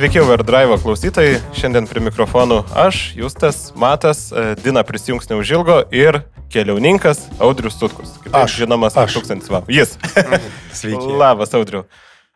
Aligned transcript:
Sveiki, 0.00 0.16
Overdrive 0.20 0.78
klausytojai. 0.80 1.34
Šiandien 1.52 1.84
prie 1.84 2.00
mikrofonų 2.00 2.62
aš, 2.72 3.10
Justas, 3.20 3.58
Matas, 3.76 4.30
e, 4.32 4.54
Dina 4.56 4.80
prisijungs 4.80 5.28
neužilgo 5.28 5.74
ir 5.92 6.22
keliauninkas 6.48 7.26
Audrius 7.36 7.76
Sutkus. 7.76 8.14
Kitaip 8.22 8.38
Aš. 8.46 8.54
žinomas 8.62 8.96
Aš. 8.96 9.18
tūkstantis 9.18 9.52
va. 9.52 9.60
Jis. 9.68 9.92
Sveiki. 10.80 11.04
Labas, 11.20 11.52
Audriu. 11.52 11.84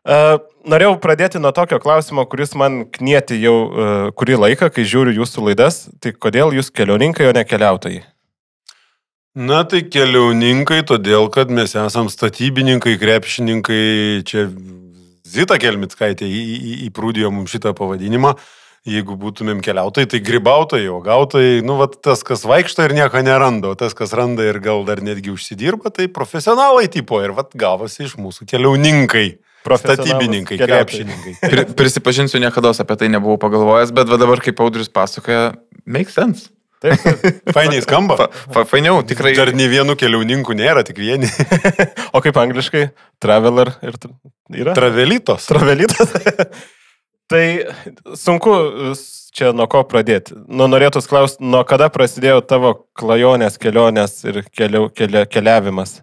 Uh, 0.05 0.45
norėjau 0.69 0.98
pradėti 1.00 1.41
nuo 1.41 1.55
tokio 1.56 1.80
klausimo, 1.80 2.27
kuris 2.29 2.52
man 2.52 2.82
knieti 2.84 3.41
jau 3.41 3.56
uh, 3.56 3.96
kurį 4.12 4.42
laiką, 4.45 4.69
kai 4.69 4.84
žiūriu 4.84 5.16
jūsų 5.23 5.48
laidas. 5.48 5.87
Tai 6.05 6.12
kodėl 6.12 6.52
jūs 6.60 6.69
keliauninkai, 6.69 7.33
o 7.33 7.33
ne 7.33 7.48
keliautojai? 7.48 8.05
Na 9.41 9.65
tai 9.65 9.87
keliauninkai, 9.88 10.84
todėl 10.84 11.33
kad 11.33 11.48
mes 11.48 11.73
esam 11.73 12.12
statybininkai, 12.12 12.98
krepšininkai, 13.01 13.84
čia 14.28 14.51
Zita 15.34 15.59
Kelmitskaitė 15.61 16.29
įprūdijo 16.88 17.33
mums 17.34 17.55
šitą 17.55 17.75
pavadinimą. 17.77 18.34
Jeigu 18.84 19.15
būtumėm 19.16 19.62
keliautojai, 19.65 20.11
tai 20.12 20.19
gribautojai, 20.20 20.91
o 20.92 20.98
gautojai, 21.01 21.62
nu, 21.65 21.79
vat, 21.79 21.95
tas, 22.05 22.20
kas 22.20 22.42
vaikšto 22.45 22.84
ir 22.84 22.92
nieko 22.92 23.23
neranda, 23.25 23.70
o 23.73 23.78
tas, 23.80 23.95
kas 23.97 24.12
randa 24.12 24.45
ir 24.45 24.59
gal 24.61 24.84
dar 24.84 25.01
netgi 25.01 25.33
užsidirba, 25.33 25.89
tai 25.89 26.05
profesionalai 26.12 26.91
tipo 26.92 27.16
ir 27.25 27.33
vat 27.33 27.56
gavosi 27.56 28.05
iš 28.05 28.19
mūsų 28.20 28.45
keliauninkai, 28.51 29.25
statybininkai, 29.65 30.59
krepšininkai. 30.61 31.33
Pri, 31.55 31.64
prisipažinsiu, 31.80 32.42
niekada 32.45 32.75
apie 32.84 32.98
tai 33.01 33.09
nebuvau 33.09 33.41
pagalvojęs, 33.41 33.95
bet 33.97 34.12
va 34.12 34.20
dabar, 34.20 34.45
kaip 34.45 34.61
Audrius 34.61 34.92
pasakoja, 34.92 35.55
make 35.89 36.12
sense. 36.12 36.53
Fainiai 37.55 37.83
skamba. 37.84 38.16
Fa, 38.19 38.29
fa, 38.52 38.65
fainiau, 38.69 39.01
tikrai. 39.06 39.34
Dar 39.38 39.52
ne 39.56 39.66
vienų 39.70 39.97
keliauninkų 40.01 40.56
nėra, 40.59 40.84
tik 40.86 41.00
vieni. 41.03 41.31
O 42.14 42.20
kaip 42.22 42.36
angliškai? 42.39 42.86
Traveler 43.22 43.72
ir 43.83 43.97
yra? 44.55 44.75
Travelytos. 44.77 45.48
Travelytas. 45.50 46.12
tai 47.31 47.45
sunku 48.19 48.55
čia 49.34 49.50
nuo 49.56 49.67
ko 49.70 49.83
pradėti. 49.89 50.36
Nu, 50.47 50.69
norėtus 50.70 51.08
klausti, 51.11 51.42
nuo 51.42 51.64
kada 51.67 51.91
prasidėjo 51.92 52.45
tavo 52.47 52.75
klajonės, 52.98 53.58
kelionės 53.58 54.20
ir 54.28 54.45
keliau, 54.55 54.86
kelia, 54.95 55.25
keliavimas? 55.27 55.98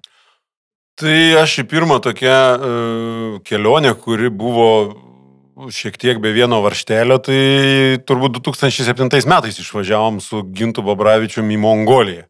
Tai 0.99 1.17
aš 1.39 1.61
į 1.63 1.67
pirmą 1.71 2.01
tokią 2.03 2.35
uh, 2.35 3.37
kelionę, 3.47 3.93
kuri 3.97 4.29
buvo 4.29 4.67
šiek 5.69 5.97
tiek 6.01 6.19
be 6.21 6.31
vieno 6.33 6.61
varštelio, 6.63 7.19
tai 7.21 7.39
turbūt 8.07 8.39
2007 8.39 9.27
metais 9.29 9.59
išvažiavom 9.61 10.17
su 10.23 10.41
Gintu 10.55 10.83
Babravičium 10.85 11.51
į 11.53 11.59
Mongoliją. 11.61 12.25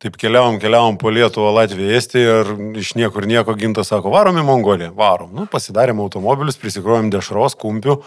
Taip 0.00 0.16
keliavom, 0.16 0.56
keliavom 0.62 0.96
po 0.96 1.12
Lietuvą, 1.12 1.50
Latviją, 1.58 1.92
Estiją 1.98 2.36
ir 2.40 2.78
iš 2.80 2.94
niekur 2.96 3.26
nieko 3.28 3.52
Gintas 3.58 3.90
sako, 3.92 4.14
varom 4.14 4.38
į 4.40 4.46
Mongoliją, 4.48 4.94
varom. 4.96 5.34
Nu, 5.36 5.44
pasidarėm 5.50 6.00
automobilius, 6.00 6.56
prisikrovėm 6.62 7.10
dešros, 7.12 7.58
kumpių, 7.60 7.98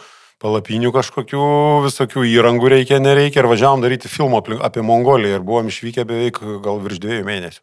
palapinių 0.41 0.89
kažkokių, 0.95 1.45
visokių 1.85 2.25
įrangų 2.31 2.73
reikia, 2.73 2.97
nereikia 3.03 3.43
ir 3.43 3.51
važiavom 3.51 3.85
daryti 3.85 4.09
filmą 4.09 4.41
apie 4.65 4.81
Mongoliją 4.81 5.37
ir 5.37 5.45
buvom 5.45 5.69
išvykę 5.69 6.07
beveik 6.09 6.41
gal 6.65 6.81
virš 6.81 7.03
dviejų 7.03 7.29
mėnesių. 7.29 7.61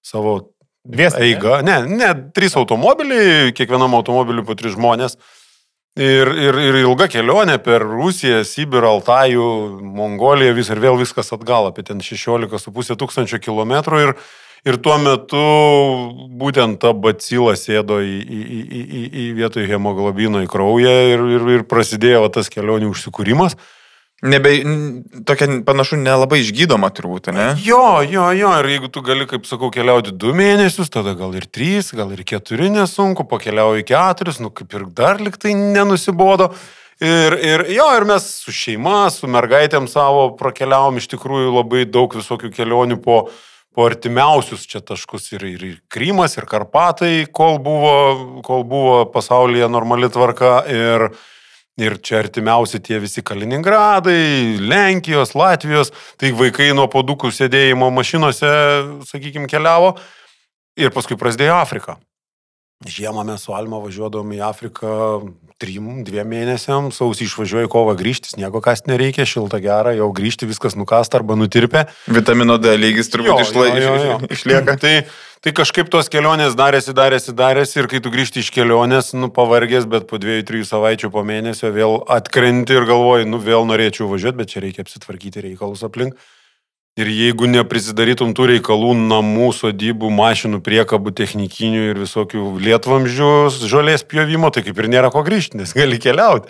Savo 0.00 0.38
Dviesi. 0.86 1.18
ne? 1.18 1.26
Eiga, 1.26 1.62
ne, 1.66 1.80
ne, 1.90 2.12
trys 2.34 2.54
automobiliai, 2.56 3.52
kiekvienam 3.52 3.94
automobiliu 3.98 4.44
po 4.46 4.54
tris 4.54 4.76
žmonės. 4.76 5.18
Ir, 5.96 6.28
ir, 6.28 6.56
ir 6.60 6.76
ilga 6.82 7.06
kelionė 7.08 7.54
per 7.64 7.80
Rusiją, 7.80 8.42
Sibirą, 8.44 8.90
Altajų, 8.98 9.46
Mongoliją, 9.96 10.52
vis 10.58 10.68
ir 10.68 10.82
vėl 10.82 10.98
viskas 11.00 11.32
atgal, 11.32 11.70
apie 11.70 11.86
ten 11.88 12.02
16,5 12.04 12.98
tūkstančio 13.00 13.40
kilometrų. 13.40 14.02
Ir, 14.04 14.12
ir 14.68 14.76
tuo 14.84 14.98
metu 15.00 15.40
būtent 16.36 16.82
ta 16.84 16.92
bacila 16.92 17.54
sėdo 17.56 18.02
į, 18.04 18.12
į, 18.12 18.40
į, 18.42 18.82
į, 18.82 19.06
į, 19.06 19.24
vietoj 19.40 19.64
hemoglobino 19.72 20.44
į 20.44 20.50
kraują 20.52 20.92
ir, 21.14 21.24
ir, 21.38 21.48
ir 21.54 21.64
prasidėjo 21.70 22.26
tas 22.34 22.52
kelionių 22.52 22.92
užsikūrimas. 22.92 23.56
Nebe, 24.24 24.50
tokia 25.28 25.58
panašu 25.66 25.98
nelabai 26.00 26.38
išgydoma 26.40 26.88
turbūt, 26.96 27.28
ne? 27.36 27.50
Jo, 27.60 28.00
jo, 28.00 28.30
jo, 28.32 28.52
ir 28.62 28.68
jeigu 28.72 28.88
tu 28.88 29.02
gali, 29.04 29.26
kaip 29.28 29.44
sakau, 29.44 29.68
keliauti 29.74 30.14
du 30.16 30.32
mėnesius, 30.36 30.88
tada 30.92 31.12
gal 31.18 31.36
ir 31.36 31.44
trys, 31.52 31.90
gal 31.92 32.14
ir 32.16 32.22
keturi 32.24 32.70
nesunku, 32.72 33.26
pakeliauji 33.28 33.84
keturis, 33.92 34.40
nu 34.40 34.48
kaip 34.48 34.72
ir 34.72 34.86
dar 34.96 35.20
liktai 35.20 35.52
nenusibodo. 35.58 36.48
Ir, 36.96 37.36
ir 37.44 37.66
jo, 37.76 37.90
ir 37.92 38.08
mes 38.08 38.30
su 38.40 38.56
šeima, 38.56 39.10
su 39.12 39.28
mergaitėm 39.28 39.84
savo 39.84 40.30
prakeliavom 40.40 40.96
iš 40.96 41.10
tikrųjų 41.12 41.52
labai 41.52 41.84
daug 41.84 42.16
visokių 42.16 42.54
kelionių 42.56 42.96
po, 43.04 43.18
po 43.76 43.84
artimiausius 43.84 44.64
čia 44.64 44.80
taškus 44.80 45.28
ir, 45.36 45.44
ir, 45.44 45.68
ir 45.74 45.78
Krymas, 45.92 46.38
ir 46.40 46.48
Karpatai, 46.48 47.26
kol 47.28 47.60
buvo, 47.60 48.40
kol 48.48 48.64
buvo 48.64 49.02
pasaulyje 49.12 49.68
normali 49.68 50.08
tvarka. 50.08 50.62
Ir, 50.72 51.10
Ir 51.76 51.98
čia 52.00 52.22
artimiausi 52.22 52.78
tie 52.80 52.96
visi 53.02 53.20
Kaliningradai, 53.20 54.56
Lenkijos, 54.64 55.34
Latvijos, 55.36 55.90
tai 56.16 56.30
vaikai 56.32 56.70
nuo 56.72 56.86
podukų 56.88 57.28
sėdėjimo 57.36 57.90
mašinose, 57.92 58.52
sakykime, 59.04 59.44
keliavo. 59.52 59.92
Ir 60.80 60.88
paskui 60.94 61.18
prasidėjo 61.20 61.58
Afrika. 61.60 61.98
Žiemą 62.84 63.24
mes 63.24 63.40
su 63.40 63.54
Alma 63.56 63.78
važiuodavom 63.80 64.34
į 64.36 64.42
Afriką 64.44 64.90
trim, 65.56 66.02
dviem 66.04 66.28
mėnesiam, 66.28 66.90
sausį 66.92 67.24
išvažiuoju 67.24 67.70
kovą 67.72 67.94
grįžti, 67.96 68.34
sniego 68.34 68.60
kasti 68.60 68.90
nereikia, 68.90 69.24
šilta 69.24 69.62
gera, 69.64 69.94
jau 69.96 70.10
grįžti 70.12 70.48
viskas 70.48 70.76
nukasta 70.76 71.16
arba 71.16 71.38
nutirpė. 71.40 71.86
Vitamino 72.12 72.58
D 72.60 72.74
lygis 72.76 73.08
turbūt 73.14 73.46
išla, 73.46 73.64
jo, 73.70 73.80
jo, 73.80 73.94
jo. 73.96 74.18
iš, 74.28 74.34
išlieka. 74.36 74.76
Tai, 74.82 74.92
tai 75.40 75.54
kažkaip 75.56 75.88
tos 75.88 76.12
kelionės 76.12 76.52
darėsi, 76.58 76.92
darėsi, 76.96 77.32
darėsi 77.38 77.80
ir 77.80 77.88
kai 77.88 78.02
tu 78.04 78.12
grįžti 78.12 78.44
iš 78.44 78.52
kelionės, 78.52 79.14
nu 79.16 79.32
pavargęs, 79.32 79.88
bet 79.88 80.04
po 80.10 80.20
dviejų, 80.20 80.44
trijų 80.52 80.68
savaičių 80.68 81.14
po 81.16 81.24
mėnesio 81.24 81.72
vėl 81.72 82.02
atkrenti 82.12 82.76
ir 82.76 82.84
galvoji, 82.92 83.30
nu 83.32 83.40
vėl 83.40 83.64
norėčiau 83.72 84.12
važiuoti, 84.12 84.42
bet 84.42 84.52
čia 84.52 84.66
reikia 84.68 84.84
apsitvarkyti 84.84 85.48
reikalus 85.48 85.86
aplink. 85.88 86.20
Ir 86.96 87.10
jeigu 87.12 87.44
neprisidarytum 87.50 88.30
tų 88.32 88.46
reikalų 88.54 88.94
namų, 88.96 89.50
sodybų, 89.52 90.08
mašinų, 90.16 90.62
priekabų, 90.64 91.12
technikinių 91.18 91.82
ir 91.90 91.98
visokių 92.00 92.44
lietvamžių, 92.64 93.32
žolės 93.68 94.04
pjovimo, 94.08 94.48
tai 94.48 94.62
kaip 94.64 94.80
ir 94.80 94.88
nėra 94.94 95.10
ko 95.12 95.20
grįžti, 95.26 95.60
nes 95.60 95.74
gali 95.76 96.00
keliauti. 96.00 96.48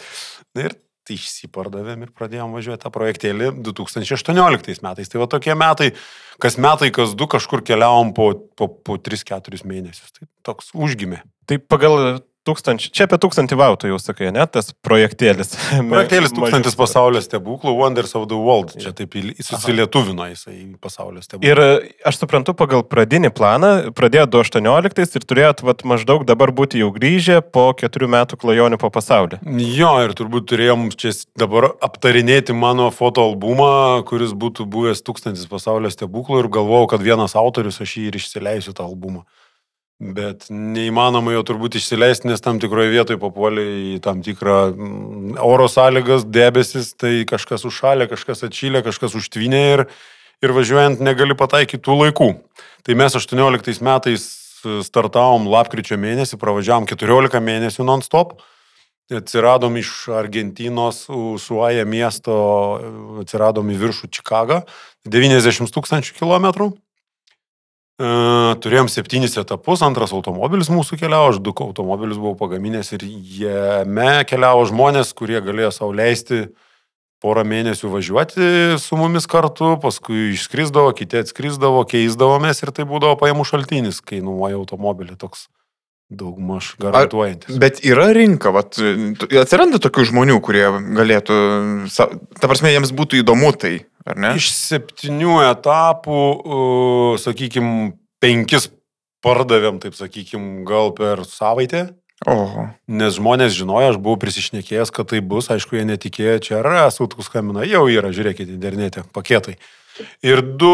Ir 0.55 0.77
tai 1.07 1.17
išsipardavėm 1.19 2.07
ir 2.07 2.13
pradėjom 2.15 2.55
važiuoti 2.55 2.83
tą 2.83 2.91
projektėlį 2.95 3.51
2018 3.67 4.83
metais. 4.87 5.11
Tai 5.11 5.23
va 5.23 5.29
tokie 5.31 5.55
metai, 5.59 5.91
kas 6.43 6.59
metai, 6.63 6.93
kas 6.95 7.15
du 7.19 7.27
kažkur 7.31 7.63
keliavom 7.67 8.15
po, 8.15 8.33
po, 8.59 8.71
po 8.71 8.99
3-4 9.03 9.67
mėnesius. 9.67 10.15
Tai 10.15 10.31
toks 10.47 10.73
užgimė. 10.75 11.23
Tai 11.47 11.59
pagal 11.63 12.21
tūkstančių, 12.47 12.91
čia 12.95 13.07
apie 13.07 13.19
tūkstantį 13.23 13.59
vautų 13.59 13.91
jau 13.91 13.99
sakai, 14.01 14.31
ne, 14.35 14.45
tas 14.51 14.71
projektėlis. 14.87 15.55
Projektėlis 15.93 16.35
tūkstantis 16.37 16.77
pasaulio 16.79 17.23
stebuklų, 17.25 17.75
Wonders 17.79 18.15
of 18.19 18.29
the 18.31 18.39
World. 18.39 18.77
Čia 18.81 18.93
taip 18.97 19.17
susilietuvino 19.43 20.29
jisai 20.31 20.57
pasaulio 20.83 21.23
stebuklų. 21.25 21.51
Ir 21.51 21.63
e, 21.63 21.95
aš 22.07 22.21
suprantu, 22.23 22.55
pagal 22.59 22.85
pradinį 22.87 23.33
planą 23.37 23.73
pradėjo 23.97 24.29
2018 24.37 25.19
ir 25.21 25.27
turėjot 25.33 25.65
vat, 25.67 25.85
maždaug 25.89 26.27
dabar 26.29 26.53
būti 26.57 26.83
jau 26.83 26.93
grįžę 26.95 27.41
po 27.55 27.69
keturių 27.79 28.11
metų 28.17 28.41
klajonių 28.43 28.81
po 28.83 28.93
pasaulį. 28.95 29.41
Jo, 29.77 29.93
ir 30.07 30.15
turbūt 30.19 30.49
turėjom 30.53 30.89
čia 30.95 31.15
dabar 31.39 31.73
aptarinėti 31.85 32.57
mano 32.57 32.89
fotoalbumą, 32.95 34.05
kuris 34.09 34.37
būtų 34.37 34.69
buvęs 34.71 35.03
tūkstantis 35.07 35.49
pasaulio 35.51 35.91
stebuklų 35.93 36.45
ir 36.45 36.53
galvojau, 36.53 36.93
kad 36.95 37.05
vienas 37.05 37.37
autorius 37.39 37.83
aš 37.83 37.99
jį 37.99 38.09
ir 38.11 38.21
išsileisiu 38.21 38.77
tą 38.77 38.87
albumą. 38.87 39.27
Bet 39.97 40.51
neįmanoma 40.53 41.33
jo 41.33 41.41
turbūt 41.49 41.79
išsileisti, 41.79 42.29
nes 42.29 42.43
tam 42.45 42.59
tikroje 42.61 42.91
vietoje 42.93 43.21
papuolė 43.21 43.63
į 43.65 44.01
tam 44.05 44.21
tikrą 44.21 44.57
mm, 44.75 45.39
oro 45.41 45.71
sąlygas, 45.73 46.27
debesis, 46.29 46.91
tai 47.01 47.23
kažkas 47.29 47.65
užšalė, 47.65 48.05
kažkas 48.11 48.45
atšylė, 48.45 48.83
kažkas 48.85 49.17
užtvinė 49.17 49.63
ir, 49.71 49.85
ir 50.45 50.53
važiuojant 50.53 51.01
negali 51.01 51.39
pataikyti 51.39 51.81
tų 51.89 51.97
laikų. 52.03 52.29
Tai 52.85 52.99
mes 53.01 53.17
18 53.17 53.81
metais 53.81 54.29
startavom 54.85 55.49
lapkričio 55.49 55.97
mėnesį, 56.01 56.37
pravažiavom 56.45 56.85
14 56.93 57.41
mėnesių 57.41 57.89
non-stop. 57.89 58.37
Atsiradom 59.17 59.79
iš 59.79 60.11
Argentinos, 60.13 61.05
Usuaja 61.09 61.87
miesto, 61.87 62.35
atsiradom 63.23 63.71
į 63.71 63.79
viršų 63.79 64.11
Čikagą, 64.19 64.65
90 65.09 65.73
tūkstančių 65.73 66.19
kilometrų. 66.19 66.75
E, 67.97 68.09
Turėjom 68.61 68.91
septynis 68.93 69.39
etapus, 69.41 69.81
antras 69.87 70.13
automobilis 70.13 70.69
mūsų 70.69 70.99
keliavo, 71.01 71.31
aš 71.33 71.41
du 71.41 71.55
automobilius 71.65 72.21
buvau 72.21 72.37
pagaminęs 72.37 72.93
ir 72.93 73.07
jame 73.41 74.11
keliavo 74.29 74.67
žmonės, 74.69 75.15
kurie 75.17 75.41
galėjo 75.41 75.73
savo 75.73 75.95
leisti 75.97 76.45
porą 77.25 77.47
mėnesių 77.49 77.89
važiuoti 77.95 78.49
su 78.83 78.99
mumis 79.01 79.25
kartu, 79.31 79.73
paskui 79.81 80.35
išskrisdavo, 80.35 80.93
kiti 80.99 81.23
atskrisdavo, 81.23 81.87
keisdavomės 81.89 82.61
ir 82.61 82.75
tai 82.77 82.85
būdavo 82.85 83.17
pajamų 83.23 83.49
šaltinis, 83.49 84.03
kai 84.05 84.21
nuomoja 84.21 84.61
automobilį 84.61 85.17
toks 85.17 85.49
daugmaž 86.13 86.75
garantuojantis. 86.79 87.57
Bet 87.59 87.81
yra 87.81 88.11
rinka, 88.15 88.53
vat, 88.55 88.77
atsiranda 88.77 89.81
tokių 89.83 90.05
žmonių, 90.13 90.37
kurie 90.45 90.69
galėtų, 91.01 91.39
ta 91.97 92.47
prasme, 92.47 92.77
jiems 92.77 92.93
būtų 92.95 93.25
įdomu 93.25 93.57
tai, 93.57 93.79
ar 94.07 94.19
ne? 94.23 94.33
Iš 94.39 94.49
septynių 94.55 95.39
etapų, 95.51 96.23
sakykime, 97.23 97.93
penkis 98.23 98.71
pardavėm, 99.25 99.81
taip 99.83 99.97
sakykime, 99.99 100.65
gal 100.69 100.93
per 100.97 101.25
savaitę. 101.29 101.89
Oho. 102.25 102.71
Nes 102.89 103.19
žmonės 103.19 103.53
žinojo, 103.53 103.93
aš 103.93 103.99
buvau 104.01 104.17
prisišnekėjęs, 104.23 104.93
kad 104.95 105.11
tai 105.11 105.21
bus, 105.21 105.51
aišku, 105.53 105.77
jie 105.77 105.85
netikėjo, 105.85 106.39
čia 106.47 106.61
yra, 106.63 106.87
sutkus 106.95 107.29
kamina, 107.29 107.67
jau 107.69 107.85
yra, 107.93 108.09
žiūrėkite 108.15 108.55
internete, 108.55 109.05
paketai. 109.13 109.59
Ir 110.25 110.43
du 110.61 110.73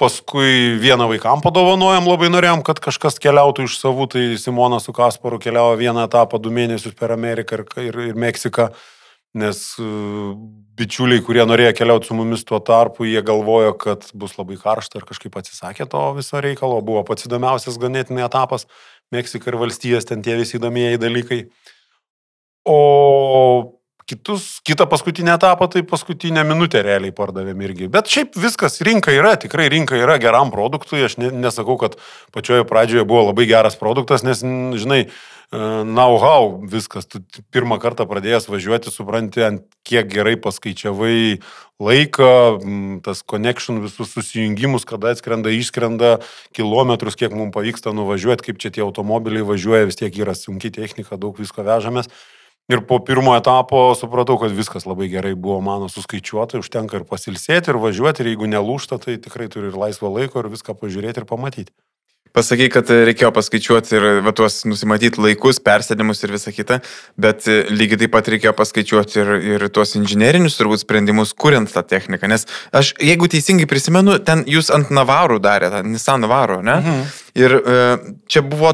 paskui 0.00 0.76
vieną 0.80 1.08
vaikam 1.10 1.42
padovanojom, 1.44 2.06
labai 2.08 2.30
norėjom, 2.32 2.62
kad 2.64 2.80
kažkas 2.84 3.18
keliautų 3.20 3.66
iš 3.68 3.76
savų, 3.80 4.06
tai 4.14 4.24
Simonas 4.40 4.88
su 4.88 4.94
Kasparu 4.96 5.40
keliavo 5.40 5.74
vieną 5.80 6.06
etapą, 6.08 6.40
du 6.40 6.52
mėnesius 6.54 6.96
per 6.96 7.12
Ameriką 7.12 7.60
ir, 7.60 7.66
ir, 7.84 7.98
ir 8.12 8.20
Meksiką, 8.20 8.70
nes 9.34 9.60
uh, 9.82 10.32
bičiuliai, 10.78 11.22
kurie 11.26 11.44
norėjo 11.46 11.74
keliauti 11.78 12.10
su 12.10 12.16
mumis 12.16 12.44
tuo 12.46 12.60
tarpu, 12.62 13.06
jie 13.08 13.22
galvojo, 13.26 13.74
kad 13.78 14.06
bus 14.14 14.36
labai 14.38 14.58
karšta 14.60 15.00
ir 15.00 15.06
kažkaip 15.08 15.38
atsisakė 15.40 15.88
to 15.90 16.02
viso 16.18 16.42
reikalo, 16.42 16.80
buvo 16.86 17.02
pats 17.08 17.26
įdomiausias 17.28 17.78
ganėtinai 17.82 18.26
etapas. 18.26 18.68
Meksika 19.14 19.50
ir 19.50 19.58
valstijas, 19.60 20.06
ten 20.08 20.22
tie 20.24 20.38
visi 20.38 20.58
įdomieji 20.58 21.02
dalykai. 21.02 21.40
O 22.64 22.78
kitus, 24.06 24.60
kitą 24.66 24.86
paskutinę 24.90 25.34
etapą, 25.34 25.68
tai 25.72 25.84
paskutinę 25.88 26.44
minutę 26.44 26.82
realiai 26.84 27.12
pardavėm 27.16 27.62
irgi. 27.66 27.90
Bet 27.92 28.10
šiaip 28.12 28.38
viskas, 28.40 28.80
rinka 28.84 29.14
yra, 29.14 29.34
tikrai 29.40 29.68
rinka 29.72 29.98
yra 29.98 30.18
geram 30.22 30.52
produktui. 30.54 31.04
Aš 31.06 31.18
ne, 31.22 31.30
nesakau, 31.44 31.78
kad 31.80 31.96
pačioje 32.34 32.66
pradžioje 32.68 33.06
buvo 33.08 33.28
labai 33.30 33.48
geras 33.50 33.78
produktas, 33.80 34.26
nes, 34.26 34.44
žinai, 34.80 35.04
know-how 35.84 36.60
viskas. 36.66 37.06
Tu 37.06 37.20
pirmą 37.54 37.78
kartą 37.82 38.06
pradėjęs 38.10 38.48
važiuoti, 38.50 38.90
supranti, 38.92 39.42
ant 39.44 39.62
kiek 39.86 40.08
gerai 40.10 40.34
paskaičiavai 40.40 41.40
laiką, 41.82 42.30
tas 43.04 43.22
connection, 43.22 43.80
visus 43.84 44.12
susijungimus, 44.14 44.86
kada 44.88 45.12
atskrenda, 45.14 45.52
išskrenda, 45.54 46.18
kilometrus, 46.56 47.18
kiek 47.18 47.34
mums 47.34 47.54
pavyksta 47.54 47.94
nuvažiuoti, 47.94 48.48
kaip 48.48 48.62
čia 48.62 48.72
tie 48.74 48.84
automobiliai 48.86 49.46
važiuoja, 49.46 49.88
vis 49.90 50.00
tiek 50.00 50.14
yra 50.18 50.34
sunki 50.38 50.72
technika, 50.74 51.20
daug 51.20 51.38
visko 51.38 51.66
vežamės. 51.66 52.10
Ir 52.72 52.80
po 52.88 52.96
pirmo 53.04 53.34
etapo 53.36 53.90
supratau, 53.92 54.38
kad 54.40 54.54
viskas 54.56 54.86
labai 54.88 55.10
gerai 55.12 55.34
buvo 55.36 55.58
mano 55.60 55.90
suskaičiuota, 55.92 56.62
užtenka 56.62 56.96
ir 56.96 57.02
pasilsėti, 57.04 57.68
ir 57.68 57.80
važiuoti, 57.80 58.24
ir 58.24 58.30
jeigu 58.32 58.48
nelūšta, 58.48 58.96
tai 59.02 59.18
tikrai 59.20 59.50
turi 59.52 59.68
ir 59.68 59.76
laisvo 59.76 60.08
laiko, 60.08 60.40
ir 60.40 60.48
viską 60.54 60.72
pažiūrėti 60.80 61.20
ir 61.20 61.28
pamatyti. 61.28 61.74
Pasakai, 62.34 62.66
kad 62.72 62.88
reikėjo 62.88 63.28
paskaičiuoti 63.36 63.92
ir 63.94 64.04
va, 64.24 64.32
tuos 64.34 64.56
nusimatyti 64.66 65.20
laikus, 65.22 65.60
persėdimus 65.62 66.24
ir 66.24 66.32
visą 66.34 66.50
kitą, 66.56 66.80
bet 67.20 67.44
lygiai 67.46 68.00
taip 68.00 68.14
pat 68.16 68.30
reikėjo 68.32 68.54
paskaičiuoti 68.58 69.20
ir, 69.22 69.30
ir 69.52 69.66
tuos 69.70 69.94
inžinierinius 70.00 70.56
turbūt 70.58 70.82
sprendimus, 70.82 71.30
kuriant 71.36 71.70
tą 71.70 71.84
techniką. 71.86 72.32
Nes 72.32 72.48
aš, 72.74 72.90
jeigu 72.98 73.28
teisingai 73.30 73.68
prisimenu, 73.70 74.16
ten 74.24 74.42
jūs 74.50 74.72
ant 74.74 74.90
Navarų 74.90 75.38
darėte, 75.44 75.84
Nissan 75.86 76.24
Navarų, 76.24 76.58
ne? 76.66 76.80
Mhm. 76.80 77.06
Ir 77.44 77.54
e, 77.60 77.86
čia 78.26 78.42
buvo 78.42 78.72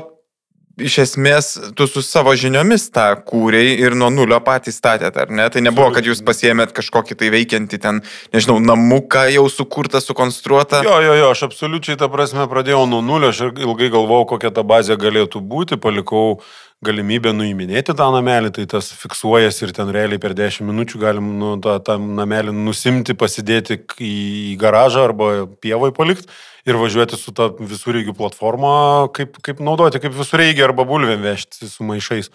iš 0.87 0.97
esmės 1.05 1.51
tu 1.77 1.87
su 1.91 2.03
savo 2.05 2.33
žiniomis 2.39 2.89
tą 2.95 3.07
kūrei 3.27 3.77
ir 3.81 3.97
nuo 3.99 4.11
nulio 4.13 4.41
patys 4.45 4.81
statėt, 4.81 5.19
ar 5.21 5.33
ne? 5.33 5.47
Tai 5.53 5.63
nebuvo, 5.65 5.91
kad 5.95 6.07
jūs 6.07 6.23
pasiemėt 6.27 6.75
kažkokį 6.77 7.19
tai 7.21 7.31
veikiantį 7.35 7.81
ten, 7.83 8.01
nežinau, 8.35 8.59
namuką 8.65 9.27
jau 9.35 9.47
sukurtą, 9.53 10.03
sukonstruotą. 10.05 10.83
Jo, 10.87 10.99
jo, 11.05 11.19
jo, 11.21 11.31
aš 11.35 11.47
absoliučiai 11.51 12.01
tą 12.01 12.11
prasme 12.13 12.49
pradėjau 12.51 12.87
nuo 12.91 13.03
nulio, 13.05 13.33
aš 13.35 13.47
ilgai 13.51 13.93
galvojau, 13.93 14.33
kokia 14.35 14.53
ta 14.55 14.67
bazė 14.67 14.99
galėtų 15.01 15.45
būti, 15.45 15.81
palikau 15.81 16.41
galimybę 16.85 17.33
nuiminėti 17.37 17.93
tą 17.97 18.07
namelį, 18.15 18.55
tai 18.57 18.65
tas 18.71 18.89
fiksuojasi 18.97 19.67
ir 19.67 19.75
ten 19.77 19.91
realiai 19.93 20.21
per 20.21 20.33
10 20.37 20.65
minučių 20.65 21.01
galim 21.03 21.35
nu, 21.41 21.57
tą, 21.61 21.77
tą 21.85 21.99
namelį 22.01 22.55
nusimti, 22.57 23.17
pasidėti 23.21 23.83
į, 24.01 24.15
garažą 24.61 25.05
arba 25.11 25.31
pievoj 25.61 25.93
palikti 25.97 26.33
ir 26.71 26.79
važiuoti 26.81 27.19
su 27.19 27.35
ta 27.37 27.49
visureigių 27.53 28.15
platforma, 28.17 28.73
kaip, 29.17 29.41
kaip 29.45 29.63
naudoti, 29.65 30.01
kaip 30.03 30.15
visureigiai 30.17 30.69
arba 30.69 30.87
bulvėm 30.89 31.25
vežti 31.25 31.69
su 31.71 31.87
maišais. 31.87 32.31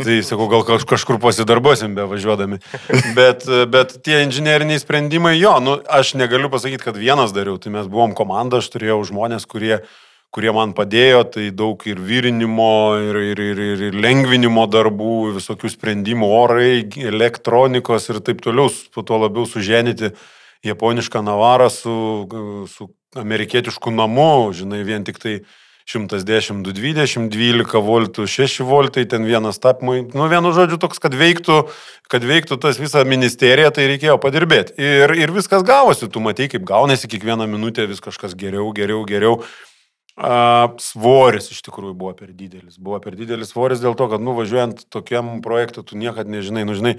Tai 0.00 0.18
sakau, 0.24 0.46
gal 0.52 0.62
kažkur 0.88 1.18
pasidarbuosim 1.22 1.96
be 1.96 2.06
važiuodami. 2.10 2.60
Bet, 3.16 3.48
bet 3.72 3.96
tie 4.06 4.22
inžinieriniai 4.26 4.80
sprendimai, 4.82 5.34
jo, 5.40 5.56
nu, 5.64 5.80
aš 5.88 6.14
negaliu 6.20 6.52
pasakyti, 6.52 6.84
kad 6.86 7.00
vienas 7.00 7.34
dariau, 7.36 7.58
tai 7.60 7.74
mes 7.74 7.90
buvom 7.90 8.14
komanda, 8.16 8.62
aš 8.62 8.70
turėjau 8.76 9.02
žmonės, 9.10 9.48
kurie 9.50 9.82
kurie 10.30 10.52
man 10.54 10.72
padėjo, 10.78 11.24
tai 11.34 11.48
daug 11.50 11.82
ir 11.90 11.98
vyrinimo, 12.06 12.74
ir, 13.02 13.16
ir, 13.32 13.40
ir, 13.50 13.62
ir, 13.64 13.80
ir 13.88 13.96
lengvinimo 13.98 14.66
darbų, 14.70 15.14
visokių 15.40 15.72
sprendimų, 15.72 16.28
orai, 16.30 16.74
elektronikos 17.10 18.06
ir 18.12 18.20
taip 18.22 18.42
toliau, 18.44 18.70
to 18.94 19.18
labiau 19.18 19.48
suženyti 19.50 20.12
japonišką 20.66 21.24
navarą 21.26 21.66
su, 21.72 21.96
su 22.70 22.90
amerikietišku 23.18 23.90
namu, 23.94 24.52
žinai, 24.54 24.84
vien 24.86 25.04
tik 25.06 25.18
tai 25.22 25.40
110, 25.90 26.62
220, 26.62 27.30
12 27.32 27.80
voltų, 27.82 28.26
6 28.30 28.62
voltai, 28.66 29.06
ten 29.10 29.24
vienas 29.26 29.58
tapmai, 29.58 30.04
nu 30.14 30.28
vienu 30.30 30.52
žodžiu 30.54 30.78
toks, 30.78 31.00
kad 31.02 31.16
veiktų, 31.18 31.64
kad 32.10 32.26
veiktų 32.26 32.60
tas 32.62 32.78
visa 32.78 33.02
ministerija, 33.08 33.72
tai 33.74 33.88
reikėjo 33.90 34.14
padirbėti. 34.22 34.76
Ir, 34.78 35.16
ir 35.18 35.34
viskas 35.34 35.66
gavosi, 35.66 36.10
tu 36.12 36.22
matai, 36.22 36.46
kaip 36.52 36.62
gaunasi 36.68 37.10
kiekvieną 37.10 37.48
minutę 37.50 37.88
vis 37.90 38.02
kažkas 38.04 38.36
geriau, 38.38 38.68
geriau, 38.76 39.02
geriau. 39.08 39.40
A, 40.20 40.68
svoris 40.82 41.48
iš 41.50 41.62
tikrųjų 41.64 41.96
buvo 41.96 42.12
per 42.14 42.30
didelis. 42.36 42.76
Buvo 42.78 43.00
per 43.02 43.16
didelis 43.18 43.54
svoris 43.54 43.82
dėl 43.82 43.96
to, 43.98 44.06
kad 44.12 44.22
nuvažiuojant 44.22 44.84
tokiam 44.92 45.38
projektui, 45.42 45.86
tu 45.86 45.98
niekad 45.98 46.28
nežinai, 46.30 46.66
nu 46.68 46.76
žinai, 46.76 46.98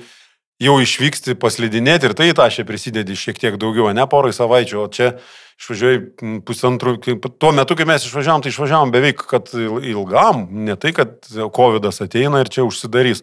jau 0.62 0.78
išvyksti 0.82 1.36
paslidinėti 1.42 2.10
ir 2.10 2.18
tai 2.18 2.32
tą 2.38 2.48
aš 2.48 2.62
prisidedi 2.68 3.18
šiek 3.18 3.40
tiek 3.42 3.58
daugiau, 3.62 3.90
ne 3.96 4.06
porai 4.10 4.34
savaičių, 4.36 4.82
o 4.84 4.90
čia 4.94 5.14
išvažiuoji 5.62 6.42
pusantrų, 6.48 6.96
tuo 7.42 7.52
metu, 7.54 7.78
kai 7.78 7.86
mes 7.90 8.06
išvažiavom, 8.08 8.44
tai 8.44 8.54
išvažiavom 8.54 8.94
beveik, 8.94 9.26
kad 9.30 9.52
ilgam, 9.54 10.48
ne 10.66 10.78
tai, 10.80 10.94
kad 10.98 11.18
COVID 11.30 11.90
ateina 11.92 12.42
ir 12.42 12.50
čia 12.54 12.66
užsidarys. 12.66 13.22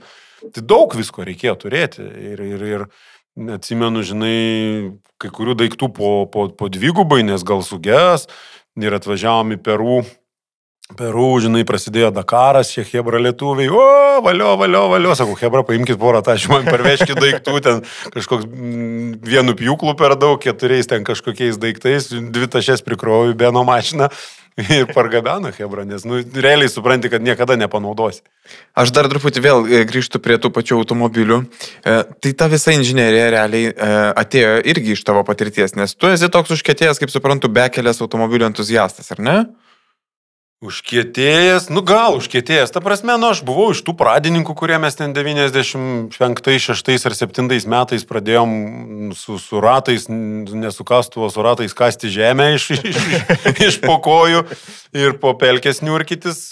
Tai 0.54 0.62
daug 0.62 0.94
visko 0.94 1.24
reikėjo 1.26 1.56
turėti 1.64 2.04
ir, 2.04 2.42
ir, 2.42 2.62
ir 2.62 2.84
atsimenu, 3.56 4.04
žinai, 4.06 4.38
kai 5.18 5.32
kurių 5.34 5.56
daiktų 5.58 5.90
po, 5.94 6.12
po, 6.30 6.46
po 6.54 6.70
dvigubai, 6.70 7.24
nes 7.26 7.42
gal 7.46 7.64
sugės 7.66 8.28
ir 8.78 8.94
atvažiavom 8.94 9.56
į 9.56 9.62
Perų 9.66 9.98
Peru, 10.96 11.34
žinai, 11.44 11.66
prasidėjo 11.68 12.08
Dakaras, 12.16 12.70
šie 12.72 12.80
Hebra 12.88 13.18
lietuviai, 13.20 13.68
o, 13.68 13.82
valio, 14.24 14.54
valio, 14.56 14.86
valio, 14.88 15.12
sakau, 15.18 15.34
Hebra, 15.36 15.60
paimkite 15.68 15.98
porą 16.00 16.22
tašių, 16.24 16.48
man 16.54 16.64
parveškite 16.64 17.18
daiktų, 17.20 17.56
ten 17.66 17.82
kažkoks 18.14 18.48
mm, 18.48 19.10
vienu 19.28 19.52
pjūklu 19.58 19.92
per 20.00 20.16
daug, 20.16 20.40
keturiais 20.40 20.88
ten 20.88 21.04
kažkokiais 21.04 21.60
daiktais, 21.60 22.08
dvi 22.08 22.48
tašės 22.48 22.80
prikrovė 22.86 23.36
Beno 23.36 23.66
mašiną 23.68 24.08
ir 24.64 24.88
pargabeno 24.96 25.52
Hebra, 25.52 25.84
nes, 25.84 26.08
nu, 26.08 26.22
realiai 26.32 26.72
supranti, 26.72 27.12
kad 27.12 27.20
niekada 27.20 27.58
nepanaudosi. 27.60 28.24
Aš 28.72 28.96
dar 28.96 29.12
truputį 29.12 29.44
vėl 29.44 29.68
e, 29.68 29.84
grįžtu 29.92 30.24
prie 30.24 30.40
tų 30.40 30.54
pačių 30.56 30.80
automobilių. 30.80 31.42
E, 31.84 32.00
tai 32.16 32.32
ta 32.32 32.48
visa 32.48 32.72
inžinierija 32.72 33.28
realiai 33.36 33.70
e, 33.70 33.94
atėjo 34.24 34.58
irgi 34.72 34.96
iš 34.96 35.04
tavo 35.04 35.20
patirties, 35.28 35.76
nes 35.76 35.92
tu 35.92 36.08
esi 36.08 36.32
toks 36.32 36.56
užkėtėjęs, 36.56 37.04
kaip 37.04 37.12
suprantu, 37.12 37.52
bekelės 37.52 38.00
automobilių 38.00 38.48
entuziastas, 38.54 39.12
ar 39.12 39.22
ne? 39.22 39.40
Užkietėjęs, 40.58 41.68
nu 41.70 41.84
gal 41.86 42.16
užkietėjęs, 42.18 42.72
ta 42.74 42.80
prasme, 42.82 43.14
nu 43.22 43.28
aš 43.30 43.44
buvau 43.46 43.68
iš 43.70 43.78
tų 43.86 43.92
pradininkų, 43.94 44.56
kurie 44.58 44.74
mes 44.82 44.96
ten 44.98 45.12
95, 45.14 46.10
6 46.10 47.06
ar 47.06 47.14
7 47.14 47.46
metais 47.70 48.02
pradėjom 48.02 49.12
su, 49.14 49.36
su 49.38 49.60
ratais, 49.62 50.08
nesukastuvo 50.10 51.28
su 51.30 51.44
ratais 51.46 51.76
kasti 51.78 52.10
žemę 52.10 52.48
iš, 52.56 52.72
iš, 52.74 52.82
iš, 52.90 52.98
iš 53.68 53.78
pokojų 53.84 54.42
ir 54.98 55.14
po 55.22 55.36
pelkės 55.38 55.78
niurkytis. 55.86 56.48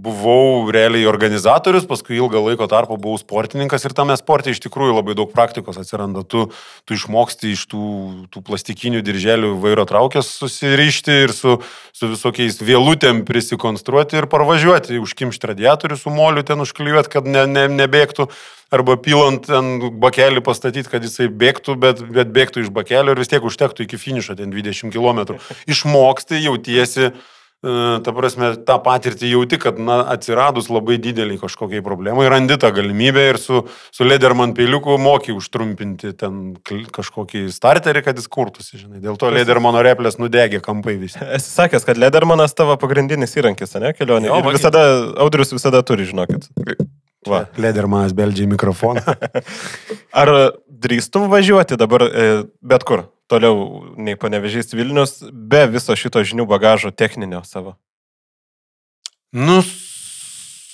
Buvau 0.00 0.72
realiai 0.72 1.04
organizatorius, 1.10 1.84
paskui 1.90 2.16
ilgą 2.22 2.40
laiko 2.46 2.70
tarpą 2.72 2.96
buvau 2.96 3.20
sportininkas 3.20 3.84
ir 3.84 3.92
tame 3.92 4.16
sporte 4.16 4.56
iš 4.56 4.62
tikrųjų 4.64 4.96
labai 4.96 5.18
daug 5.18 5.28
praktikos 5.36 5.76
atsiranda. 5.76 6.24
Tu, 6.24 6.46
tu 6.88 6.96
išmoksti 6.96 7.52
iš 7.52 7.68
tų, 7.68 7.84
tų 8.32 8.44
plastikinių 8.48 9.04
dirželių 9.04 9.52
vairo 9.60 9.84
traukės 9.84 10.32
susirišti 10.40 11.20
ir 11.26 11.36
su, 11.36 11.58
su 11.92 12.12
visokiais 12.16 12.62
vėlutėm 12.64 13.26
prisimti 13.28 13.41
prisikonstruoti 13.42 14.20
ir 14.20 14.28
parvažiuoti, 14.30 15.00
užkimšti 15.02 15.50
radiatorių 15.50 15.98
su 15.98 16.10
moliu 16.14 16.44
ten 16.46 16.62
užklijuoti, 16.62 17.10
kad 17.10 17.26
ne, 17.26 17.44
ne, 17.50 17.66
nebėgtų, 17.68 18.28
arba 18.72 18.96
pilant 19.02 19.48
ten 19.48 19.90
bakelį 20.00 20.44
pastatyti, 20.46 20.90
kad 20.92 21.02
jisai 21.02 21.26
bėgtų, 21.28 21.76
bet, 21.82 22.02
bet 22.14 22.30
bėgtų 22.32 22.62
iš 22.62 22.70
bakelio 22.72 23.12
ir 23.12 23.22
vis 23.22 23.32
tiek 23.32 23.42
užtektų 23.42 23.86
iki 23.86 23.98
finišo 23.98 24.38
ten 24.38 24.54
20 24.54 24.94
km. 24.94 25.38
Išmoksti, 25.66 26.38
jautiesi 26.46 27.10
ta 27.62 28.10
prasme, 28.14 28.48
tą 28.66 28.76
patirtį 28.82 29.28
jauti, 29.30 29.58
kad 29.62 29.76
na, 29.78 30.00
atsiradus 30.10 30.66
labai 30.72 30.96
dideliai 31.02 31.38
kažkokiai 31.38 31.82
problemai, 31.86 32.26
randi 32.30 32.56
tą 32.58 32.72
galimybę 32.74 33.26
ir 33.30 33.38
su, 33.38 33.60
su 33.94 34.06
Lederman 34.06 34.50
peiliuku 34.56 34.96
moki 34.98 35.34
užtrumpinti 35.36 36.10
ten 36.18 36.40
kažkokį 36.66 37.44
starterį, 37.54 38.02
kad 38.08 38.18
jis 38.18 38.26
kurtųsi, 38.32 38.80
žinai. 38.80 38.98
Dėl 39.04 39.20
to 39.20 39.30
Ledermano 39.30 39.84
replės 39.86 40.18
nudegė 40.18 40.58
kampai 40.64 40.96
visi. 41.04 41.22
Esi 41.22 41.54
sakęs, 41.54 41.86
kad 41.86 42.02
Ledermanas 42.02 42.56
tavo 42.58 42.74
pagrindinis 42.82 43.38
įrankis, 43.38 43.78
ne, 43.78 43.94
kelionė. 43.94 44.32
Jo, 44.32 44.42
visada, 44.50 44.82
Audrius 45.22 45.54
visada 45.54 45.84
turi, 45.86 46.08
žinokit. 46.10 46.50
Va. 47.30 47.44
Ledermanas 47.62 48.14
beldžia 48.18 48.48
mikrofoną. 48.50 49.02
Ar 50.22 50.30
drįstum 50.66 51.30
važiuoti 51.30 51.78
dabar 51.78 52.08
e, 52.10 52.30
bet 52.58 52.82
kur? 52.88 53.06
Toliau 53.32 53.94
nei 53.96 54.18
panevežys 54.20 54.76
Vilnius, 54.76 55.22
be 55.32 55.64
viso 55.72 55.96
šito 55.96 56.20
žinių 56.20 56.46
bagažo 56.50 56.92
techninio 56.92 57.40
savo? 57.48 57.78
Nu, 59.32 59.62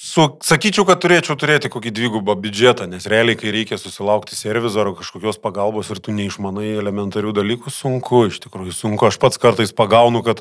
Su, 0.09 0.25
sakyčiau, 0.43 0.87
kad 0.89 0.99
turėčiau 1.03 1.37
turėti 1.39 1.69
kokį 1.71 1.91
dvigubą 1.95 2.35
biudžetą, 2.41 2.87
nes 2.89 3.05
realiai, 3.11 3.37
kai 3.39 3.53
reikia 3.55 3.77
susilaukti 3.79 4.35
servizo 4.35 4.81
ar 4.81 4.89
kažkokios 4.97 5.37
pagalbos 5.43 5.91
ir 5.93 6.01
tu 6.03 6.15
neišmanai 6.17 6.73
elementarių 6.81 7.35
dalykų, 7.37 7.71
sunku, 7.71 8.25
iš 8.31 8.41
tikrųjų 8.47 8.73
sunku. 8.75 9.05
Aš 9.07 9.21
pats 9.21 9.39
kartais 9.39 9.75
pagaunu, 9.77 10.25
kad 10.25 10.41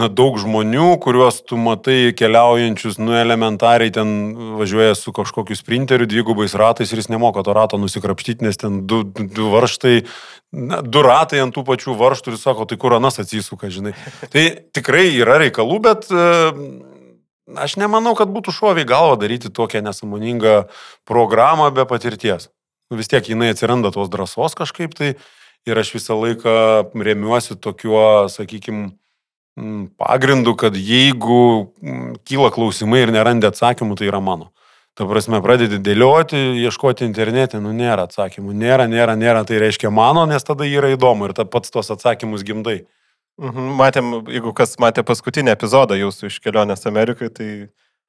na, 0.00 0.08
daug 0.08 0.38
žmonių, 0.40 0.96
kuriuos 1.02 1.42
tu 1.46 1.58
matai 1.60 2.14
keliaujančius, 2.16 2.98
nu 3.02 3.14
elementariai 3.18 3.92
ten 3.94 4.12
važiuoja 4.58 4.94
su 4.98 5.12
kažkokiu 5.14 5.56
sprinteriu, 5.58 6.08
dvigubais 6.08 6.56
ratais 6.58 6.92
ir 6.92 7.02
jis 7.02 7.10
nemoka 7.12 7.44
to 7.44 7.54
rato 7.56 7.80
nusikrapštyti, 7.80 8.46
nes 8.46 8.60
ten 8.60 8.82
du, 8.88 9.02
du 9.04 9.50
varžtai, 9.52 10.02
na, 10.52 10.80
du 10.82 11.04
ratai 11.04 11.42
ant 11.44 11.54
tų 11.54 11.66
pačių 11.68 11.96
varžtų 12.00 12.34
ir 12.34 12.40
sako, 12.40 12.66
tai 12.68 12.80
kur 12.80 12.96
anas 12.96 13.20
atsisuka, 13.22 13.70
žinai. 13.72 13.92
Tai 14.32 14.48
tikrai 14.74 15.10
yra 15.16 15.42
reikalų, 15.44 15.82
bet... 15.90 16.10
Uh, 16.12 16.88
Aš 17.58 17.74
nemanau, 17.76 18.14
kad 18.16 18.30
būtų 18.32 18.52
šoviai 18.54 18.86
galva 18.88 19.16
daryti 19.18 19.50
tokią 19.52 19.82
nesąmoningą 19.82 20.62
programą 21.04 21.66
be 21.74 21.82
patirties. 21.90 22.46
Vis 22.94 23.10
tiek 23.10 23.26
jinai 23.28 23.50
atsiranda 23.52 23.90
tos 23.92 24.08
drąsos 24.12 24.54
kažkaip 24.56 24.94
tai 24.94 25.14
ir 25.66 25.78
aš 25.78 25.90
visą 25.96 26.16
laiką 26.18 26.54
remiuosi 26.94 27.58
tokiuo, 27.58 28.30
sakykime, 28.32 28.92
pagrindu, 30.00 30.54
kad 30.56 30.76
jeigu 30.76 31.72
kyla 32.24 32.50
klausimai 32.54 33.04
ir 33.04 33.12
nerandi 33.12 33.48
atsakymų, 33.48 33.98
tai 34.00 34.08
yra 34.08 34.20
mano. 34.24 34.50
Ta 34.96 35.06
prasme, 35.08 35.40
pradedi 35.40 35.78
dėlioti, 35.80 36.36
ieškoti 36.66 37.06
internete, 37.08 37.60
nu 37.64 37.72
nėra 37.72 38.04
atsakymų, 38.08 38.52
nėra, 38.52 38.84
nėra, 38.92 39.14
nėra, 39.16 39.44
tai 39.48 39.60
reiškia 39.62 39.88
mano, 39.92 40.26
nes 40.28 40.44
tada 40.44 40.68
yra 40.68 40.90
įdomu 40.92 41.30
ir 41.30 41.36
ta 41.36 41.46
pats 41.48 41.72
tos 41.72 41.88
atsakymus 41.94 42.44
gimdai. 42.44 42.82
Mhm, 43.40 43.70
matėm, 43.78 44.10
jeigu 44.28 44.52
kas 44.52 44.76
matė 44.80 45.04
paskutinį 45.08 45.54
epizodą 45.54 45.96
jūsų 45.96 46.28
iš 46.28 46.36
kelionės 46.44 46.84
Amerikai, 46.90 47.30
tai 47.32 47.48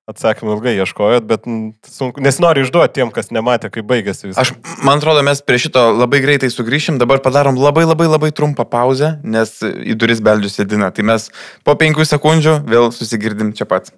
atsakymų 0.09 0.57
ilgai 0.57 0.73
ieškojot, 0.83 1.25
bet 1.27 1.45
sunku, 1.87 2.21
nesinori 2.23 2.65
išduoti 2.65 2.97
tiem, 2.97 3.11
kas 3.15 3.31
nematė, 3.31 3.69
kaip 3.71 3.87
baigėsi 3.87 4.27
viskas. 4.29 4.51
Aš, 4.51 4.79
man 4.83 4.99
atrodo, 4.99 5.23
mes 5.23 5.39
prie 5.45 5.61
šito 5.63 5.85
labai 5.95 6.19
greitai 6.25 6.51
sugrįšim, 6.51 6.99
dabar 6.99 7.23
padarom 7.23 7.59
labai 7.59 7.85
labai 7.87 8.09
labai 8.11 8.33
trumpą 8.35 8.67
pauzę, 8.67 9.15
nes 9.23 9.55
į 9.63 9.95
duris 9.99 10.23
beldžius 10.23 10.59
sėdina. 10.59 10.91
Tai 10.95 11.07
mes 11.07 11.29
po 11.63 11.77
penkių 11.79 12.07
sekundžių 12.09 12.59
vėl 12.67 12.91
susigirdim 12.95 13.55
čia 13.55 13.69
pat. 13.69 13.93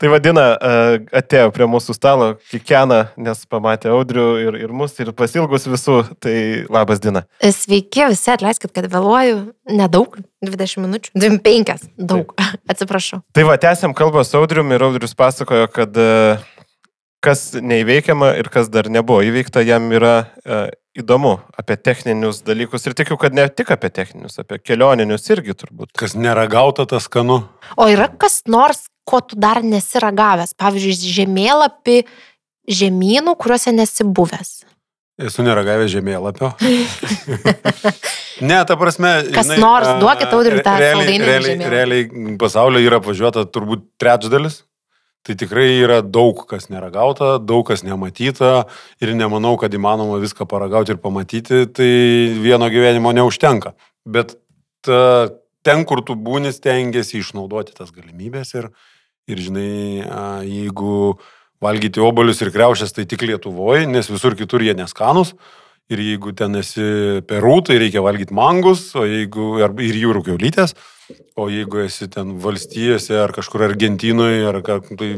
Tai 0.00 0.08
vadina, 0.08 0.44
e, 0.56 1.00
atėjo 1.20 1.50
prie 1.52 1.66
mūsų 1.68 1.92
stalo, 1.92 2.30
kikena, 2.48 3.10
nes 3.20 3.42
pamatė 3.50 3.90
audrių 3.92 4.26
ir, 4.40 4.54
ir 4.64 4.70
mus, 4.72 4.94
ir 4.96 5.10
pasilgus 5.16 5.68
visų. 5.68 5.98
Tai 6.24 6.36
labas 6.72 7.02
diena. 7.04 7.26
Sveiki, 7.44 8.06
visi 8.08 8.32
atleiskit, 8.32 8.72
kad 8.72 8.88
vėluoju. 8.88 9.42
Nedaug, 9.76 10.16
20 10.46 10.86
minučių. 10.86 11.12
25, 11.20 11.84
daug. 12.00 12.32
Taip. 12.32 12.56
Atsiprašau. 12.72 13.20
Tai 13.36 13.44
va, 13.50 13.58
tęsiam 13.60 13.92
kalbą 13.96 14.24
su 14.24 14.40
audriumi 14.40 14.78
ir 14.78 14.86
audrius 14.88 15.12
pasakojo, 15.18 15.68
kad 15.74 16.00
e, 16.00 16.08
kas 17.24 17.50
neįveikiama 17.60 18.32
ir 18.40 18.48
kas 18.52 18.70
dar 18.72 18.88
nebuvo 18.92 19.20
įveikta, 19.24 19.62
jam 19.66 19.90
yra 19.92 20.14
e, 20.40 20.60
įdomu 21.00 21.36
apie 21.60 21.76
techninius 21.80 22.40
dalykus 22.46 22.88
ir 22.88 22.96
tikiu, 22.98 23.18
kad 23.20 23.36
ne 23.36 23.46
tik 23.52 23.72
apie 23.74 23.92
techninius, 23.94 24.40
apie 24.42 24.58
kelioninius 24.62 25.28
irgi 25.32 25.56
turbūt. 25.62 25.92
Kas 26.00 26.16
neragauta, 26.16 26.88
tas 26.88 27.06
skanu. 27.08 27.42
O 27.76 27.88
yra 27.90 28.08
kas 28.10 28.42
nors, 28.50 28.88
ko 29.08 29.20
tu 29.24 29.38
dar 29.40 29.62
nesi 29.66 30.00
ragavęs? 30.02 30.56
Pavyzdžiui, 30.60 31.12
žemėlapį 31.20 32.00
žemynų, 32.80 33.36
kuriuose 33.40 33.74
nesi 33.74 34.06
buvęs. 34.06 34.60
Esu 35.20 35.44
neragavęs 35.44 35.90
žemėlapio. 35.92 36.54
ne, 38.48 38.56
ta 38.64 38.76
prasme. 38.80 39.12
Kas 39.34 39.50
žinai, 39.50 39.60
nors, 39.60 39.90
duokit 40.00 40.32
audriui 40.32 40.64
tą 40.64 40.78
realiai, 40.80 41.18
realiai, 41.20 41.70
realiai 41.74 42.36
pasaulio 42.40 42.80
yra 42.80 43.02
apvažiuota 43.02 43.44
turbūt 43.52 43.84
trečdalis. 44.00 44.62
Tai 45.20 45.34
tikrai 45.36 45.68
yra 45.82 45.98
daug 46.00 46.46
kas 46.48 46.70
neragauta, 46.72 47.34
daug 47.44 47.66
kas 47.68 47.82
nematyta 47.84 48.64
ir 49.04 49.12
nemanau, 49.12 49.58
kad 49.60 49.74
įmanoma 49.76 50.16
viską 50.22 50.46
paragauti 50.48 50.94
ir 50.94 51.00
pamatyti, 51.02 51.66
tai 51.76 51.90
vieno 52.40 52.70
gyvenimo 52.72 53.12
neužtenka. 53.12 53.74
Bet 54.08 54.38
ta, 54.80 55.28
ten, 55.60 55.84
kur 55.84 56.00
tu 56.06 56.16
būni, 56.16 56.54
stengiasi 56.56 57.20
išnaudoti 57.20 57.76
tas 57.76 57.92
galimybės 57.92 58.54
ir, 58.56 58.70
ir 59.28 59.42
žinai, 59.44 60.06
jeigu 60.48 61.18
valgyti 61.60 62.00
obolius 62.00 62.40
ir 62.40 62.52
kreušės, 62.54 62.96
tai 62.96 63.04
tik 63.04 63.26
Lietuvoje, 63.28 63.84
nes 63.92 64.08
visur 64.08 64.36
kitur 64.38 64.64
jie 64.64 64.72
neskanus. 64.78 65.34
Ir 65.90 66.00
jeigu 66.00 66.32
ten 66.38 66.54
esi 66.54 67.20
Peru, 67.28 67.58
tai 67.66 67.76
reikia 67.82 68.00
valgyti 68.00 68.32
mangus, 68.32 68.88
o 68.96 69.04
jeigu 69.04 69.58
ir 69.60 70.00
jūrų 70.00 70.24
keulytės. 70.30 70.76
O 71.38 71.48
jeigu 71.50 71.80
esi 71.84 72.08
ten 72.12 72.34
valstijose 72.42 73.16
ar 73.22 73.32
kažkur 73.32 73.64
Argentinoje, 73.68 74.42
ar 74.50 74.60
tai 74.64 75.10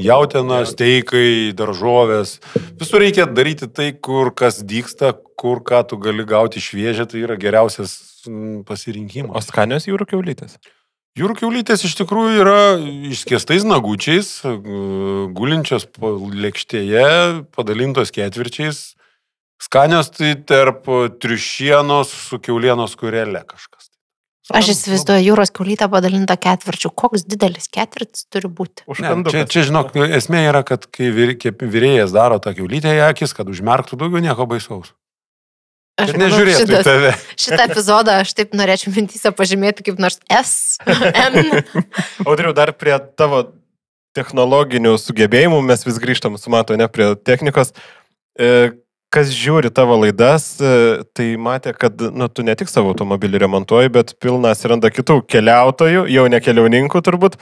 jautiena, 0.00 0.62
steikai, 0.68 1.52
daržovės, 1.58 2.38
visur 2.80 3.04
reikia 3.04 3.26
daryti 3.28 3.68
tai, 3.68 3.90
kur 3.92 4.32
kas 4.34 4.62
dyksta, 4.64 5.12
kur 5.38 5.60
ką 5.66 5.84
tu 5.90 6.00
gali 6.02 6.26
gauti 6.28 6.62
šviežią, 6.62 7.08
tai 7.10 7.24
yra 7.26 7.36
geriausias 7.40 7.98
pasirinkimas. 8.68 9.36
O 9.36 9.44
skanios 9.44 9.88
jūrų 9.90 10.08
keulytės? 10.14 10.58
Jūrų 11.18 11.34
keulytės 11.40 11.82
iš 11.88 11.96
tikrųjų 11.98 12.42
yra 12.44 12.58
išskėstais 13.10 13.64
nagučiais, 13.66 14.28
gulinčios 15.34 15.88
lėkštėje, 15.98 17.08
padalintos 17.56 18.14
ketvirčiais. 18.14 18.92
Skanios 19.58 20.12
tai 20.14 20.36
tarp 20.46 20.86
triušienos 21.18 22.12
su 22.28 22.38
keulienos 22.38 22.94
kurelė 23.00 23.42
kažkas. 23.48 23.87
Aš 24.48 24.70
įsivaizduoju 24.72 25.26
jūros 25.26 25.50
kiaulytę 25.52 25.88
padalintą 25.92 26.38
ketvirčių. 26.40 26.90
Koks 26.96 27.26
didelis 27.28 27.68
ketvirtis 27.72 28.24
turi 28.32 28.48
būti? 28.48 28.86
Ne, 29.02 29.10
čia, 29.28 29.42
čia, 29.44 29.64
žinok, 29.68 29.92
esmė 30.16 30.46
yra, 30.48 30.62
kad 30.64 30.86
kai 30.88 31.10
vyrėjas 31.12 32.14
daro 32.16 32.38
tą 32.40 32.54
kiaulytę 32.56 32.94
į 32.96 33.02
akis, 33.10 33.36
kad 33.36 33.50
užmerktų 33.52 34.00
daugiau 34.00 34.24
nieko 34.24 34.48
baisaus. 34.48 34.94
Aš 35.98 36.14
nežiūrėsiu 36.14 36.64
šitas, 36.64 36.86
tave. 36.86 37.12
Šitą 37.44 37.64
epizodą 37.66 38.18
aš 38.22 38.32
taip 38.38 38.54
norėčiau 38.56 38.92
mintyse 38.94 39.32
pažymėti 39.34 39.84
kaip 39.88 40.00
nors 40.00 40.20
S, 40.30 40.78
M. 40.86 41.38
Audriu, 42.28 42.54
dar 42.56 42.72
prie 42.78 42.94
tavo 43.18 43.48
technologinių 44.16 44.94
sugebėjimų 45.02 45.58
mes 45.66 45.84
vis 45.86 45.98
grįžtam 46.02 46.38
su 46.38 46.52
mato, 46.54 46.78
ne 46.78 46.86
prie 46.90 47.10
technikos. 47.26 47.74
E, 48.38 48.78
kas 49.14 49.30
žiūri 49.32 49.70
tavo 49.74 49.96
laidas, 50.02 50.50
e, 50.60 50.72
tai 51.16 51.30
matė, 51.40 51.72
kad 51.76 52.00
nu, 52.12 52.28
tu 52.28 52.44
ne 52.44 52.54
tik 52.58 52.70
savo 52.70 52.92
automobilį 52.92 53.42
remontuoji, 53.44 53.92
bet 53.94 54.14
pilna 54.22 54.52
atsiranda 54.54 54.90
kitų 54.92 55.22
keliautojų, 55.30 56.04
jau 56.12 56.26
ne 56.28 56.40
keliauninkų 56.44 57.02
turbūt, 57.06 57.38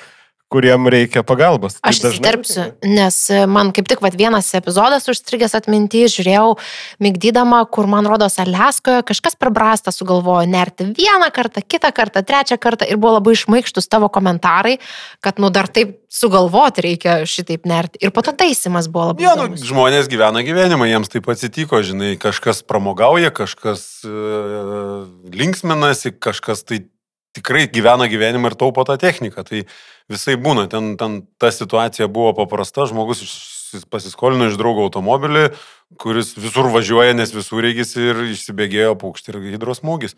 kuriem 0.52 0.86
reikia 0.92 1.24
pagalbos. 1.26 1.80
Aš 1.82 2.04
įsiterpsiu, 2.06 2.68
nes 2.86 3.16
e, 3.34 3.42
man 3.50 3.72
kaip 3.74 3.88
tik 3.90 4.02
vat, 4.04 4.14
vienas 4.18 4.52
epizodas 4.54 5.08
užstrigęs 5.10 5.56
atminty, 5.58 6.04
žiūrėjau, 6.10 6.54
mygdydama, 7.02 7.64
kur 7.74 7.90
man 7.90 8.06
rodos 8.06 8.38
Aleskoje 8.42 9.02
kažkas 9.08 9.34
per 9.40 9.50
brastą 9.54 9.90
sugalvojo 9.94 10.46
nerti 10.50 10.86
vieną 10.94 11.32
kartą, 11.34 11.64
kitą 11.66 11.90
kartą, 11.96 12.22
trečią 12.26 12.60
kartą 12.62 12.86
ir 12.86 13.00
buvo 13.02 13.16
labai 13.18 13.34
išmaikštus 13.34 13.90
tavo 13.90 14.10
komentarai, 14.12 14.76
kad 15.24 15.42
nu 15.42 15.50
dar 15.50 15.66
taip 15.66 15.98
sugalvoti 16.16 16.84
reikia 16.86 17.18
šitaip 17.26 17.66
nerti. 17.66 18.00
Ir 18.06 18.14
po 18.14 18.22
to 18.22 18.30
taisimas 18.36 18.86
buvo 18.86 19.10
labai. 19.10 19.26
Ja, 19.26 19.34
nu, 19.40 19.50
žmonės 19.58 20.06
gyvena 20.12 20.46
gyvenimą, 20.46 20.86
jiems 20.88 21.10
taip 21.12 21.26
atsitiko, 21.32 21.82
žinai, 21.82 22.14
kažkas 22.22 22.62
pramogauja, 22.66 23.34
kažkas 23.34 24.06
uh, 24.06 25.08
linksminasi, 25.34 26.14
kažkas 26.22 26.62
tai 26.62 26.86
tikrai 27.36 27.66
gyvena 27.72 28.08
gyvenimą 28.10 28.52
ir 28.52 28.58
taupo 28.58 28.84
tą 28.88 28.96
techniką. 29.00 29.44
Tai 29.46 29.62
visai 30.12 30.36
būna, 30.40 30.66
ten, 30.72 30.94
ten 31.00 31.20
ta 31.40 31.52
situacija 31.54 32.08
buvo 32.12 32.32
paprasta, 32.36 32.88
žmogus 32.90 33.22
pasiskolino 33.90 34.48
iš 34.50 34.56
draugo 34.60 34.86
automobilį, 34.86 35.50
kuris 36.00 36.34
visur 36.38 36.70
važiuoja, 36.74 37.16
nes 37.18 37.34
visur 37.34 37.64
reikės 37.64 37.96
ir 37.98 38.24
išsibėgėjo 38.30 38.96
paukštį 39.00 39.34
ir 39.34 39.40
hidrosmūgis. 39.56 40.16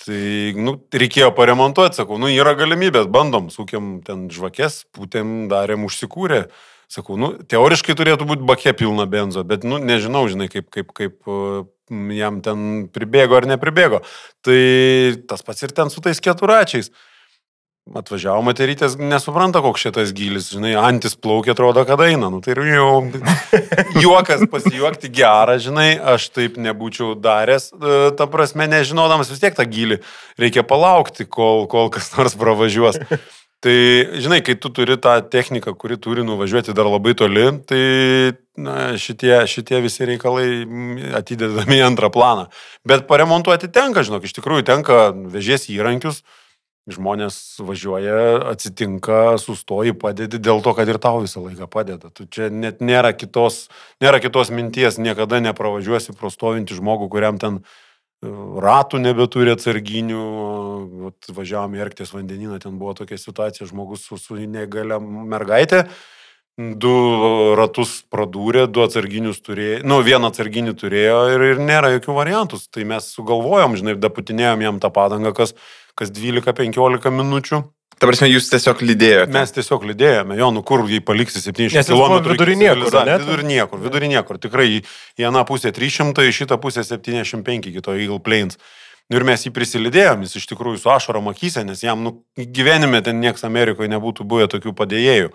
Tai, 0.00 0.20
nu, 0.56 0.78
reikėjo 0.96 1.28
paremontuoti, 1.36 1.98
sakau, 2.00 2.16
nu, 2.20 2.30
yra 2.32 2.54
galimybės, 2.56 3.08
bandom, 3.12 3.50
sūkiam 3.52 3.98
ten 4.06 4.28
žvakės, 4.32 4.86
pūtėm, 4.96 5.50
darėm, 5.50 5.84
užsikūrė. 5.88 6.46
Sakau, 6.90 7.14
nu, 7.20 7.34
teoriškai 7.46 7.94
turėtų 7.94 8.26
būti 8.26 8.46
bakė 8.48 8.72
pilna 8.74 9.04
benzo, 9.06 9.44
bet, 9.46 9.62
nu, 9.62 9.78
nežinau, 9.78 10.24
žinai, 10.30 10.48
kaip, 10.50 10.72
kaip, 10.74 10.90
kaip 10.96 11.30
jam 12.16 12.40
ten 12.42 12.88
pribėgo 12.90 13.38
ar 13.38 13.46
nepribėgo. 13.50 14.02
Tai 14.46 14.58
tas 15.30 15.46
pats 15.46 15.62
ir 15.66 15.74
ten 15.76 15.92
su 15.92 16.02
tais 16.02 16.18
keturačiais. 16.22 16.90
Atvažiavo 17.96 18.42
materytės, 18.44 18.92
nesupranta, 19.00 19.62
koks 19.64 19.86
šitas 19.86 20.10
gilis, 20.14 20.50
žinai, 20.52 20.74
antis 20.78 21.16
plaukia, 21.18 21.54
atrodo, 21.56 21.82
kad 21.88 22.02
eina. 22.04 22.28
Nu, 22.30 22.42
tai 22.44 22.54
jau 22.54 23.00
juokas 24.04 24.44
pasijuokti 24.50 25.10
gerą, 25.14 25.56
žinai, 25.62 25.88
aš 26.12 26.28
taip 26.34 26.58
nebūčiau 26.60 27.16
daręs, 27.18 27.70
e, 27.72 27.96
ta 28.18 28.28
prasme, 28.30 28.68
nežinodamas 28.70 29.32
vis 29.32 29.42
tiek 29.42 29.56
tą 29.58 29.66
gilį, 29.66 30.02
reikia 30.38 30.62
palaukti, 30.66 31.26
kol, 31.26 31.64
kol 31.72 31.90
kas 31.94 32.12
nors 32.18 32.36
pravažiuos. 32.38 33.00
Tai, 33.60 33.76
žinai, 34.16 34.38
kai 34.40 34.54
tu 34.56 34.70
turi 34.72 34.96
tą 34.96 35.18
techniką, 35.28 35.74
kuri 35.76 35.98
turi 36.00 36.22
nuvažiuoti 36.24 36.72
dar 36.72 36.88
labai 36.88 37.12
toli, 37.12 37.44
tai 37.68 37.80
na, 38.56 38.94
šitie, 38.96 39.34
šitie 39.52 39.82
visi 39.84 40.08
reikalai 40.08 40.46
atidedami 41.18 41.76
į 41.76 41.84
antrą 41.90 42.08
planą. 42.14 42.46
Bet 42.88 43.04
paremontuoti 43.10 43.68
tenka, 43.68 44.00
žinok, 44.06 44.24
iš 44.24 44.38
tikrųjų 44.38 44.64
tenka 44.70 45.10
vežės 45.12 45.68
įrankius, 45.74 46.22
Žmonės 46.90 47.60
važiuoja, 47.60 48.40
atsitinka, 48.50 49.36
sustoji, 49.38 49.92
padedi 50.00 50.40
dėl 50.40 50.62
to, 50.64 50.72
kad 50.74 50.88
ir 50.88 50.96
tau 51.02 51.20
visą 51.20 51.42
laiką 51.44 51.68
padeda. 51.70 52.08
Tu 52.08 52.24
čia 52.32 52.48
net 52.50 52.80
nėra 52.80 53.12
kitos, 53.12 53.66
nėra 54.02 54.18
kitos 54.22 54.48
minties, 54.50 54.96
niekada 54.98 55.42
nepravažiuosi 55.44 56.16
pro 56.16 56.32
stovintį 56.32 56.80
žmogų, 56.80 57.10
kuriam 57.12 57.38
ten 57.38 57.60
ratų 58.20 59.00
nebeturi 59.00 59.54
atsarginių. 59.54 60.22
Vat 61.00 61.30
važiavom 61.32 61.74
į 61.76 61.84
Erktės 61.86 62.14
vandenyną, 62.14 62.58
ten 62.60 62.76
buvo 62.80 62.92
tokia 62.98 63.16
situacija, 63.18 63.68
žmogus 63.68 64.04
su, 64.06 64.18
su 64.20 64.36
negalia 64.46 65.00
mergaitė 65.00 65.86
du 66.58 66.92
ratus 67.56 68.00
pradūrė, 68.12 68.66
du 68.68 68.82
atsarginius 68.84 69.40
turėjo, 69.44 69.80
nu, 69.88 70.00
vieną 70.04 70.30
atsarginį 70.30 70.74
turėjo 70.78 71.20
ir, 71.34 71.44
ir 71.54 71.62
nėra 71.62 71.92
jokių 71.96 72.16
variantų. 72.16 72.60
Tai 72.74 72.86
mes 72.92 73.10
sugalvojom, 73.14 73.76
žinai, 73.80 73.96
daputinėjom 74.00 74.64
jam 74.66 74.80
tą 74.82 74.90
padangą, 74.94 75.32
kas, 75.36 75.54
kas 75.98 76.12
12-15 76.14 77.14
minučių. 77.16 77.62
Ta 78.00 78.08
prasme, 78.08 78.30
jūs 78.32 78.46
tiesiog 78.48 78.80
lydėjote. 78.80 79.32
Mes 79.34 79.50
tiesiog 79.52 79.82
lydėjome, 79.90 80.36
jo, 80.40 80.46
nu 80.56 80.62
kur 80.64 80.86
jį 80.88 81.02
paliksi 81.04 81.42
700 81.42 81.76
Nes 81.76 81.90
jis 81.90 81.92
buvo 81.92 82.06
km. 82.08 82.30
vidury 82.32 82.54
niekur, 82.56 82.94
ne? 83.04 83.16
Vidury 83.20 83.44
niekur, 83.44 83.82
vidury 83.82 84.08
niekur. 84.08 84.38
Tikrai 84.40 84.68
į 84.78 84.82
vieną 85.20 85.42
pusę 85.48 85.68
300, 85.76 86.24
į 86.24 86.32
šitą 86.38 86.56
pusę 86.62 86.80
75 86.86 87.68
kito 87.74 87.92
Eagle 87.92 88.16
Plains. 88.24 88.56
Ir 89.10 89.26
mes 89.26 89.42
jį 89.44 89.50
prisilidėjom, 89.52 90.22
jis 90.24 90.38
iš 90.38 90.46
tikrųjų 90.52 90.78
su 90.80 90.90
ašarom 90.94 91.28
akise, 91.28 91.64
nes 91.66 91.82
jam 91.82 92.00
nu, 92.06 92.12
gyvenime 92.38 93.02
ten 93.04 93.18
nieks 93.20 93.44
Amerikoje 93.44 93.90
nebūtų 93.92 94.24
buvę 94.24 94.46
tokių 94.52 94.72
padėjėjų. 94.78 95.32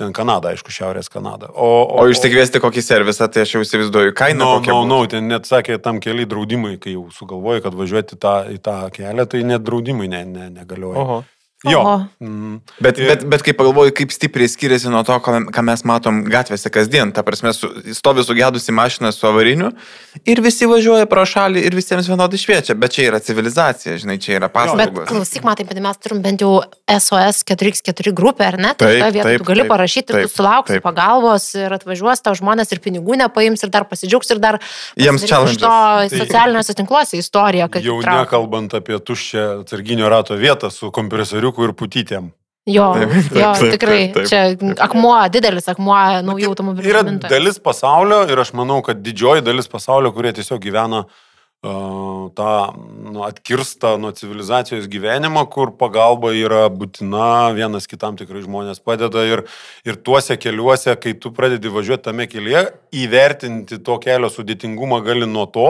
Ten 0.00 0.14
Kanada, 0.16 0.48
aišku, 0.56 0.72
Šiaurės 0.72 1.10
Kanada. 1.12 1.50
O, 1.52 1.84
O 2.00 2.06
išsikviesti 2.08 2.62
kokį 2.64 2.80
servisą, 2.82 3.28
tai 3.28 3.44
aš 3.44 3.52
jau 3.58 3.60
įsivaizduoju 3.60 4.14
kainą. 4.16 4.40
Na, 4.40 4.54
kokia 4.56 4.72
na, 4.72 4.78
būtų. 4.80 4.88
na, 4.88 5.10
ten 5.12 5.28
net 5.28 5.44
sakė, 5.44 5.76
tam 5.84 6.00
keliai 6.00 6.24
draudimai, 6.26 6.78
kai 6.80 6.94
jau 6.96 7.04
sugalvoji, 7.12 7.60
kad 7.66 7.76
važiuoti 7.76 8.16
tą, 8.16 8.32
į 8.56 8.56
tą 8.64 8.78
kelią, 8.96 9.28
tai 9.28 9.42
net 9.44 9.62
draudimai 9.68 10.08
ne, 10.08 10.22
ne, 10.24 10.48
negalioja. 10.56 11.04
Oho. 11.04 11.20
Jo. 11.64 12.06
Mm. 12.20 12.60
Bet, 12.80 12.98
Ir- 12.98 13.06
bet, 13.06 13.24
bet 13.30 13.42
kai 13.46 13.52
pagalvoju, 13.54 13.92
kaip 13.94 14.10
stipriai 14.10 14.48
skiriasi 14.50 14.90
nuo 14.90 15.04
to, 15.06 15.14
ką 15.22 15.62
mes 15.62 15.84
matom 15.86 16.24
gatvėse 16.26 16.70
kasdien, 16.74 17.12
ta 17.14 17.22
prasme, 17.22 17.52
su, 17.54 17.68
stovi 17.94 18.24
sugedusi 18.26 18.72
mašina 18.74 19.12
su 19.14 19.26
avariniu 19.28 19.70
ir 20.26 20.40
visi 20.42 20.66
važiuoja 20.66 21.06
pro 21.06 21.22
šalį 21.22 21.62
ir 21.62 21.76
visiems 21.78 22.08
vienodai 22.10 22.40
šviečia, 22.42 22.74
bet 22.74 22.92
čia 22.96 23.06
yra 23.12 23.20
civilizacija, 23.22 23.94
žinai, 24.02 24.18
čia 24.18 24.40
yra 24.40 24.48
Bet 24.50 24.56
paslaugos. 24.56 25.06
klausyk, 25.08 25.44
matai, 25.46 25.64
bet 25.68 25.78
mes 25.78 25.96
turim 26.02 26.22
bent 26.22 26.42
jau 26.42 26.64
SOS 26.90 27.44
4x4 27.46 28.10
grupę, 28.12 28.42
ar 28.46 28.58
ne? 28.58 28.74
Tai 28.74 28.88
toje 28.90 29.12
vietoje 29.14 29.38
tu 29.38 29.44
gali 29.44 29.62
taip, 29.62 29.70
parašyti 29.70 30.10
ir 30.12 30.18
taip, 30.18 30.26
tu 30.30 30.34
sulauksi 30.42 30.72
taip. 30.80 30.82
pagalbos 30.82 31.46
ir 31.54 31.70
atvažiuos 31.78 32.22
tau 32.26 32.34
žmonės 32.34 32.74
ir 32.74 32.82
pinigų 32.82 33.16
nepaims 33.22 33.62
ir 33.62 33.70
dar 33.70 33.86
pasidžiaugs 33.86 34.34
ir 34.34 34.42
dar 34.42 34.58
Jiems 34.98 35.22
iš 35.22 35.30
challenge'as. 35.30 35.62
to 35.62 36.10
Tai- 36.10 36.18
socialiniuose 36.26 36.74
tinkluose 36.74 37.16
istorija, 37.22 37.68
kad 37.70 37.82
Jau 37.86 38.00
traukia. 38.02 38.26
nekalbant 38.26 38.74
apie 38.74 38.98
tuščią 38.98 39.62
atsarginio 39.62 40.08
rato 40.10 40.34
vietą 40.34 40.70
su 40.70 40.90
kompresoriuku 41.52 41.68
ir 41.68 41.74
putytėm. 41.76 42.30
Jo, 42.70 42.92
Taip, 42.94 43.10
taip, 43.10 43.32
jo 43.34 43.52
taip, 43.58 43.72
tikrai. 43.74 44.12
taip, 44.12 44.14
taip. 44.14 44.28
Čia 44.30 44.82
akmuo, 44.84 45.16
didelis 45.34 45.66
akmuo 45.66 45.96
naujų 46.22 46.52
automobilių. 46.52 46.88
Yra 46.92 47.00
gamintojų. 47.02 47.30
dalis 47.32 47.58
pasaulio 47.58 48.20
ir 48.30 48.38
aš 48.38 48.52
manau, 48.54 48.82
kad 48.86 49.00
didžioji 49.02 49.42
dalis 49.42 49.66
pasaulio, 49.66 50.12
kurie 50.14 50.30
tiesiog 50.32 50.60
gyvena 50.62 51.00
uh, 51.02 51.31
tą 51.62 52.74
nu, 53.12 53.22
atkirstą 53.22 53.94
nuo 53.98 54.10
civilizacijos 54.12 54.88
gyvenimą, 54.90 55.44
kur 55.46 55.70
pagalba 55.78 56.32
yra 56.34 56.66
būtina, 56.66 57.54
vienas 57.54 57.86
kitam 57.86 58.16
tikrai 58.18 58.42
žmonės 58.42 58.82
padeda 58.82 59.22
ir, 59.28 59.44
ir 59.86 59.98
tuose 60.02 60.34
keliuose, 60.42 60.96
kai 60.98 61.14
tu 61.14 61.30
pradedi 61.30 61.70
važiuoti 61.70 62.08
tame 62.08 62.26
kelyje, 62.26 62.64
įvertinti 63.04 63.78
to 63.78 63.98
kelio 64.02 64.32
sudėtingumą 64.32 65.04
gali 65.06 65.28
nuo 65.30 65.46
to, 65.54 65.68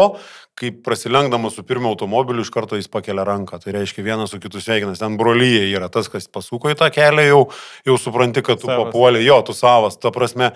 kai 0.57 0.71
prasilenkdamas 0.73 1.57
su 1.57 1.65
pirmu 1.67 1.89
automobiliu 1.93 2.45
iš 2.45 2.51
karto 2.53 2.77
jis 2.77 2.89
pakelia 2.93 3.25
ranką. 3.29 3.59
Tai 3.61 3.73
reiškia 3.77 4.05
vienas 4.05 4.33
su 4.33 4.41
kitu 4.41 4.61
sveikinas. 4.61 5.01
Ten 5.01 5.17
brolyje 5.21 5.65
yra 5.73 5.89
tas, 5.93 6.09
kas 6.13 6.29
pasuko 6.29 6.73
į 6.73 6.77
tą 6.81 6.89
kelią, 6.93 7.25
jau, 7.29 7.43
jau 7.89 7.97
supranti, 8.01 8.45
kad 8.45 8.61
tu 8.61 8.69
Savas. 8.69 8.87
papuolė, 8.87 9.25
jo, 9.25 9.41
tu 9.49 9.57
savas. 9.57 9.97
Ta 10.01 10.13
prasme, 10.15 10.53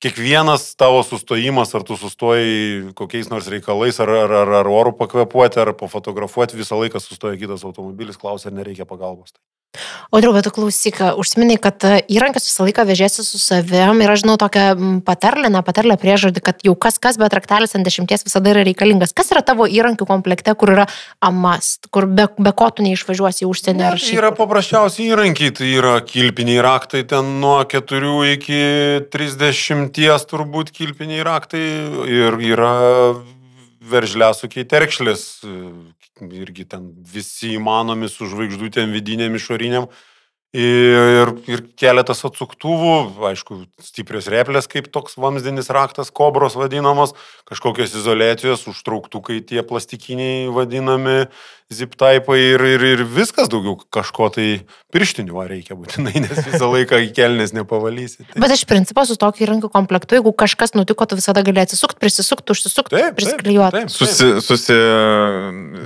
kiekvienas 0.00 0.74
tavo 0.80 1.02
sustojimas, 1.04 1.74
ar 1.76 1.84
tu 1.84 1.96
sustoji 2.00 2.92
kokiais 2.96 3.28
nors 3.32 3.50
reikalais, 3.52 4.00
ar, 4.00 4.12
ar, 4.24 4.36
ar, 4.42 4.54
ar 4.62 4.72
orų 4.80 4.96
pakvepuoti, 4.98 5.60
ar 5.60 5.74
pafotografuoti, 5.76 6.58
visą 6.60 6.80
laiką 6.80 7.02
sustoja 7.04 7.40
kitas 7.40 7.66
automobilis, 7.68 8.20
klausia, 8.20 8.48
ar 8.48 8.60
nereikia 8.60 8.88
pagalbos. 8.88 9.36
O 10.10 10.18
draugai, 10.18 10.40
bet 10.40 10.48
tu 10.48 10.50
klausyk, 10.50 10.96
užsiminiai, 11.22 11.58
kad 11.62 11.84
e, 11.86 12.00
įrankius 12.10 12.48
visą 12.48 12.64
laiką 12.66 12.82
vežėsi 12.88 13.22
su 13.22 13.38
savim 13.38 14.00
ir 14.02 14.10
aš 14.10 14.24
žinau 14.24 14.34
tokią 14.42 14.64
patarlę, 15.06 15.46
ne 15.54 15.60
patarlę 15.62 15.94
priežodį, 16.00 16.42
kad 16.42 16.64
jau 16.66 16.74
kas 16.74 16.98
kas, 16.98 17.14
bet 17.20 17.36
raktelis 17.38 17.76
ant 17.78 17.86
dešimties 17.86 18.26
visada 18.26 18.50
yra 18.50 18.64
reikalingas. 18.66 19.14
Kas 19.14 19.30
yra 19.30 19.44
tavo 19.46 19.68
įrankių 19.70 20.08
komplekte, 20.10 20.56
kur 20.58 20.72
yra 20.74 20.88
amas, 21.22 21.76
kur 21.94 22.08
be, 22.10 22.26
be 22.42 22.50
ko 22.58 22.72
tu 22.74 22.82
neišvažiuosi 22.82 23.46
į 23.46 23.50
užsienį 23.52 23.86
ar 23.86 23.94
tai 23.94 24.02
šiaip? 24.08 24.18
yra 24.18 24.32
paprasčiausi 24.34 25.06
įrankiai, 25.06 25.54
tai 25.54 25.70
yra 25.76 25.94
kilpiniai 26.02 26.58
raktai, 26.66 27.04
ten 27.06 27.36
nuo 27.38 27.60
4 27.62 28.34
iki 28.34 28.60
30 29.14 29.89
turbūt 30.28 30.70
kilpiniai 30.74 31.24
raktai 31.26 31.64
ir 32.10 32.36
yra 32.52 32.74
veržliasukiai 33.90 34.66
terkšlės, 34.68 35.42
irgi 36.20 36.66
ten 36.68 36.90
visi 37.00 37.56
įmanomi 37.56 38.10
su 38.12 38.28
žvaigždutėm 38.30 38.92
vidinėm 38.92 39.36
išoriniam. 39.38 39.88
Ir, 40.50 41.30
ir 41.46 41.60
keletas 41.78 42.24
atsuktuvų, 42.26 43.22
aišku, 43.28 43.60
stiprios 43.86 44.26
replės, 44.32 44.66
kaip 44.66 44.88
toks 44.90 45.14
vamzdinis 45.14 45.70
raktas, 45.70 46.10
kobros 46.10 46.56
vadinamos, 46.58 47.14
kažkokios 47.46 47.94
izolacijos, 47.94 48.66
užtrauktukai 48.66 49.38
tie 49.46 49.62
plastikiniai 49.62 50.48
vadinami, 50.50 51.28
ziptaipai 51.70 52.38
ir, 52.40 52.62
ir, 52.66 52.84
ir 52.96 53.02
viskas 53.06 53.46
daugiau 53.50 53.76
kažko 53.94 54.26
tai 54.34 54.46
pirštinių 54.90 55.34
va 55.36 55.44
reikia 55.46 55.76
būtinai, 55.78 56.16
nes 56.24 56.40
visą 56.48 56.66
laiką 56.66 56.98
į 57.06 57.10
kelnes 57.14 57.52
nepavalysi. 57.54 58.24
Tai. 58.26 58.40
Bet 58.42 58.54
iš 58.56 58.64
principo 58.66 59.04
su 59.06 59.14
tokiu 59.20 59.46
įrankių 59.46 59.70
komplektu, 59.70 60.18
jeigu 60.18 60.32
kažkas 60.34 60.74
nutiko, 60.74 61.06
tu 61.06 61.18
visada 61.20 61.44
gali 61.46 61.62
atsisukti, 61.62 62.00
prisisukti, 62.02 62.56
užsisukti, 62.56 63.02
prisiklijuoti. 63.14 63.84
Susi, 63.92 64.32
susi, 64.42 64.78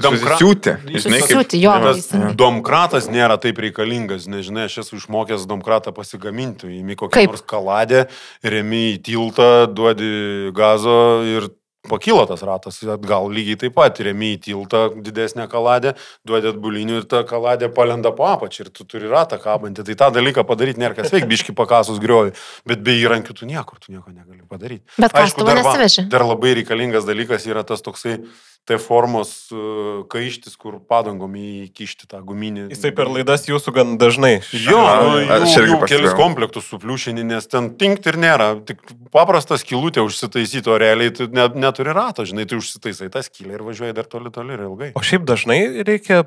Domkra- 0.04 0.38
susisiūti. 0.38 0.76
Žinai, 0.88 1.20
Susisiūti, 1.20 1.60
jo, 1.60 1.74
Tas 1.84 2.08
domkratas 2.38 3.10
nėra 3.12 3.36
taip 3.42 3.60
reikalingas, 3.60 4.24
nežinai, 4.30 4.70
aš 4.70 4.80
esu 4.86 4.96
išmokęs 5.02 5.44
domkratą 5.50 5.92
pasigaminti, 5.92 6.70
įmi 6.80 6.96
kokią 6.96 7.26
nors 7.28 7.44
kaladę, 7.44 8.06
remi 8.40 8.94
į 8.94 9.02
tiltą, 9.04 9.50
duodi 9.68 10.48
gazo 10.56 10.96
ir 11.28 11.50
pakyla 11.88 12.26
tas 12.28 12.42
ratas, 12.46 12.78
atgal 12.94 13.28
lygiai 13.32 13.58
taip 13.64 13.74
pat, 13.76 14.00
remi 14.04 14.34
į 14.36 14.40
tiltą 14.48 14.82
didesnę 15.04 15.46
kaladę, 15.52 15.94
duodi 16.26 16.50
atbulinių 16.52 17.00
ir 17.00 17.08
ta 17.10 17.22
kaladė 17.28 17.70
palenda 17.74 18.12
po 18.16 18.28
apačią 18.30 18.66
ir 18.66 18.72
tu 18.74 18.86
turi 18.88 19.10
ratą 19.10 19.38
kabantį. 19.42 19.86
Tai 19.90 19.98
tą 20.04 20.10
dalyką 20.18 20.46
padaryti 20.48 20.82
nėra 20.82 20.96
kas 20.98 21.12
veik, 21.14 21.28
biški 21.30 21.56
pakasus 21.56 22.00
griovi, 22.02 22.34
bet 22.68 22.82
be 22.84 22.96
įrankių 23.02 23.36
tu 23.40 23.48
niekur, 23.50 23.80
tu 23.82 23.92
nieko 23.92 24.10
negali 24.10 24.42
padaryti. 24.48 24.84
Bet 24.98 25.14
kastuvo 25.16 25.50
dar, 25.50 25.62
va, 25.66 25.76
dar 26.16 26.26
labai 26.28 26.56
reikalingas 26.60 27.08
dalykas 27.08 27.48
yra 27.50 27.66
tas 27.66 27.84
toksai 27.84 28.20
T 28.64 28.78
formos 28.80 29.30
uh, 29.52 30.04
kaištis, 30.08 30.54
kur 30.60 30.78
padangom 30.88 31.34
įkišti 31.36 32.08
tą 32.08 32.22
guminį. 32.24 32.70
Jisai 32.72 32.94
per 32.96 33.10
laidas 33.12 33.44
jūsų 33.44 33.74
gan 33.76 33.92
dažnai. 34.00 34.38
Jo, 34.56 34.80
nu, 34.80 35.18
aš 35.36 35.52
jų, 35.52 35.64
irgi 35.66 35.74
jų 35.74 35.90
kelis 35.90 36.16
komplektus 36.16 36.70
supliušini, 36.72 37.26
nes 37.28 37.50
ten 37.50 37.74
tinkt 37.80 38.08
ir 38.08 38.16
nėra. 38.20 38.54
Tik 38.64 38.80
paprastas 39.12 39.66
kilutė 39.68 40.00
užsitaisyti, 40.06 40.72
o 40.72 40.78
realiai 40.80 41.12
tu 41.12 41.28
net, 41.28 41.58
neturi 41.60 41.92
rato, 41.92 42.24
žinai, 42.24 42.48
tu 42.48 42.62
užsitaisai 42.62 43.10
tą 43.12 43.24
skylę 43.26 43.58
ir 43.58 43.66
važiuoji 43.68 43.98
dar 44.00 44.08
toli, 44.08 44.32
toli 44.32 44.56
ir 44.56 44.64
ilgai. 44.70 44.92
O 44.96 45.04
šiaip 45.04 45.28
dažnai 45.28 45.60
reikia 45.84 46.24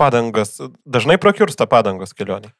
padangas, 0.00 0.56
dažnai 0.88 1.20
prakiursta 1.20 1.68
padangos 1.70 2.16
kelionį. 2.16 2.54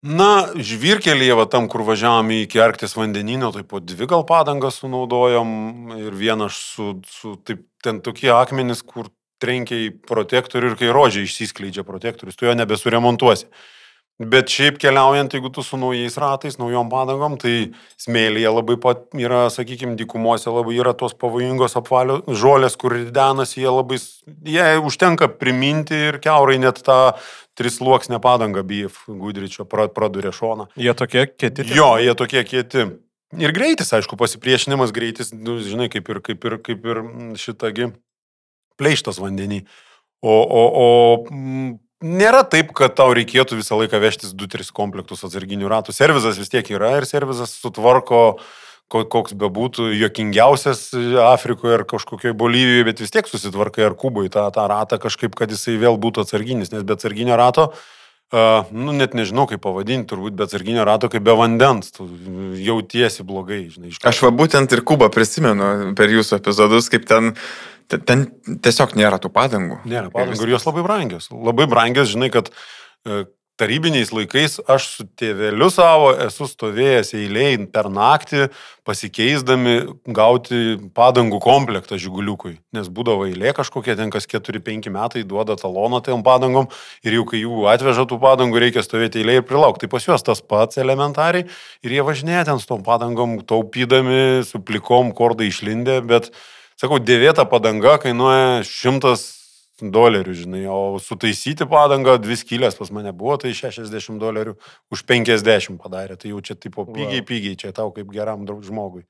Na, 0.00 0.48
žvirkelėje, 0.56 1.34
va 1.36 1.44
tam, 1.44 1.66
kur 1.68 1.82
važiavom 1.84 2.30
iki 2.32 2.60
Arktis 2.64 2.96
vandenino, 2.96 3.50
tai 3.52 3.66
po 3.68 3.82
dvi 3.84 4.06
gal 4.08 4.22
padangas 4.24 4.78
sunaudojom 4.80 5.50
ir 5.98 6.14
vieną 6.16 6.46
su, 6.48 6.94
su 7.04 7.34
taip, 7.44 7.66
ten 7.84 8.00
tokie 8.00 8.30
akmenys, 8.32 8.80
kur 8.80 9.10
trenkia 9.40 9.76
į 9.76 9.90
protektorių 10.08 10.72
ir 10.72 10.78
kai 10.80 10.88
rožiai 10.96 11.28
išsiskleidžia 11.28 11.84
protektorius, 11.84 12.38
tu 12.40 12.48
jo 12.48 12.56
nebesuremontuosi. 12.56 13.50
Bet 14.20 14.52
šiaip 14.52 14.76
keliaujant, 14.76 15.32
jeigu 15.32 15.48
tu 15.48 15.62
su 15.64 15.78
naujais 15.80 16.18
ratais, 16.20 16.58
naujom 16.60 16.90
padangom, 16.92 17.38
tai 17.40 17.70
smėlyje 17.96 18.50
labai 18.52 18.76
pat 18.76 19.06
yra, 19.16 19.46
sakykime, 19.48 19.94
dykumose 19.96 20.52
labai 20.52 20.74
yra 20.76 20.92
tos 20.92 21.14
pavojingos 21.16 21.78
apvalio 21.80 22.18
žolės, 22.28 22.76
kur 22.76 22.92
ridenasi, 22.98 23.62
jie 23.62 23.72
labai, 23.72 23.96
jie 24.44 24.66
užtenka 24.84 25.30
priminti 25.40 25.96
ir 26.10 26.20
keurai 26.20 26.58
net 26.60 26.82
tą 26.84 26.98
trisluoksnę 27.56 28.20
padangą 28.20 28.60
BF 28.60 29.08
Gudričio 29.08 29.64
pra- 29.64 29.88
pradurė 29.88 30.34
šoną. 30.36 30.68
Jie 30.76 30.92
tokie 30.94 31.24
kieti. 31.32 31.64
Jo, 31.72 31.94
jie 31.96 32.12
tokie 32.14 32.44
kieti. 32.44 32.90
Ir 33.40 33.52
greitis, 33.56 33.88
aišku, 33.94 34.20
pasipriešinimas 34.20 34.92
greitis, 34.92 35.32
nu, 35.32 35.56
žinai, 35.64 35.88
kaip 35.88 36.08
ir, 36.12 36.20
kaip 36.20 36.44
ir, 36.44 36.58
kaip 36.60 36.84
ir 36.92 37.02
šitagi 37.40 37.92
pleištas 38.76 39.20
vandenį. 39.22 39.64
O, 40.20 40.34
o, 40.44 40.62
o 40.76 40.88
nėra 42.00 42.42
taip, 42.48 42.72
kad 42.76 42.94
tau 42.96 43.12
reikėtų 43.16 43.60
visą 43.60 43.78
laiką 43.80 44.00
vežtis 44.02 44.32
2-3 44.36 44.72
komplektus 44.76 45.24
atsarginių 45.26 45.68
ratų. 45.70 45.94
Servizas 45.96 46.40
vis 46.40 46.52
tiek 46.52 46.66
yra 46.72 46.96
ir 46.98 47.06
servizas 47.08 47.52
sutvarko 47.60 48.40
ko- 48.90 49.06
koks 49.06 49.36
bebūtų 49.38 49.92
juokingiausias 49.94 50.90
Afrikoje 51.30 51.78
ar 51.78 51.86
kažkokioje 51.88 52.34
Bolivijoje, 52.34 52.88
bet 52.88 53.00
vis 53.04 53.14
tiek 53.14 53.28
susitvarkai 53.28 53.86
ar 53.86 53.94
Kubai 53.94 54.28
tą, 54.32 54.48
tą 54.54 54.66
ratą 54.70 54.98
kažkaip, 54.98 55.36
kad 55.38 55.52
jisai 55.52 55.78
vėl 55.80 56.00
būtų 56.00 56.24
atsarginis, 56.26 56.72
nes 56.72 56.82
be 56.82 56.96
atsarginio 56.96 57.38
rato, 57.38 57.70
uh, 57.70 58.66
nu 58.72 58.92
net 58.96 59.14
nežinau 59.14 59.46
kaip 59.50 59.62
pavadinti, 59.62 60.08
turbūt 60.10 60.34
be 60.34 60.46
atsarginio 60.48 60.86
rato 60.88 61.10
kaip 61.12 61.22
be 61.22 61.36
vandens, 61.38 61.92
tu 61.94 62.08
jautiesi 62.58 63.26
blogai, 63.26 63.68
žinai, 63.70 63.94
Aš 64.10 64.24
va 64.26 64.32
būtent 64.34 64.74
ir 64.74 64.82
Kubą 64.82 65.10
prisimenu 65.12 65.92
per 65.98 66.10
jūsų 66.10 66.40
epizodus, 66.40 66.90
kaip 66.90 67.06
ten, 67.06 67.34
ten, 67.90 68.24
tiesiog 68.62 68.94
nėra 68.98 69.18
tų 69.22 69.32
padangų. 69.34 69.82
Nėra 69.90 70.12
padangų 70.14 70.46
ir 70.46 70.54
jos 70.54 70.66
labai 70.68 70.86
brangios. 70.86 71.28
Labai 71.34 71.66
brangios, 71.70 72.12
žinai, 72.12 72.30
kad 72.34 72.50
e, 73.04 73.24
tarybiniais 73.60 74.10
laikais 74.14 74.58
aš 74.70 74.86
su 74.94 75.04
tėveliu 75.20 75.68
savo 75.72 76.10
esu 76.26 76.46
stovėjęs 76.48 77.12
eiliai 77.18 77.58
per 77.72 77.90
naktį, 77.92 78.48
pasikeisdami 78.88 79.74
gauti 80.16 80.78
padangų 80.96 81.40
komplektą 81.44 81.98
žiguliukui. 82.00 82.56
Nes 82.76 82.88
būdavo 82.92 83.26
eilė 83.28 83.52
kažkokia, 83.56 83.98
ten 83.98 84.12
kas 84.12 84.28
4-5 84.30 84.88
metai 84.94 85.24
duoda 85.28 85.58
taloną 85.60 86.00
tam 86.06 86.24
padangom 86.26 86.70
ir 87.06 87.18
jau 87.18 87.26
kai 87.28 87.42
jų 87.42 87.66
atveža 87.74 88.06
tų 88.08 88.20
padangų, 88.22 88.62
reikia 88.64 88.84
stovėti 88.86 89.20
eilė 89.20 89.40
ir 89.40 89.48
prilaukti. 89.48 89.84
Tai 89.84 89.92
pas 89.96 90.08
juos 90.08 90.24
tas 90.24 90.40
pats 90.40 90.80
elementariai 90.80 91.46
ir 91.84 91.96
jie 91.96 92.06
važinėja 92.06 92.46
ten 92.48 92.62
su 92.62 92.70
tom 92.70 92.84
padangom, 92.86 93.40
taupydami, 93.44 94.40
su 94.48 94.62
plikom 94.64 95.12
kordai 95.16 95.50
išlindę, 95.52 96.00
bet 96.08 96.32
sakau, 96.80 97.00
dėvėta 97.02 97.44
padanga 97.50 97.98
kainuoja 98.00 98.64
100 98.66 99.14
dolerių, 99.80 100.34
žinai, 100.36 100.64
o 100.68 100.98
sutaisyti 101.00 101.64
padangą, 101.68 102.18
dvi 102.20 102.36
skylės 102.36 102.76
pas 102.76 102.90
mane 102.92 103.12
buvo, 103.16 103.38
tai 103.40 103.54
60 103.56 104.20
dolerių 104.20 104.56
už 104.92 105.04
50 105.08 105.80
padarė, 105.80 106.18
tai 106.20 106.34
jau 106.34 106.42
čia 106.44 106.56
tipo 106.58 106.84
pigiai, 106.88 107.22
pigiai, 107.24 107.56
čia 107.56 107.72
tau 107.76 107.92
kaip 107.94 108.10
geram 108.12 108.44
žmogui. 108.44 109.06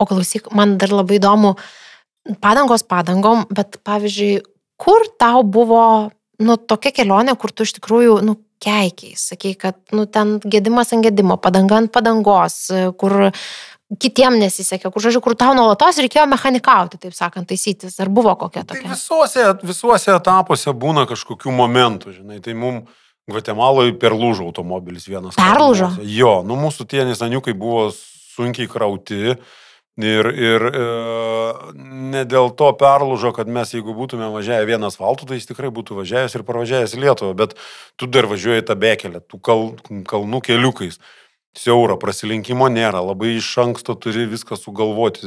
O 0.00 0.06
klausyk, 0.08 0.50
man 0.52 0.76
dar 0.80 0.92
labai 0.92 1.18
įdomu, 1.20 1.54
padangos 2.40 2.84
padangom, 2.84 3.46
bet 3.52 3.78
pavyzdžiui, 3.86 4.42
kur 4.80 5.06
tau 5.20 5.42
buvo, 5.44 6.10
nu, 6.40 6.56
tokia 6.56 6.92
kelionė, 6.92 7.36
kur 7.40 7.52
tu 7.52 7.64
iš 7.64 7.76
tikrųjų, 7.78 8.20
nu, 8.24 8.36
keikiai, 8.60 9.16
sakai, 9.20 9.52
kad, 9.60 9.76
nu, 9.92 10.06
ten 10.08 10.38
gedimas 10.44 10.92
ant 10.96 11.04
gedimo, 11.04 11.36
padanga 11.40 11.80
ant 11.80 11.92
padangos, 11.92 12.58
kur 13.00 13.30
kitiem 14.02 14.34
nesisekė, 14.40 14.90
kur, 14.90 15.02
žodžiu, 15.04 15.22
kur 15.22 15.36
tau 15.38 15.54
nuolatos 15.54 16.00
reikėjo 16.02 16.26
mechanikauti, 16.30 16.98
taip 16.98 17.14
sakant, 17.14 17.46
taisytis. 17.48 17.98
Ar 18.02 18.10
buvo 18.10 18.34
kokia 18.38 18.64
Tai 18.64 18.74
tokia? 18.74 18.90
visuose, 18.94 19.44
visuose 19.62 20.14
etapuose 20.16 20.74
būna 20.74 21.06
kažkokių 21.06 21.54
momentų, 21.54 22.16
žinai, 22.20 22.40
tai 22.42 22.56
mums 22.58 22.90
Gvatemaloje 23.26 23.96
perlūžo 23.98 24.44
automobilis 24.46 25.08
vienas. 25.10 25.34
Perlūžo? 25.34 25.88
kartuose. 25.96 26.10
Jo, 26.14 26.44
nu 26.46 26.54
mūsų 26.60 26.84
tie 26.86 27.02
nesaniukai 27.08 27.56
buvo 27.58 27.88
sunkiai 27.90 28.68
krauti. 28.70 29.34
Ir, 29.96 30.26
ir 30.28 30.62
e, 30.68 30.80
ne 32.12 32.22
dėl 32.28 32.50
to 32.54 32.68
perlūžo, 32.76 33.32
kad 33.34 33.48
mes 33.48 33.72
jeigu 33.72 33.94
būtume 33.96 34.28
važiavę 34.30 34.68
vieną 34.68 34.90
asfaltų, 34.92 35.26
tai 35.26 35.38
jis 35.40 35.48
tikrai 35.48 35.70
būtų 35.72 35.96
važiavęs 36.02 36.36
ir 36.36 36.44
pravažiavęs 36.44 36.94
Lietuvą, 37.00 37.32
bet 37.34 37.56
tu 37.96 38.06
dar 38.06 38.28
važiuoji 38.28 38.66
tą 38.68 38.76
bekelę, 38.76 39.24
tų 39.24 39.40
kal, 39.40 39.64
kalnų 40.06 40.42
keliukais. 40.44 41.00
Siauro 41.56 41.96
prasilinkimo 41.96 42.66
nėra, 42.68 43.00
labai 43.00 43.30
iš 43.38 43.48
anksto 43.62 43.94
turi 43.96 44.26
viską 44.28 44.58
sugalvoti, 44.60 45.24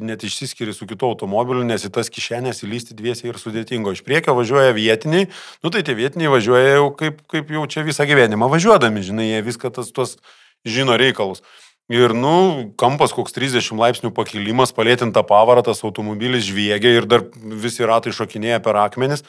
net 0.00 0.24
išsiskiri 0.24 0.72
su 0.72 0.88
kitu 0.88 1.10
automobiliu, 1.10 1.60
nes 1.68 1.84
į 1.84 1.90
tas 1.92 2.08
kišenės 2.08 2.62
įlysti 2.64 2.96
dviesiai 2.96 3.28
ir 3.34 3.40
sudėtingo. 3.40 3.92
Iš 3.92 4.00
priekio 4.06 4.32
važiuoja 4.38 4.72
vietiniai, 4.76 5.28
nu 5.64 5.72
tai 5.74 5.84
tie 5.84 5.96
vietiniai 5.98 6.32
važiuoja 6.32 6.78
jau 6.78 6.88
kaip, 6.96 7.20
kaip 7.28 7.52
jau 7.52 7.66
čia 7.68 7.84
visą 7.84 8.08
gyvenimą 8.08 8.48
važiuodami, 8.48 9.04
žinai, 9.04 9.28
jie 9.28 9.44
viską 9.44 9.72
tas 9.76 9.92
tuos 9.92 10.16
žino 10.64 10.96
reikalus. 10.96 11.44
Ir, 11.92 12.12
nu, 12.12 12.72
kampas 12.80 13.14
koks 13.16 13.32
30 13.36 13.76
laipsnių 13.80 14.12
pakilimas, 14.16 14.74
palėtinta 14.76 15.22
pavarą, 15.24 15.62
tas 15.64 15.80
automobilis 15.84 16.44
žviegia 16.48 16.98
ir 16.98 17.08
dar 17.08 17.24
visi 17.32 17.84
ratai 17.88 18.12
šokinėja 18.12 18.60
per 18.64 18.76
akmenis. 18.76 19.24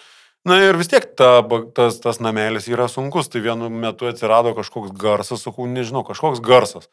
Na 0.48 0.56
ir 0.64 0.78
vis 0.80 0.88
tiek 0.88 1.04
ta, 1.20 1.42
tas, 1.76 1.98
tas 2.00 2.22
namelis 2.24 2.70
yra 2.72 2.88
sunkus, 2.88 3.28
tai 3.28 3.42
vienu 3.44 3.68
metu 3.70 4.08
atsirado 4.08 4.54
kažkoks 4.56 4.94
garsas, 4.96 5.44
sakau, 5.44 5.68
nežinau, 5.68 6.06
kažkoks 6.08 6.40
garsas. 6.44 6.88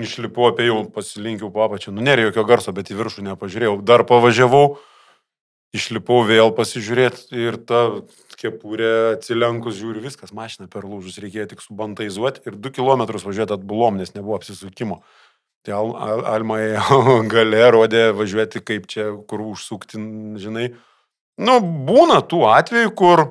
Išlipau 0.00 0.48
apie 0.48 0.66
jau, 0.66 0.82
pasilinkiau 0.90 1.52
papačią, 1.54 1.94
nu 1.94 2.02
nėra 2.02 2.24
jokio 2.26 2.46
garso, 2.48 2.74
bet 2.74 2.90
į 2.90 2.98
viršų 2.98 3.26
nepažiūrėjau. 3.28 3.76
Dar 3.86 4.02
pavažiavau, 4.08 4.80
išlipau 5.76 6.24
vėl 6.26 6.50
pasižiūrėti 6.56 7.38
ir 7.38 7.60
ta 7.68 7.84
kepurė 8.40 9.14
atsilenkus 9.14 9.78
žiūriu, 9.78 10.02
viskas, 10.02 10.34
mašina 10.34 10.66
per 10.72 10.88
lūžus, 10.88 11.20
reikėjo 11.22 11.50
tik 11.52 11.62
subantaizuoti 11.62 12.42
ir 12.48 12.58
2 12.58 12.74
km 12.74 13.06
važiuoti 13.06 13.54
atbulom, 13.54 14.00
nes 14.00 14.16
nebuvo 14.16 14.40
apsisukimo. 14.40 15.02
Tai 15.66 15.76
Al, 15.76 15.90
Al, 15.94 16.22
Alma 16.34 16.58
ėjo 16.64 17.00
gale, 17.32 17.64
rodė 17.70 18.08
važiuoti 18.16 18.64
kaip 18.66 18.90
čia, 18.90 19.12
kur 19.30 19.44
užsukti, 19.52 20.00
žinai. 20.42 20.72
Nu, 21.40 21.58
būna 21.60 22.20
tų 22.28 22.42
atvejų, 22.52 22.90
kur, 22.96 23.22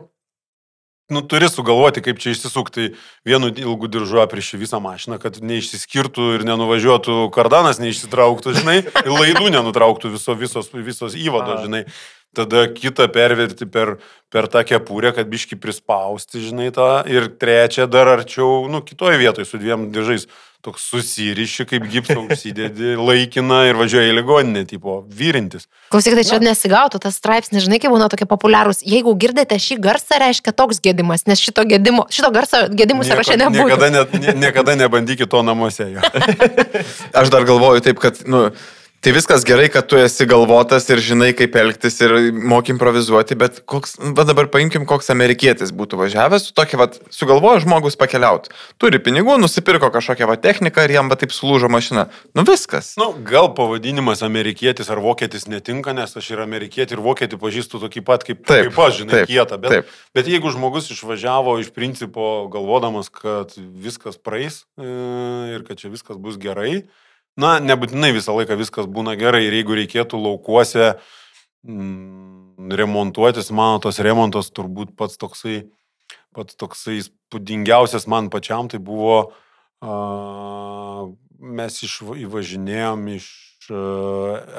nu, 1.13 1.21
turi 1.29 1.49
sugalvoti, 1.49 2.01
kaip 2.05 2.21
čia 2.21 2.33
išsisukti 2.33 2.93
vienu 3.27 3.51
ilgu 3.53 3.89
diržu 3.91 4.21
apriši 4.23 4.57
visą 4.61 4.79
mašiną, 4.81 5.19
kad 5.21 5.37
neišsiskirtų 5.45 6.31
ir 6.37 6.45
nenuvažiuotų 6.49 7.27
kardanas, 7.35 7.81
neišsitrauktų, 7.81 8.55
žinai, 8.57 8.79
ir 8.81 9.11
laidų 9.13 9.51
nenutrauktų 9.53 10.15
viso, 10.15 10.33
visos, 10.37 10.71
visos 10.73 11.17
įvado, 11.17 11.59
A. 11.59 11.61
žinai. 11.67 11.83
Tada 12.37 12.67
kitą 12.69 13.07
perverti 13.09 13.65
per, 13.65 13.95
per 14.29 14.45
tą 14.53 14.61
kepurę, 14.69 15.09
kad 15.17 15.25
biški 15.31 15.57
prispausti, 15.57 16.37
žinai, 16.45 16.69
tą. 16.75 17.01
Ir 17.09 17.25
trečią 17.41 17.87
dar 17.89 18.11
arčiau, 18.11 18.67
nu, 18.69 18.83
kitoje 18.85 19.17
vietoje 19.17 19.49
su 19.49 19.57
dviem 19.57 19.89
diržais. 19.95 20.27
Toks 20.59 20.89
susiriši, 20.91 21.63
kaip 21.63 21.85
gipsą 21.87 22.17
užsidedi, 22.19 22.89
laikina 23.07 23.61
ir 23.69 23.77
važiuoja 23.79 24.09
į 24.11 24.15
ligoninę, 24.17 24.65
tipo, 24.67 24.97
vyrintis. 25.07 25.69
Klausyk, 25.87 26.17
tai 26.19 26.25
čia 26.27 26.39
nesigautų 26.43 26.99
tas 26.99 27.15
straipsnis, 27.15 27.63
žinai, 27.63 27.79
kaip 27.79 27.93
būna 27.95 28.09
tokie 28.11 28.27
populiarūs. 28.27 28.83
Jeigu 28.83 29.13
girdite 29.15 29.55
šį 29.55 29.77
garsą, 29.85 30.19
reiškia 30.19 30.51
toks 30.51 30.81
gedimas, 30.83 31.23
nes 31.31 31.39
šito, 31.39 31.63
gedimo, 31.63 32.09
šito 32.11 32.27
garso 32.35 32.65
gedimų 32.75 33.07
sąraše 33.07 33.37
nebuvo. 33.39 33.69
Niekada, 33.71 33.87
ne, 33.95 34.03
nie- 34.19 34.35
niekada 34.43 34.75
nebandykit 34.83 35.31
to 35.31 35.39
namuose. 35.47 35.87
Jo. 35.95 36.03
Aš 37.23 37.31
dar 37.31 37.47
galvoju 37.47 37.79
taip, 37.87 38.03
kad, 38.03 38.19
nu, 38.27 38.49
tai 38.99 39.13
viskas 39.15 39.45
gerai, 39.47 39.69
kad 39.71 39.88
tu 39.88 39.97
esi 39.99 40.25
galvotas 40.27 40.88
ir 40.91 40.99
žinai, 41.03 41.31
kaip 41.38 41.55
elgtis 41.55 41.99
ir 42.03 42.13
moki 42.35 42.73
improvizuoti, 42.73 43.38
bet 43.39 43.62
koks, 43.69 43.95
va 44.17 44.25
dabar 44.27 44.49
paimkim, 44.51 44.85
koks 44.89 45.12
amerikietis 45.13 45.71
būtų 45.75 45.99
važiavęs 46.01 46.49
su 46.49 46.55
tokia, 46.57 46.79
va, 46.81 46.89
sugalvojo 47.13 47.63
žmogus 47.63 47.97
pakeliauti. 47.99 48.51
Turi 48.81 48.99
pinigų, 49.03 49.38
nusipirko 49.39 49.91
kažkokią 49.95 50.27
va 50.29 50.38
techniką 50.41 50.83
ir 50.88 50.95
jam 50.97 51.12
va 51.12 51.19
taip 51.19 51.33
sulūžo 51.35 51.71
mašina. 51.71 52.09
Nu 52.35 52.43
viskas. 52.47 52.93
Nu, 52.99 53.12
gal 53.25 53.51
pavadinimas 53.55 54.23
amerikietis 54.27 54.91
ar 54.91 55.01
vokietis 55.03 55.47
netinka, 55.51 55.95
nes 55.95 56.15
aš 56.19 56.31
ir 56.35 56.43
amerikietį, 56.43 56.97
ir 56.97 57.03
vokietį 57.07 57.39
pažįstu 57.39 57.83
tokį 57.85 58.05
pat 58.07 58.27
kaip, 58.27 58.43
Taip, 58.43 58.69
kaip 58.69 58.79
aš, 58.83 59.01
žinai, 59.03 59.19
taip, 59.21 59.31
kietą. 59.31 59.59
Bet, 59.63 59.75
taip. 59.75 59.99
bet 60.15 60.31
jeigu 60.31 60.51
žmogus 60.51 60.91
išvažiavo 60.91 61.59
iš 61.63 61.71
principo 61.75 62.49
galvodamas, 62.51 63.12
kad 63.13 63.55
viskas 63.55 64.19
praeis 64.19 64.65
e, 64.75 64.89
ir 65.55 65.63
kad 65.67 65.79
čia 65.79 65.91
viskas 65.93 66.19
bus 66.19 66.39
gerai, 66.41 66.83
na, 67.37 67.57
nebūtinai 67.61 68.13
visą 68.15 68.35
laiką 68.37 68.57
viskas 68.59 68.87
būna 68.89 69.15
gerai. 69.19 69.45
Ir 69.47 69.57
jeigu 69.59 69.77
reikėtų 69.77 70.19
laukuose 70.21 70.93
mm, 71.67 72.71
remontuotis, 72.79 73.51
mano 73.55 73.81
tos 73.83 74.01
remontos 74.03 74.51
turbūt 74.55 74.95
pats 74.97 75.19
toksai, 75.21 75.61
pats 76.35 76.57
toksai 76.59 76.99
įspūdingiausias 77.03 78.07
man 78.11 78.31
pačiam, 78.33 78.69
tai 78.71 78.81
buvo, 78.83 79.33
a, 79.83 81.09
mes 81.39 81.83
iš, 81.85 81.99
įvažinėjom 82.25 83.05
iš 83.17 83.29
a, 83.69 83.83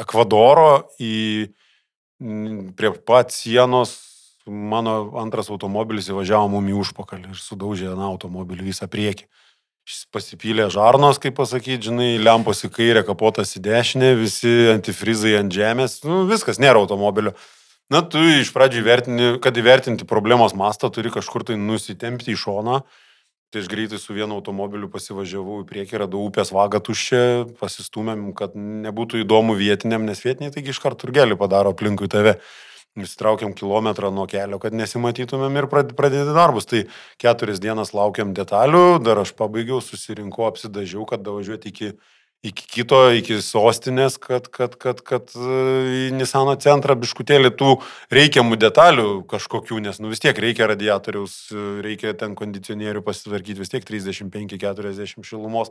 Ekvadoro 0.05 0.71
į, 1.03 1.51
mm, 2.23 2.73
prie 2.79 2.95
pat 3.05 3.35
sienos, 3.35 3.99
mano 4.51 5.13
antras 5.21 5.51
automobilis 5.53 6.09
įvažiavo 6.11 6.49
mum 6.57 6.69
į 6.71 6.79
užpakalį 6.81 7.35
ir 7.35 7.41
sudaužė 7.41 7.93
na, 7.93 8.09
automobilį 8.11 8.71
visą 8.71 8.89
priekį. 8.91 9.29
Šis 9.89 10.05
pasipylė 10.13 10.69
žarnos, 10.71 11.19
kaip 11.23 11.39
pasakyti, 11.39 11.89
žinai, 11.89 12.11
lempos 12.21 12.61
į 12.67 12.71
kairę, 12.75 13.05
kapotas 13.07 13.57
į 13.57 13.63
dešinę, 13.65 14.13
visi 14.21 14.53
antifrizai 14.75 15.39
ant 15.39 15.55
žemės, 15.55 16.03
nu, 16.05 16.25
viskas, 16.29 16.61
nėra 16.63 16.83
automobilio. 16.83 17.33
Na, 17.91 18.05
tu 18.07 18.21
iš 18.23 18.53
pradžių 18.55 18.85
įvertini, 18.85 19.31
kad 19.43 19.57
įvertinti 19.59 20.07
problemos 20.07 20.55
mastą, 20.55 20.93
turi 20.95 21.11
kažkur 21.11 21.43
tai 21.49 21.57
nusitempti 21.59 22.37
į 22.37 22.39
šoną. 22.39 22.83
Tai 23.51 23.65
aš 23.65 23.67
greitai 23.67 23.99
su 23.99 24.15
vienu 24.15 24.37
automobiliu 24.37 24.87
pasivažiavau 24.93 25.65
į 25.65 25.67
priekį, 25.67 25.97
radau 26.05 26.21
upės 26.29 26.53
vagą 26.55 26.79
tuščią, 26.87 27.23
pasistumėm, 27.59 28.29
kad 28.39 28.55
nebūtų 28.55 29.25
įdomu 29.25 29.57
vietiniam, 29.59 30.05
nes 30.07 30.23
vietiniai 30.23 30.55
taigi 30.55 30.71
iš 30.71 30.79
karto 30.79 31.09
turgelį 31.09 31.35
padaro 31.41 31.73
aplinkui 31.75 32.07
tave. 32.13 32.37
Įsitraukiam 32.99 33.53
kilometrą 33.55 34.09
nuo 34.11 34.25
kelio, 34.27 34.59
kad 34.59 34.75
nesimatytumėm 34.75 35.61
ir 35.61 35.67
prad- 35.71 35.93
pradėti 35.95 36.33
darbus. 36.35 36.67
Tai 36.67 36.81
keturias 37.23 37.61
dienas 37.63 37.93
laukiam 37.95 38.33
detalių, 38.35 38.99
dar 38.99 39.21
aš 39.23 39.31
pabaigiau, 39.39 39.79
susirinkau, 39.79 40.49
apsidažiau, 40.49 41.05
kad 41.07 41.23
davažiuoti 41.23 41.71
iki, 41.71 41.93
iki 42.43 42.67
kito, 42.67 42.99
iki 43.15 43.39
sostinės, 43.47 44.17
kad, 44.19 44.49
kad, 44.51 44.75
kad, 44.75 45.05
kad 45.07 45.31
e, 45.39 45.61
į 46.01 46.17
Nisano 46.19 46.57
centrą 46.59 46.97
biškutėlį 46.99 47.53
tų 47.61 47.77
reikiamų 48.11 48.59
detalių 48.59 49.07
kažkokių, 49.31 49.79
nes 49.87 50.03
nu, 50.03 50.11
vis 50.11 50.25
tiek 50.27 50.35
reikia 50.35 50.67
radiatoriaus, 50.73 51.39
e, 51.55 51.69
reikia 51.87 52.17
ten 52.19 52.35
kondicionierių 52.35 53.05
pasitvarkyti, 53.07 53.61
vis 53.63 53.71
tiek 53.71 53.87
35-40 53.87 55.23
šilumos. 55.23 55.71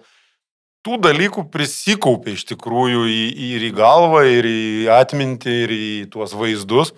tų 0.88 0.95
dalykų 1.03 1.49
prisikaupia 1.51 2.32
iš 2.39 2.47
tikrųjų 2.53 3.03
į, 3.12 3.21
ir 3.51 3.67
į 3.67 3.75
galvą, 3.75 4.23
ir 4.23 4.47
į 4.47 4.88
atmintį, 4.95 5.55
ir 5.67 5.73
į 5.75 5.91
tuos 6.15 6.32
vaizdus. 6.32 6.95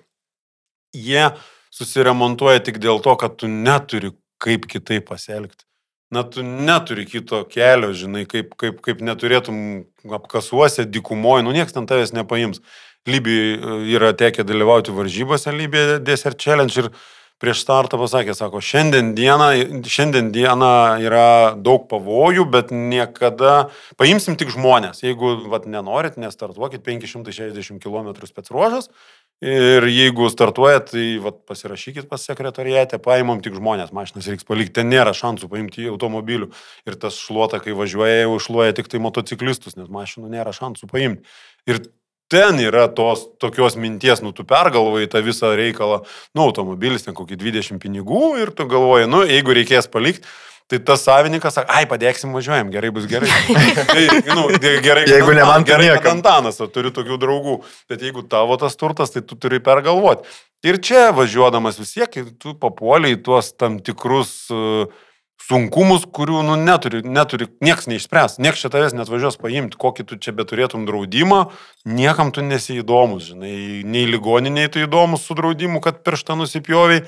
Jie 0.95 1.29
susiremontuoja 1.71 2.61
tik 2.65 2.81
dėl 2.83 2.99
to, 3.03 3.15
kad 3.19 3.37
tu 3.39 3.47
neturi 3.51 4.11
kaip 4.41 4.67
kitaip 4.67 5.07
pasielgti. 5.09 5.63
Na, 6.11 6.25
tu 6.27 6.43
neturi 6.43 7.05
kito 7.07 7.39
kelio, 7.47 7.93
žinai, 7.95 8.25
kaip, 8.27 8.51
kaip, 8.59 8.81
kaip 8.83 8.99
neturėtum 9.05 9.85
apkasuose, 10.17 10.83
dikumoje, 10.83 11.45
nu 11.47 11.53
niekas 11.55 11.77
ten 11.77 11.87
tavęs 11.87 12.11
nepaims. 12.17 12.59
Libijai 13.07 13.87
yra 13.95 14.11
tekę 14.13 14.43
dalyvauti 14.45 14.93
varžybose 14.93 15.53
Libija 15.55 16.01
Desert 16.03 16.37
Challenge 16.43 16.83
ir 16.83 16.91
prieš 17.41 17.63
startą 17.63 17.97
pasakė, 17.97 18.35
sako, 18.37 18.59
šiandien 18.61 19.15
diena, 19.17 19.49
šiandien 19.89 20.29
diena 20.35 20.99
yra 21.01 21.55
daug 21.57 21.87
pavojų, 21.89 22.45
bet 22.53 22.69
niekada, 22.75 23.71
paimsim 23.97 24.37
tik 24.37 24.51
žmonės, 24.53 25.01
jeigu 25.01 25.33
vat, 25.49 25.65
nenorit, 25.65 26.19
nestartuokit 26.21 26.83
560 26.85 27.81
km 27.81 28.11
specruožas 28.29 28.91
ir 29.41 29.87
jeigu 29.89 30.29
startuojat, 30.29 30.91
tai 30.93 31.05
vat, 31.21 31.39
pasirašykit 31.49 32.09
pas 32.09 32.21
sekretariatę, 32.29 32.99
paimam 33.01 33.41
tik 33.41 33.55
žmonės, 33.57 33.93
mašinas 33.95 34.29
reiks 34.29 34.45
palikti, 34.47 34.75
ten 34.77 34.91
nėra 34.91 35.15
šansų 35.17 35.49
paimti 35.51 35.87
automobilių 35.89 36.51
ir 36.87 36.99
tas 37.01 37.17
šluota, 37.17 37.61
kai 37.63 37.73
važiuoja, 37.77 38.21
jau 38.23 38.37
išluoja 38.37 38.77
tik 38.77 38.91
tai 38.91 39.01
motociklistus, 39.01 39.77
nes 39.79 39.89
mašinų 39.91 40.29
nėra 40.31 40.53
šansų 40.55 40.91
paimti. 40.91 41.25
Ir 41.69 41.81
ten 42.31 42.61
yra 42.63 42.85
tos 42.87 43.25
tokios 43.41 43.75
minties, 43.75 44.21
nu 44.23 44.31
tu 44.31 44.45
pergalvoji 44.47 45.09
tą 45.11 45.23
visą 45.25 45.51
reikalą, 45.57 46.03
nu 46.37 46.45
automobilis 46.45 47.03
ten 47.07 47.17
kokį 47.17 47.41
20 47.41 47.81
pinigų 47.81 48.37
ir 48.43 48.53
tu 48.55 48.69
galvoji, 48.69 49.09
nu 49.09 49.25
jeigu 49.27 49.57
reikės 49.57 49.89
palikti, 49.91 50.29
tai 50.71 50.79
tas 50.87 51.03
savininkas 51.03 51.57
sako, 51.59 51.67
ai 51.75 51.83
padėksim, 51.89 52.31
važiuojam, 52.35 52.71
gerai 52.71 52.93
bus 52.95 53.05
gerai. 53.11 53.27
tai, 53.91 54.05
nu, 54.31 54.47
gerai, 54.61 55.03
Jeigu 55.09 55.35
ne 55.35 55.43
man, 55.43 55.65
tai 55.67 55.75
gerai, 55.75 55.91
kad 55.99 56.13
Antanas, 56.15 56.61
o 56.63 56.69
turiu 56.71 56.93
tokių 56.95 57.19
draugų, 57.19 57.59
bet 57.91 58.07
jeigu 58.07 58.23
tavo 58.31 58.55
tas 58.61 58.79
turtas, 58.79 59.11
tai 59.11 59.25
tu 59.27 59.35
turi 59.35 59.59
pergalvoti. 59.63 60.27
Ir 60.63 60.79
čia 60.79 61.09
važiuodamas 61.17 61.79
vis 61.81 61.95
tiek, 61.97 62.19
tu 62.39 62.55
papuoliai 62.55 63.19
tuos 63.19 63.51
tam 63.57 63.81
tikrus 63.83 64.33
uh, 64.53 64.87
sunkumus, 65.51 66.05
kurių 66.13 66.43
nu, 66.45 66.57
neturi, 66.59 67.01
neturi, 67.05 67.47
nieks 67.63 67.89
neišspręs, 67.89 68.37
nieks 68.43 68.61
čia 68.63 68.71
tavęs 68.73 68.95
net 68.97 69.09
važiuos 69.11 69.39
paimti, 69.41 69.79
kokį 69.81 70.05
tu 70.07 70.19
čia 70.21 70.33
beturėtum 70.37 70.85
draudimą, 70.87 71.41
niekam 71.89 72.31
tu 72.35 72.43
nesi 72.45 72.79
įdomus, 72.81 73.31
žinai, 73.31 73.81
nei 73.87 74.05
ligoniniai 74.09 74.71
tu 74.71 74.83
įdomus 74.83 75.25
su 75.27 75.37
draudimu, 75.37 75.81
kad 75.83 76.03
pirštą 76.05 76.37
nusipjoviai, 76.39 77.03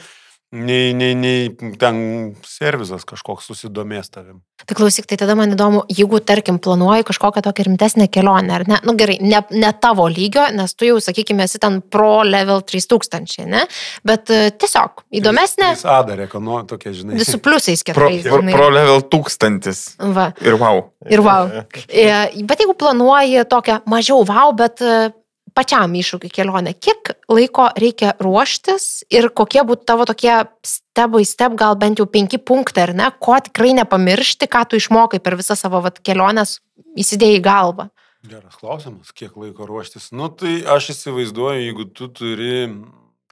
nei, 0.54 0.94
nei, 0.94 1.14
nei 1.18 1.50
ten 1.82 1.98
servizas 2.46 3.04
kažkoks 3.10 3.48
susidomės 3.50 4.12
tavim. 4.14 4.42
Tai 4.64 4.78
klausyk, 4.78 5.08
tai 5.10 5.18
tada 5.20 5.34
man 5.36 5.52
įdomu, 5.56 5.82
jeigu, 5.92 6.20
tarkim, 6.24 6.60
planuoji 6.64 7.04
kažkokią 7.10 7.42
tokią 7.44 7.66
rimtesnę 7.68 8.06
kelionę, 8.14 8.54
ar 8.56 8.64
ne, 8.70 8.78
nu 8.88 8.94
gerai, 9.00 9.18
ne, 9.26 9.42
ne 9.52 9.72
tavo 9.82 10.06
lygio, 10.08 10.46
nes 10.56 10.76
tu 10.78 10.88
jau, 10.88 11.00
sakykime, 11.04 11.44
esi 11.50 11.60
ten 11.60 11.82
pro 11.82 12.22
level 12.24 12.62
3000, 12.70 13.48
ne, 13.50 13.66
bet 14.08 14.32
e, 14.32 14.44
tiesiog 14.56 15.04
įdomesnė, 15.20 15.74
Jis 15.74 15.86
A 15.90 15.98
dar 16.08 16.22
ekono, 16.28 16.62
tokia, 16.70 16.94
žinai. 16.96 17.18
visų 17.20 17.42
pliusais 17.44 17.84
keturiais. 17.90 18.24
pro, 18.30 18.40
pro 18.54 18.70
level 18.72 19.04
tūkstantis. 19.12 19.84
Va. 20.16 20.30
Ir 20.46 20.56
wow. 20.62 20.86
Ir 21.10 21.26
wow. 21.26 21.50
E, 21.90 22.06
Bet 22.46 22.62
jeigu 22.62 22.74
planuoji 22.78 23.44
tokią 23.50 23.82
mažiau 23.90 24.24
wow, 24.28 24.54
bet 24.56 24.82
e, 24.86 25.10
pačiam 25.56 25.94
iššūkį 25.98 26.30
kelionę, 26.34 26.74
kiek 26.74 27.14
laiko 27.32 27.70
reikia 27.80 28.14
ruoštis 28.22 29.06
ir 29.14 29.30
kokie 29.36 29.64
būtų 29.68 29.88
tavo 29.90 30.08
tokie 30.10 30.34
step 30.66 31.14
by 31.14 31.26
step, 31.28 31.58
gal 31.60 31.78
bent 31.80 32.02
jau 32.02 32.08
penki 32.10 32.40
punktai, 32.42 32.88
ar 32.88 32.94
ne, 32.98 33.10
ko 33.24 33.38
tikrai 33.44 33.74
nepamiršti, 33.80 34.50
ką 34.50 34.66
tu 34.70 34.80
išmokai 34.82 35.22
per 35.24 35.38
visą 35.40 35.58
savo 35.60 35.84
vat, 35.86 36.02
keliones 36.04 36.60
įsidėjai 37.00 37.40
į 37.40 37.46
galvą. 37.46 37.88
Geras 38.24 38.56
klausimas, 38.56 39.12
kiek 39.12 39.36
laiko 39.36 39.68
ruoštis. 39.68 40.12
Nu, 40.16 40.30
tai 40.32 40.62
aš 40.64 40.94
įsivaizduoju, 40.94 41.64
jeigu 41.66 41.90
tu 41.92 42.08
turi 42.08 42.54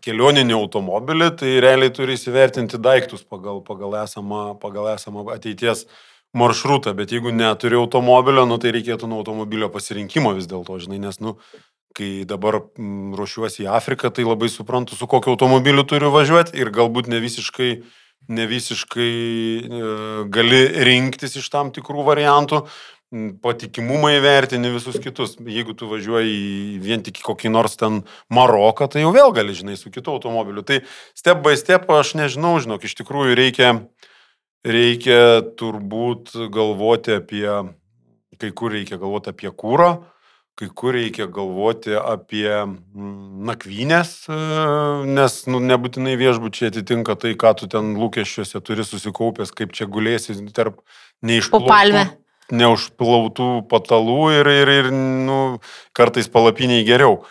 kelioninį 0.03 0.55
automobilį, 0.57 1.29
tai 1.39 1.53
realiai 1.63 1.93
turi 1.93 2.17
įsivertinti 2.17 2.79
daiktus 2.81 3.23
pagal, 3.23 3.61
pagal, 3.63 3.95
esamą, 4.01 4.57
pagal 4.59 4.89
esamą 4.95 5.23
ateities 5.31 5.85
maršrutą, 6.37 6.93
bet 6.95 7.11
jeigu 7.11 7.31
neturi 7.35 7.75
automobilio, 7.79 8.45
nu, 8.47 8.57
tai 8.61 8.71
reikėtų 8.75 9.09
nuo 9.09 9.19
automobilio 9.21 9.67
pasirinkimo 9.71 10.31
vis 10.37 10.47
dėlto, 10.51 10.77
žinai, 10.79 11.01
nes, 11.03 11.19
nu, 11.23 11.35
kai 11.97 12.23
dabar 12.27 12.61
mm, 12.61 13.15
ruošiuosi 13.19 13.65
į 13.65 13.71
Afriką, 13.75 14.11
tai 14.15 14.23
labai 14.27 14.49
suprantu, 14.51 14.95
su 14.95 15.07
kokiu 15.11 15.35
automobiliu 15.35 15.83
turiu 15.87 16.11
važiuoti 16.13 16.55
ir 16.59 16.71
galbūt 16.71 17.09
ne 17.11 17.19
visiškai, 17.23 17.71
ne 18.31 18.47
visiškai 18.47 19.11
e, 19.11 19.91
gali 20.31 20.63
rinktis 20.87 21.35
iš 21.41 21.49
tam 21.51 21.73
tikrų 21.75 22.05
variantų, 22.07 22.61
m, 23.11 23.33
patikimumą 23.43 24.13
įvertini 24.21 24.71
visus 24.71 25.01
kitus. 25.03 25.35
Jeigu 25.35 25.75
tu 25.75 25.89
važiuoji 25.91 26.79
vien 26.83 27.03
tik 27.03 27.19
kokį 27.25 27.51
nors 27.51 27.75
ten 27.81 28.05
Maroką, 28.31 28.87
tai 28.87 29.03
jau 29.03 29.11
vėl 29.15 29.35
gali, 29.35 29.57
žinai, 29.57 29.75
su 29.75 29.91
kitu 29.91 30.15
automobiliu. 30.15 30.63
Tai 30.63 30.79
step 31.17 31.43
by 31.43 31.57
step 31.59 31.91
aš 31.91 32.15
nežinau, 32.21 32.55
žinok, 32.63 32.87
iš 32.87 32.95
tikrųjų 33.03 33.35
reikia, 33.41 33.75
reikia 34.67 35.41
turbūt 35.57 36.35
galvoti 36.53 37.17
apie, 37.17 37.47
kai 38.41 38.51
kur 38.55 38.73
reikia 38.75 38.99
galvoti 39.01 39.33
apie 39.33 39.51
kūrą, 39.51 39.91
kai 40.59 40.69
kur 40.77 40.93
reikia 40.93 41.25
galvoti 41.31 41.95
apie 41.97 42.45
mm, 42.45 43.41
nakvynės, 43.49 44.13
e, 44.29 44.39
nes 45.09 45.37
nu, 45.49 45.61
nebūtinai 45.65 46.13
viešbučiai 46.19 46.69
atitinka 46.69 47.17
tai, 47.17 47.33
ką 47.39 47.55
tu 47.57 47.69
ten 47.71 47.95
lūkesčiuose 47.97 48.61
turi 48.61 48.85
susikaupęs, 48.85 49.53
kaip 49.57 49.73
čia 49.77 49.89
gulėsi 49.89 50.37
tarp 50.53 50.83
neišplautų, 51.25 52.05
neužplautų 52.53 53.49
patalų 53.71 54.23
ir, 54.41 54.51
ir, 54.61 54.73
ir 54.81 54.91
nu, 54.93 55.39
kartais 55.97 56.29
palapiniai 56.29 56.85
geriau. 56.85 57.23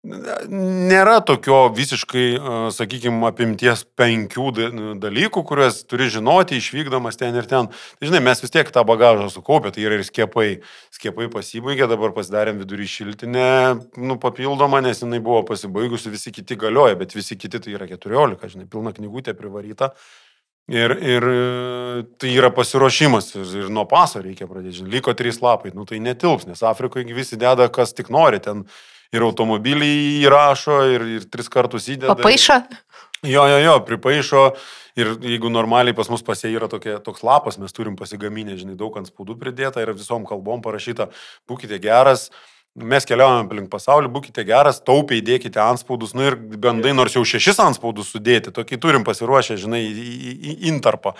Nėra 0.00 1.18
tokio 1.28 1.66
visiškai, 1.76 2.38
sakykime, 2.72 3.20
apimties 3.28 3.82
penkių 4.00 4.46
da- 4.56 4.68
dalykų, 4.96 5.42
kuriuos 5.44 5.82
turi 5.84 6.06
žinoti 6.08 6.56
išvykdamas 6.56 7.18
ten 7.20 7.36
ir 7.36 7.44
ten. 7.44 7.68
Tai, 7.68 8.08
žinai, 8.08 8.22
mes 8.24 8.40
vis 8.40 8.50
tiek 8.50 8.64
tą 8.72 8.80
bagažą 8.88 9.28
sukaupę, 9.28 9.68
tai 9.70 9.84
yra 9.84 9.98
ir 9.98 10.04
skiepai. 10.08 10.62
Skiepai 10.88 11.28
pasibaigė, 11.28 11.84
dabar 11.84 12.14
pasidarėm 12.16 12.62
vidurį 12.62 12.86
šiltinę, 12.88 13.50
nu, 14.00 14.16
papildomą, 14.16 14.80
nes 14.80 15.02
jinai 15.04 15.20
buvo 15.20 15.42
pasibaigusi, 15.44 16.08
visi 16.08 16.32
kiti 16.32 16.56
galioja, 16.56 16.96
bet 16.96 17.12
visi 17.12 17.36
kiti 17.36 17.60
tai 17.60 17.76
yra 17.76 17.84
14, 17.86 18.48
žinai, 18.48 18.68
pilna 18.72 18.94
knygutė 18.96 19.36
privaryta. 19.36 19.92
Ir, 20.70 20.94
ir 21.02 21.24
e, 21.26 22.02
tai 22.16 22.30
yra 22.38 22.48
pasiruošimas 22.54 23.34
ir, 23.34 23.44
ir 23.64 23.68
nuo 23.68 23.84
paso 23.90 24.22
reikia 24.22 24.48
pradėti. 24.48 24.78
Žinai, 24.80 24.94
liko 24.96 25.12
trys 25.18 25.42
lapai, 25.42 25.74
nu 25.74 25.84
tai 25.84 25.98
netilps, 26.00 26.46
nes 26.46 26.62
Afrikoje 26.62 27.12
visi 27.12 27.36
deda, 27.36 27.68
kas 27.68 27.92
tik 27.92 28.08
nori. 28.08 28.40
Ten 28.40 28.64
ir 29.14 29.26
automobilį 29.26 29.90
įrašo, 30.26 30.82
ir, 30.94 31.06
ir 31.18 31.26
tris 31.30 31.50
kartus 31.52 31.88
įdeda. 31.90 32.14
Papaišo. 32.14 32.60
Jo, 33.26 33.44
jo, 33.50 33.58
jo, 33.60 33.74
pripaišo. 33.84 34.44
Ir 34.98 35.12
jeigu 35.22 35.50
normaliai 35.52 35.94
pas 35.96 36.08
mus 36.10 36.22
pasie 36.26 36.50
yra 36.50 36.66
tokia, 36.68 36.98
toks 37.04 37.22
lapas, 37.24 37.60
mes 37.60 37.72
turim 37.72 37.94
pasigaminę, 37.96 38.56
žinai, 38.58 38.74
daug 38.78 38.96
ant 38.98 39.08
spaudų 39.08 39.36
pridėta 39.38 39.84
ir 39.84 39.92
visom 39.94 40.24
kalbom 40.28 40.64
parašyta, 40.64 41.06
būkite 41.48 41.78
geras, 41.82 42.28
mes 42.74 43.06
keliaujame 43.06 43.46
aplink 43.46 43.70
pasaulį, 43.70 44.10
būkite 44.14 44.42
geras, 44.48 44.80
taupiai 44.82 45.22
dėkite 45.24 45.62
anspaudus, 45.62 46.14
nu 46.18 46.26
ir 46.26 46.36
bendai 46.36 46.92
nors 46.96 47.14
jau 47.14 47.22
šešis 47.26 47.62
anspaudus 47.62 48.10
sudėti, 48.14 48.52
tokį 48.56 48.80
turim 48.82 49.06
pasiruošę, 49.06 49.60
žinai, 49.62 49.84
intarpą. 50.70 51.14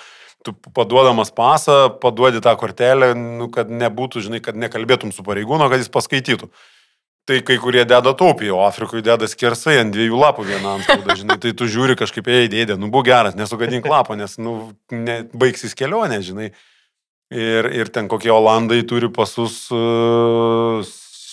Tu 0.45 0.55
paduodamas 0.75 1.31
pasą, 1.37 1.91
paduodi 2.01 2.41
tą 2.43 2.57
kortelę, 2.59 3.13
nu, 3.15 3.51
kad 3.53 3.71
nebūtų, 3.71 4.25
žinai, 4.25 4.43
kad 4.45 4.57
nekalbėtum 4.57 5.13
su 5.13 5.25
pareigūno, 5.27 5.69
kad 5.71 5.83
jis 5.83 5.93
paskaitytų. 5.93 6.49
Tai 7.31 7.37
kai 7.47 7.61
kurie 7.63 7.85
deda 7.87 8.11
taupiai, 8.19 8.51
o 8.51 8.65
Afrikoje 8.67 9.05
deda 9.07 9.29
skersai 9.31 9.77
ant 9.85 9.93
dviejų 9.95 10.17
lapų 10.19 10.49
vieną 10.49 10.73
antspaudą, 10.81 11.15
žinai, 11.21 11.37
tai 11.39 11.53
tu 11.55 11.69
žiūri 11.71 11.95
kažkaip, 11.95 12.27
ei, 12.27 12.49
dėdė, 12.51 12.75
nu 12.75 12.89
būk 12.91 13.07
geras, 13.07 13.37
nesugadink 13.39 13.87
lapą, 13.87 14.17
nes, 14.19 14.35
nu, 14.43 14.55
ne, 14.91 15.21
baigsis 15.31 15.79
kelionė, 15.79 16.19
žinai. 16.27 16.49
Ir, 17.31 17.69
ir 17.71 17.93
ten 17.95 18.09
kokie 18.11 18.33
Olandai 18.35 18.81
turi 18.83 19.13
pasus, 19.15 19.61
uh, 19.71 20.83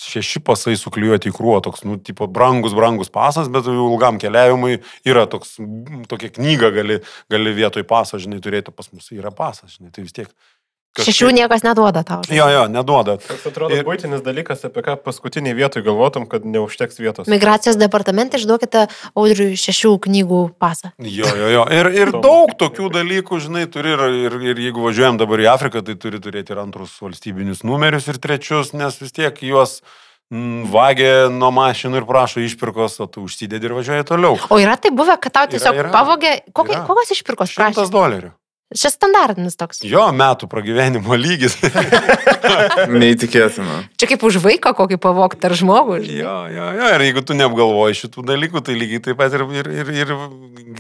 šeši 0.08 0.44
pasai 0.46 0.76
suklijuoti 0.78 1.32
į 1.32 1.36
krūvą, 1.36 1.64
toks, 1.66 1.82
nu, 1.88 1.98
tipo, 1.98 2.30
brangus, 2.30 2.78
brangus 2.78 3.10
pasas, 3.10 3.50
bet 3.50 3.66
ilgam 3.72 4.22
keliavimui 4.22 4.78
yra 5.08 5.26
toks, 5.32 5.56
tokia 6.12 6.30
knyga 6.38 6.70
gali, 6.78 7.00
gali 7.34 7.56
vietoj 7.58 7.88
paso, 7.90 8.22
žinai, 8.22 8.38
turėti 8.44 8.70
pas 8.70 8.94
mus, 8.94 9.10
yra 9.18 9.34
pasas, 9.34 9.80
žinai, 9.80 9.90
tai 9.96 10.06
vis 10.06 10.14
tiek. 10.14 10.30
Šešių 10.98 11.30
niekas 11.38 11.62
neduoda 11.66 12.02
tau. 12.08 12.22
žinai. 12.26 12.38
Jo, 12.40 12.48
jo, 12.50 12.64
neduoda. 12.74 13.18
Tas 13.22 13.46
atrodo 13.46 13.76
Ir- 13.76 13.84
būtinis 13.86 14.24
dalykas, 14.26 14.64
apie 14.66 14.82
ką 14.82 14.96
paskutiniai 15.06 15.54
vietoj 15.58 15.84
galvotum, 15.86 16.26
kad 16.30 16.46
neužteks 16.46 16.98
vietos. 17.00 17.28
Migracijos 17.30 17.78
departamente 17.78 18.38
išduokite 18.42 18.88
audriui 19.14 19.54
šešių 19.60 19.94
knygų 20.08 20.42
pasą. 20.58 20.92
Jo, 20.98 21.30
jo, 21.38 21.52
jo. 21.54 21.64
Ir, 21.70 21.92
ir 21.94 22.12
daug 22.24 22.56
tokių 22.58 22.90
dalykų, 22.98 23.40
žinai, 23.46 23.68
turi 23.70 23.94
ir, 23.94 24.04
ir, 24.28 24.40
ir 24.54 24.64
jeigu 24.68 24.82
važiuojam 24.88 25.18
dabar 25.22 25.40
į 25.46 25.48
Afriką, 25.54 25.84
tai 25.86 25.96
turi 25.96 26.20
turėti 26.24 26.56
ir 26.56 26.64
antrus 26.64 26.98
valstybinius 27.02 27.64
numerius 27.68 28.08
ir 28.10 28.18
trečius, 28.24 28.74
nes 28.74 28.98
vis 29.02 29.12
tiek 29.16 29.38
juos 29.46 29.82
mm, 30.34 30.66
vagė 30.74 31.12
nuo 31.32 31.52
mašinų 31.56 32.02
ir 32.02 32.08
prašo 32.10 32.42
išpirkos, 32.44 32.98
o 33.04 33.08
tu 33.08 33.24
užsidedi 33.28 33.70
ir 33.70 33.76
važiuoji 33.78 34.08
toliau. 34.10 34.36
O 34.50 34.58
yra 34.60 34.76
tai 34.82 34.92
buvę, 34.96 35.16
kad 35.22 35.34
tau 35.38 35.46
tiesiog 35.54 35.78
yra. 35.86 35.94
pavogė, 35.94 36.34
kokie, 36.52 36.76
Yra. 36.76 36.84
kokios 36.90 37.14
išpirkos 37.16 37.54
prašė? 37.56 37.74
Šimtas 37.78 37.94
dolerių. 37.94 38.34
Čia 38.76 38.90
standartinis 38.92 39.56
toks. 39.56 39.80
Jo, 39.88 40.10
metų 40.12 40.50
pragyvenimo 40.52 41.16
lygis. 41.16 41.54
Neįtikėtina. 42.92 43.78
Čia 43.96 44.10
kaip 44.12 44.26
už 44.28 44.42
vaiką 44.44 44.74
kokį 44.76 44.98
pavogti 45.00 45.48
ar 45.48 45.56
žmogų. 45.56 46.02
žinai. 46.04 46.18
jo, 46.20 46.34
jo, 46.52 46.66
jo, 46.76 46.90
ir 46.98 47.06
jeigu 47.06 47.24
tu 47.24 47.38
neapgalvoji 47.40 48.00
šitų 48.02 48.26
dalykų, 48.28 48.64
tai 48.68 48.76
lygiai 48.76 49.04
taip 49.06 49.22
pat 49.22 49.38
ir, 49.40 49.46
ir, 49.56 49.72
ir, 49.72 49.94
ir 50.04 50.12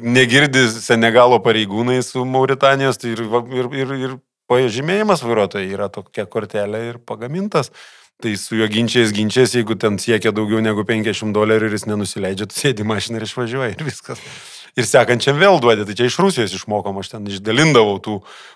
negirdi 0.03 0.65
Senegalo 0.73 1.39
pareigūnai 1.45 2.01
su 2.03 2.25
Mauritanijos, 2.27 2.99
tai 2.99 3.15
ir, 3.15 3.23
ir, 3.55 3.71
ir, 3.71 3.95
ir 4.03 4.17
pažymėjimas 4.51 5.23
vairuotojai 5.23 5.71
yra 5.71 5.87
tokia 5.87 6.27
kortelė 6.27 6.83
ir 6.89 6.99
pagamintas. 6.99 7.71
Tai 8.17 8.31
su 8.41 8.55
juo 8.57 8.65
ginčiais 8.65 9.11
ginčiais, 9.13 9.51
jeigu 9.53 9.75
ten 9.77 9.99
siekia 10.01 10.31
daugiau 10.33 10.57
negu 10.63 10.81
50 10.81 11.35
dolerių 11.35 11.67
ir 11.69 11.75
jis 11.77 11.83
nenusileidžia, 11.85 12.47
tu 12.49 12.57
sėdi 12.57 12.81
mašiną 12.87 13.19
ir 13.19 13.25
išvažiuoji 13.27 13.75
ir 13.77 13.83
viskas. 13.85 14.23
Ir 14.77 14.85
sekančiam 14.89 15.37
vėl 15.41 15.59
duodi, 15.61 15.85
tai 15.85 15.93
čia 15.97 16.07
iš 16.09 16.17
Rusijos 16.21 16.55
išmokom, 16.57 16.97
aš 17.01 17.11
ten 17.13 17.29
išdalindavau 17.29 17.95
tų 18.01 18.15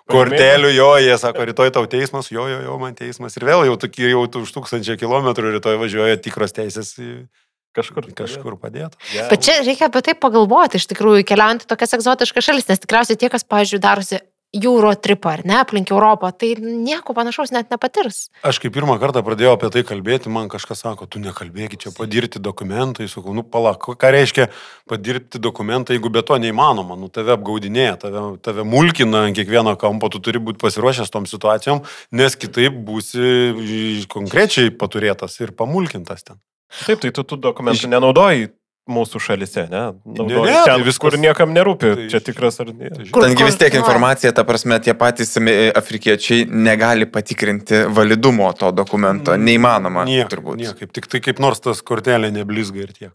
kortelių, 0.09 0.71
jo, 0.73 0.89
jie 1.01 1.13
sako, 1.21 1.45
rytoj 1.49 1.71
tau 1.77 1.85
teismas, 1.89 2.29
jo, 2.33 2.47
jo, 2.49 2.59
jo, 2.65 2.79
man 2.81 2.97
teismas. 2.97 3.37
Ir 3.37 3.45
vėl 3.49 3.67
jau 3.69 3.77
tokie 3.85 4.09
jau 4.09 4.25
tu 4.33 4.41
už 4.45 4.53
tūkstančią 4.57 4.97
kilometrų 5.01 5.53
rytoj 5.59 5.77
važiuoja 5.81 6.17
tikros 6.21 6.53
teisės 6.57 6.93
į- 7.01 7.27
Kažkur. 7.71 8.09
kažkur 8.11 8.57
padėta. 8.59 8.97
Ja. 9.15 9.29
Bet 9.31 9.45
čia 9.47 9.61
reikia 9.63 9.87
apie 9.87 10.01
tai 10.03 10.11
pagalvoti, 10.19 10.75
iš 10.75 10.89
tikrųjų, 10.91 11.23
keliaujant 11.23 11.63
į 11.63 11.69
tokias 11.71 11.93
egzotiškas 11.95 12.43
šalis, 12.49 12.67
nes 12.67 12.81
tikriausiai 12.83 13.15
tie, 13.15 13.29
kas, 13.31 13.45
pavyzdžiui, 13.47 13.79
darosi 13.79 14.19
jūro 14.51 14.91
tripą 14.99 15.31
ar 15.37 15.43
ne, 15.47 15.55
aplink 15.63 15.91
Europą, 15.91 16.31
tai 16.35 16.53
nieko 16.59 17.15
panašaus 17.15 17.53
net 17.55 17.71
nepatirs. 17.71 18.27
Aš 18.47 18.59
kai 18.59 18.71
pirmą 18.73 18.97
kartą 18.99 19.23
pradėjau 19.23 19.55
apie 19.55 19.71
tai 19.71 19.83
kalbėti, 19.87 20.31
man 20.33 20.49
kažkas 20.51 20.83
sako, 20.83 21.07
tu 21.07 21.21
nekalbėki 21.23 21.79
čia 21.79 21.93
padirti 21.95 22.41
dokumentai, 22.43 23.07
sakau, 23.11 23.35
nu 23.37 23.45
palauk, 23.47 23.93
ką 23.95 24.11
reiškia 24.11 24.49
padirti 24.91 25.39
dokumentai, 25.39 25.95
jeigu 25.95 26.11
be 26.11 26.23
to 26.27 26.35
neįmanoma, 26.43 26.99
nu 26.99 27.07
tave 27.07 27.35
apgaudinėja, 27.37 27.97
tave, 28.03 28.25
tave 28.43 28.67
mulkina 28.67 29.25
ant 29.29 29.39
kiekvieno 29.39 29.77
kampo, 29.79 30.11
tu 30.11 30.19
turi 30.23 30.43
būti 30.43 30.59
pasiruošęs 30.63 31.13
tom 31.13 31.27
situacijom, 31.29 31.85
nes 32.11 32.35
kitaip 32.35 32.75
būsi 32.87 34.07
konkrečiai 34.11 34.75
paturėtas 34.75 35.39
ir 35.39 35.55
pamulkintas 35.55 36.27
ten. 36.27 36.43
Taip, 36.85 37.01
tai 37.03 37.11
tu 37.11 37.23
tų 37.27 37.39
dokumentų 37.43 37.89
nenaudoji 37.91 38.51
mūsų 38.91 39.21
šalise, 39.23 39.63
ne? 39.71 39.83
Naudoji 40.05 40.51
ne, 40.51 40.57
ten, 40.65 40.65
tai 40.65 40.75
viskas, 40.81 40.87
viskas- 40.89 40.99
kur 41.05 41.17
niekam 41.21 41.53
nerūpi, 41.55 41.91
tai- 41.97 42.09
čia 42.11 42.19
tikras 42.27 42.59
ar 42.63 42.69
ne. 42.73 42.89
Tai, 42.91 43.05
Kur- 43.11 43.25
Tengi 43.27 43.47
vis 43.47 43.55
tiek 43.61 43.73
informacija, 43.79 44.31
ta 44.35 44.43
prasme, 44.47 44.77
tie 44.83 44.93
patys 44.93 45.33
e, 45.39 45.71
afrikiečiai 45.75 46.45
negali 46.51 47.05
patikrinti 47.09 47.85
validumo 47.89 48.51
to 48.57 48.71
dokumento. 48.71 49.33
Neįmanoma, 49.39 50.05
Niek, 50.05 50.29
turbūt. 50.29 50.61
Niekaip, 50.61 50.91
tik 50.93 51.07
tai 51.07 51.19
kaip 51.23 51.39
nors 51.39 51.59
tas 51.63 51.81
kortelė 51.81 52.29
neblizga 52.35 52.83
ir 52.85 52.93
tiek. 52.93 53.11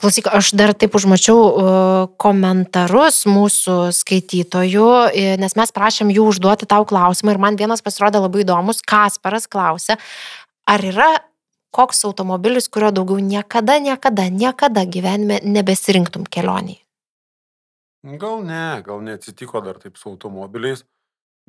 Klausyk, 0.00 0.30
aš 0.32 0.54
dar 0.56 0.70
taip 0.72 0.94
užmačiau 0.96 1.36
uh, 1.36 2.06
komentarus 2.16 3.26
mūsų 3.28 3.74
skaitytojų, 3.92 4.86
i- 5.12 5.36
nes 5.36 5.54
mes 5.60 5.72
prašėm 5.76 6.08
jų 6.14 6.24
užduoti 6.32 6.64
tau 6.66 6.86
klausimą 6.88 7.34
ir 7.34 7.38
man 7.42 7.56
vienas 7.60 7.82
pasirodė 7.84 8.22
labai 8.24 8.44
įdomus. 8.46 8.80
Kasparas 8.80 9.44
klausė, 9.46 9.98
ar 10.66 10.80
yra 10.80 11.10
koks 11.74 12.04
automobilis, 12.08 12.68
kurio 12.72 12.90
daugiau 12.94 13.20
niekada, 13.22 13.78
niekada, 13.82 14.28
niekada 14.32 14.84
gyvenime 14.88 15.40
nebesirinktum 15.44 16.26
kelioniai. 16.30 16.80
Gal 18.18 18.44
ne, 18.46 18.80
gal 18.86 19.02
neatsitiko 19.04 19.60
dar 19.64 19.80
taip 19.82 19.98
su 19.98 20.08
automobiliais. 20.12 20.84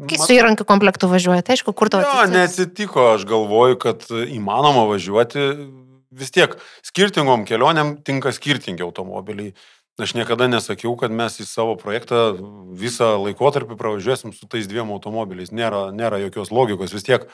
Kai 0.09 0.17
su 0.19 0.31
įrankiu 0.31 0.63
komplektu 0.67 1.09
važiuoji, 1.11 1.43
tai 1.43 1.57
aišku, 1.57 1.73
kur 1.75 1.91
tau 1.91 1.99
Jo, 1.99 2.07
atsitiks? 2.07 2.31
neatsitiko, 2.35 3.05
aš 3.17 3.25
galvoju, 3.27 3.77
kad 3.83 4.05
įmanoma 4.09 4.85
važiuoti 4.87 5.43
vis 6.15 6.31
tiek 6.31 6.55
skirtingom 6.87 7.43
kelionėm 7.47 7.97
tinka 8.07 8.31
skirtingi 8.35 8.83
automobiliai. 8.85 9.53
Aš 9.99 10.13
niekada 10.15 10.47
nesakiau, 10.47 10.93
kad 10.95 11.11
mes 11.11 11.35
į 11.43 11.45
savo 11.45 11.75
projektą 11.75 12.31
visą 12.79 13.17
laikotarpį 13.19 13.75
pravažiuosim 13.75 14.31
su 14.31 14.47
tais 14.47 14.69
dviem 14.71 14.87
automobiliais. 14.95 15.51
Nėra, 15.51 15.89
nėra 15.91 16.21
jokios 16.23 16.53
logikos. 16.55 16.95
Vis 16.95 17.03
tiek 17.03 17.27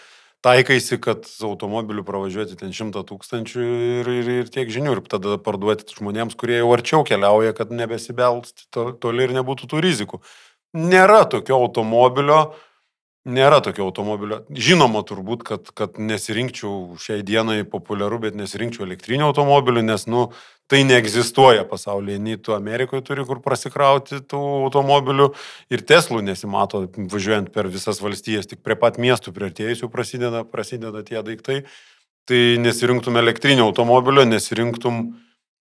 taikaisi, 0.45 0.99
kad 1.01 1.25
su 1.25 1.47
automobiliu 1.49 2.05
pravažiuoti 2.05 2.58
ten 2.60 2.73
šimtą 2.75 3.01
tūkstančių 3.10 3.65
ir, 4.01 4.10
ir, 4.19 4.31
ir 4.43 4.51
tiek 4.53 4.69
žinių. 4.71 4.93
Ir 4.95 5.01
tada 5.10 5.39
parduoti 5.41 5.97
žmonėms, 5.97 6.38
kurie 6.39 6.60
jau 6.60 6.69
arčiau 6.75 7.05
keliauja, 7.08 7.55
kad 7.58 7.73
nebesibelst 7.73 8.67
to, 8.75 8.91
toli 9.01 9.25
ir 9.25 9.36
nebūtų 9.39 9.71
tų 9.71 9.81
rizikų. 9.86 10.21
Nėra 10.75 11.23
tokio 11.31 11.58
automobilio, 11.58 12.39
Nėra 13.25 13.57
tokio 13.65 13.88
automobilio. 13.88 14.43
Žinoma, 14.53 14.99
turbūt, 15.09 15.41
kad, 15.47 15.69
kad 15.73 15.95
nesirinkčiau 15.97 16.93
šiai 17.01 17.23
dienai 17.25 17.63
populiaru, 17.65 18.19
bet 18.21 18.35
nesirinkčiau 18.38 18.85
elektrinio 18.85 19.31
automobilio, 19.31 19.81
nes, 19.81 20.05
nu, 20.05 20.27
tai 20.69 20.83
neegzistuoja 20.85 21.63
pasaulyje. 21.65 22.19
Nei 22.21 22.38
tu 22.38 22.53
Amerikoje 22.53 23.01
turi 23.07 23.25
kur 23.25 23.41
prasikrauti 23.41 24.21
tų 24.29 24.41
automobilių 24.67 25.31
ir 25.73 25.81
Teslų 25.89 26.21
nesimato 26.27 26.83
važiuojant 26.85 27.49
per 27.55 27.71
visas 27.73 27.97
valstijas, 28.05 28.45
tik 28.51 28.61
prie 28.61 28.77
pat 28.77 29.01
miestų 29.01 29.33
prieartėjusių 29.33 29.89
prasideda, 29.89 30.45
prasideda 30.45 31.01
tie 31.07 31.25
daiktai. 31.25 31.63
Tai 32.29 32.43
nesirinktum 32.61 33.17
elektrinio 33.21 33.65
automobilio, 33.65 34.21
nesirinktum 34.29 35.15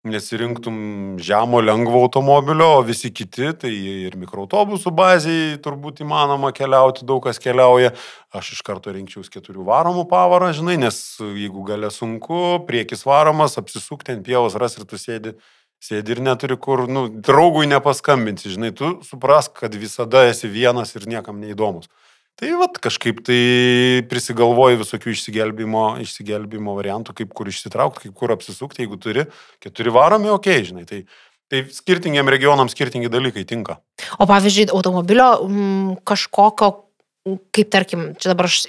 nesirinktum 0.05 0.77
žemo 1.19 1.61
lengvo 1.65 2.03
automobilio, 2.05 2.67
o 2.79 2.83
visi 2.85 3.09
kiti, 3.15 3.49
tai 3.57 3.73
ir 4.05 4.17
mikroautobusų 4.21 4.93
bazėje 4.95 5.59
turbūt 5.65 6.03
įmanoma 6.05 6.53
keliauti, 6.57 7.07
daug 7.09 7.23
kas 7.25 7.41
keliauja. 7.41 7.95
Aš 8.35 8.53
iš 8.57 8.63
karto 8.67 8.93
rinkčiaus 8.93 9.33
keturių 9.33 9.65
varomų 9.69 10.05
pavarą, 10.11 10.53
žinai, 10.57 10.77
nes 10.85 11.01
jeigu 11.21 11.65
galia 11.65 11.91
sunku, 11.95 12.61
priekis 12.69 13.07
varomas, 13.09 13.57
apsisukti 13.61 14.13
ant 14.17 14.25
pievos 14.27 14.59
ras 14.61 14.77
ir 14.77 14.85
tu 14.91 15.01
sėdi, 15.01 15.37
sėdi 15.81 16.17
ir 16.17 16.25
neturi 16.25 16.59
kur, 16.61 16.85
nu, 16.91 17.07
draugui 17.09 17.65
nepaskambinsi, 17.71 18.53
žinai, 18.53 18.75
tu 18.77 18.99
suprask, 19.07 19.57
kad 19.57 19.73
visada 19.79 20.27
esi 20.29 20.53
vienas 20.53 20.93
ir 20.99 21.09
niekam 21.09 21.41
neįdomus. 21.41 21.89
Tai 22.35 22.51
vad 22.59 22.79
kažkaip 22.83 23.21
tai 23.23 24.03
prisigalvoji 24.11 24.81
visokių 24.81 25.13
išsigelbimo, 25.15 25.85
išsigelbimo 26.03 26.73
variantų, 26.75 27.15
kaip 27.21 27.35
kur 27.37 27.47
išsitraukti, 27.47 28.09
kaip 28.09 28.17
kur 28.19 28.33
apsisukti, 28.35 28.83
jeigu 28.83 28.99
turi 28.99 29.29
keturi 29.63 29.93
varomi, 29.95 30.33
ok, 30.35 30.49
žinai. 30.67 30.83
Tai, 30.89 31.05
tai 31.53 31.61
skirtingiam 31.71 32.27
regionam 32.33 32.71
skirtingi 32.73 33.13
dalykai 33.13 33.45
tinka. 33.47 33.79
O 34.19 34.27
pavyzdžiui, 34.27 34.73
automobilio 34.75 35.29
mm, 35.45 35.93
kažkokio, 36.11 36.73
kaip 37.55 37.71
tarkim, 37.71 38.03
čia 38.19 38.33
dabar 38.33 38.49
aš 38.51 38.65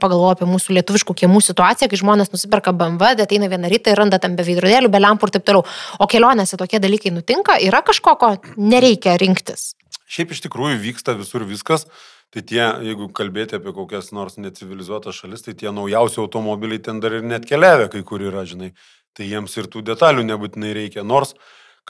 pagalvoju 0.00 0.38
apie 0.38 0.48
mūsų 0.48 0.78
lietuviškų 0.78 1.16
kiemų 1.20 1.42
situaciją, 1.44 1.90
kai 1.92 2.00
žmonės 2.00 2.32
nusiperka 2.32 2.72
BMW, 2.72 3.20
ateina 3.26 3.50
vieną 3.52 3.68
rytą 3.70 3.92
ir 3.92 4.00
randa 4.00 4.18
tam 4.22 4.38
be 4.38 4.46
veidrodėlių, 4.48 4.88
be 4.88 5.02
lempų 5.02 5.28
ir 5.28 5.34
taip 5.36 5.44
toliau. 5.50 5.66
O 6.00 6.08
kelionėse 6.08 6.56
tokie 6.56 6.80
dalykai 6.80 7.12
nutinka, 7.12 7.58
yra 7.68 7.84
kažkoko, 7.84 8.38
nereikia 8.56 9.18
rinktis. 9.20 9.74
Šiaip 10.10 10.32
iš 10.34 10.40
tikrųjų 10.48 10.80
vyksta 10.82 11.14
visur 11.20 11.44
viskas. 11.46 11.84
Tai 12.30 12.42
tie, 12.46 12.60
jeigu 12.86 13.08
kalbėti 13.10 13.56
apie 13.58 13.72
kokias 13.74 14.12
nors 14.14 14.36
necivilizuotas 14.38 15.16
šalis, 15.18 15.42
tai 15.42 15.56
tie 15.58 15.72
naujausi 15.74 16.20
automobiliai 16.22 16.78
ten 16.86 17.00
dar 17.02 17.16
ir 17.18 17.24
net 17.26 17.46
keliavę 17.48 17.88
kai 17.90 18.04
kur 18.06 18.22
yra, 18.22 18.44
žinai. 18.46 18.70
Tai 19.18 19.26
jiems 19.26 19.56
ir 19.58 19.66
tų 19.66 19.82
detalių 19.88 20.22
nebūtinai 20.28 20.70
reikia. 20.76 21.02
Nors 21.02 21.34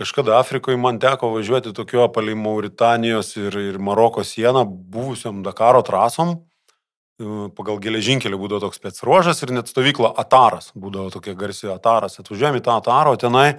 kažkada 0.01 0.39
Afrikoje 0.39 0.81
man 0.81 0.97
teko 1.03 1.35
važiuoti 1.35 1.75
tokio 1.77 2.07
palei 2.15 2.39
Mauritanijos 2.41 3.35
ir, 3.37 3.59
ir 3.61 3.77
Maroko 3.77 4.25
sieną 4.25 4.65
buvusiam 4.65 5.43
Dakaro 5.45 5.83
trasom. 5.85 6.39
E, 7.21 7.51
Pagal 7.59 7.77
geležinkelį 7.85 8.41
būdavo 8.41 8.65
toks 8.65 8.81
spets 8.81 9.05
ruožas 9.05 9.45
ir 9.45 9.53
net 9.53 9.69
stovykla 9.69 10.15
Ataras. 10.25 10.71
Būdavo 10.73 11.13
tokia 11.13 11.37
garsi 11.37 11.69
Ataras. 11.69 12.17
Atvažiuojame 12.25 12.63
į 12.63 12.65
tą 12.65 12.79
Atarą, 12.81 13.13
o 13.13 13.21
tenai 13.21 13.51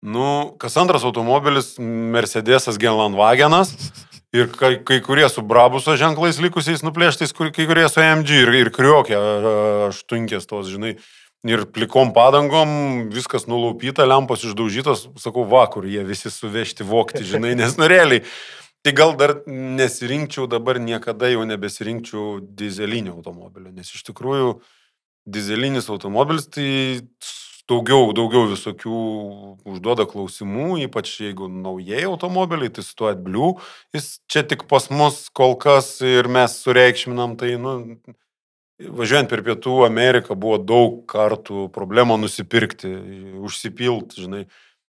Nu, 0.00 0.54
kas 0.56 0.78
antras 0.80 1.02
automobilis 1.04 1.74
Mercedesas 1.76 2.78
Gelanvagenas 2.80 3.74
ir 4.36 4.50
kai, 4.54 4.74
kai 4.86 5.00
kurie 5.04 5.28
su 5.30 5.42
Brabuso 5.46 5.96
ženklais 5.98 6.40
likusiais 6.42 6.84
nuplėštais, 6.86 7.34
kai 7.36 7.66
kurie 7.66 7.88
su 7.90 8.02
AMG 8.02 8.30
ir, 8.42 8.52
ir 8.60 8.70
kriokė 8.74 9.18
aštunkės 9.88 10.48
tos, 10.50 10.70
žinai, 10.70 10.96
ir 11.48 11.64
plikom 11.72 12.14
padangom, 12.16 13.10
viskas 13.12 13.48
nulaupyta, 13.50 14.06
lempos 14.08 14.44
išdaužytos, 14.46 15.08
sakau, 15.20 15.46
vakur 15.48 15.88
jie 15.88 16.04
visi 16.06 16.32
suvežti 16.32 16.86
vokti, 16.86 17.24
žinai, 17.26 17.56
nes 17.58 17.78
norėliai. 17.80 18.24
Tai 18.80 18.92
gal 18.96 19.10
dar 19.20 19.34
nesirinkčiau 19.44 20.46
dabar 20.48 20.78
niekada 20.80 21.28
jau 21.28 21.42
nebesirinkčiau 21.44 22.38
dizelinio 22.40 23.18
automobilio, 23.18 23.74
nes 23.76 23.90
iš 23.92 24.06
tikrųjų 24.08 24.54
dizelinis 25.28 25.90
automobilis 25.92 26.48
tai 26.48 26.70
daugiau, 27.70 28.10
daugiau 28.16 28.48
visokių 28.50 29.00
užduoda 29.70 30.06
klausimų, 30.10 30.80
ypač 30.86 31.12
jeigu 31.22 31.48
naujieji 31.50 32.08
automobiliai, 32.10 32.72
tai 32.74 32.84
su 32.86 32.96
tuo 32.98 33.10
atbliu, 33.10 33.52
jis 33.96 34.16
čia 34.30 34.42
tik 34.46 34.66
pas 34.70 34.90
mus 34.92 35.28
kol 35.36 35.56
kas 35.60 35.98
ir 36.04 36.28
mes 36.32 36.58
sureikšminam, 36.64 37.38
tai, 37.40 37.54
nu, 37.62 37.76
važiuojant 38.80 39.30
per 39.30 39.44
Pietų 39.46 39.84
Ameriką 39.86 40.36
buvo 40.38 40.58
daug 40.62 41.04
kartų 41.10 41.68
problema 41.74 42.16
nusipirkti, 42.20 42.90
užsipilt, 43.44 44.16
žinai. 44.18 44.46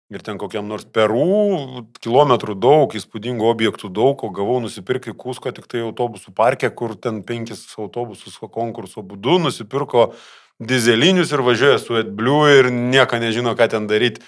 Ir 0.07 0.21
ten 0.23 0.37
kokiam 0.39 0.69
nors 0.69 0.85
Peru, 0.95 1.83
kilometrų 1.99 2.53
daug, 2.63 2.93
įspūdingų 2.95 3.43
objektų 3.49 3.89
daug, 3.91 4.21
o 4.23 4.29
gavau 4.31 4.61
nusipirkti 4.63 5.11
Kusko 5.11 5.51
tik 5.51 5.67
tai 5.67 5.81
autobusų 5.83 6.31
parke, 6.35 6.69
kur 6.71 6.93
ten 6.95 7.19
penkis 7.27 7.65
autobusus 7.75 8.37
konkurso 8.39 9.03
būdu 9.03 9.35
nusipirko 9.43 10.13
dizelinius 10.59 11.31
ir 11.31 11.41
važiuoja 11.45 11.77
su 11.79 11.95
AdBlue 11.99 12.57
ir 12.59 12.71
nieko 12.73 13.19
nežino, 13.21 13.53
ką 13.57 13.69
ten 13.69 13.87
daryti. 13.87 14.21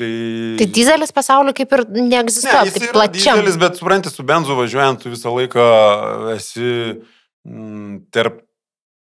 Tai, 0.00 0.08
Tai 0.58 0.66
dizelis 0.72 1.12
pasaulyje 1.12 1.52
kaip 1.60 1.72
ir 1.76 1.82
ne, 1.92 2.06
neegzistuoja, 2.14 2.62
jis 2.64 2.78
taip 2.78 2.86
yra 2.88 2.92
plačiam. 2.96 3.36
didelis, 3.40 3.58
bet 3.60 3.76
supranti, 3.76 4.08
su 4.12 4.24
benzu 4.24 4.56
važiuojant, 4.56 5.02
tu 5.04 5.10
visą 5.12 5.32
laiką 5.36 5.66
esi 6.32 6.70
mm, 7.44 7.98
tarp 8.14 8.38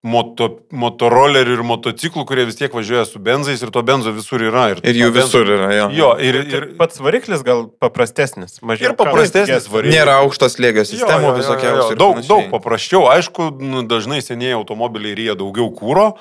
moto, 0.07 0.47
motorolerių 0.71 1.57
ir 1.57 1.63
motociklų, 1.67 2.23
kurie 2.29 2.45
vis 2.47 2.55
tiek 2.55 2.71
važiuoja 2.71 3.03
su 3.09 3.19
benzais 3.19 3.59
ir 3.59 3.73
to 3.75 3.83
benzo 3.83 4.13
visur 4.15 4.39
yra. 4.47 4.69
Ir 4.79 4.79
jų 4.79 5.09
to 5.11 5.17
benzo- 5.17 5.25
visur 5.27 5.51
yra, 5.57 5.67
jo. 5.75 5.87
Jo, 5.97 6.09
ir, 6.23 6.37
Ir, 6.39 6.47
ir, 6.47 6.67
ir 6.71 6.77
pats 6.79 7.01
variklis 7.03 7.43
gal 7.43 7.65
paprastesnis, 7.83 8.61
mažiau. 8.63 8.93
Ir 8.93 8.95
paprastesnis 8.95 9.67
variklis. 9.67 9.97
Nėra 9.99 10.15
aukštos 10.23 10.55
lėgio 10.63 10.87
sistemų 10.87 11.33
visokiausių. 11.41 11.91
ir 11.91 11.99
Daug, 11.99 12.15
panašiai. 12.15 12.29
daug 12.31 12.47
paprasčiau. 12.55 13.03
Aišku, 13.11 13.49
nu, 13.59 13.83
dažnai 13.83 14.21
senieji 14.23 14.55
automobiliai 14.55 15.19
ryja 15.19 15.35
daugiau 15.35 15.67
kūro, 15.75 16.13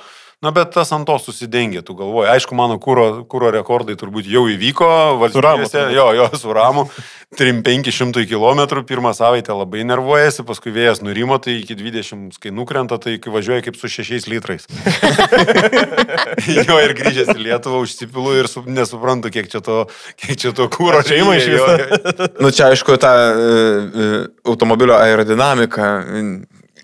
na 0.44 0.52
bet 0.54 0.70
tas 0.70 0.92
ant 0.94 1.06
to 1.08 1.16
susidengia, 1.18 1.82
tu 1.82 1.96
galvoji. 1.98 2.28
Aišku, 2.30 2.54
mano 2.54 2.76
kūro, 2.78 3.24
kūro 3.26 3.50
rekordai 3.50 3.96
turbūt 3.98 4.28
jau 4.30 4.44
įvyko. 4.46 4.86
Ramu 4.86 5.22
valstybėse. 5.24 5.86
Jo, 5.96 6.12
jo, 6.14 6.28
su 6.38 6.52
ramu. 6.54 6.84
3-500 7.38 8.22
km 8.30 8.84
pirmą 8.88 9.10
savaitę 9.18 9.52
labai 9.52 9.82
nervuojasi, 9.84 10.44
paskui 10.48 10.72
vėjas 10.72 11.02
nurimo, 11.04 11.36
tai 11.42 11.58
iki 11.58 11.74
20, 11.76 12.38
kai 12.40 12.52
nukrenta, 12.54 12.96
tai 13.02 13.18
kai 13.20 13.32
važiuoja 13.34 13.66
kaip 13.66 13.76
su 13.76 13.90
6 13.90 14.30
litrais. 14.30 14.64
jo 16.68 16.78
ir 16.86 16.94
grįžęs 16.96 17.34
į 17.34 17.38
Lietuvą 17.42 17.82
užsipilu 17.82 18.36
ir 18.38 18.48
su, 18.48 18.62
nesuprantu, 18.64 19.32
kiek 19.34 19.50
čia 19.50 19.60
to, 19.64 19.82
kiek 20.22 20.38
čia 20.40 20.54
to 20.56 20.70
kūro 20.72 21.02
Ar 21.02 21.08
čia 21.08 21.18
ima 21.20 21.34
iš 21.36 21.50
jo. 21.50 21.66
Nu, 22.38 22.52
čia 22.54 22.70
aišku, 22.70 22.96
ta 23.02 23.12
uh, 23.34 24.30
automobilio 24.46 24.96
aerodinamika 24.96 25.90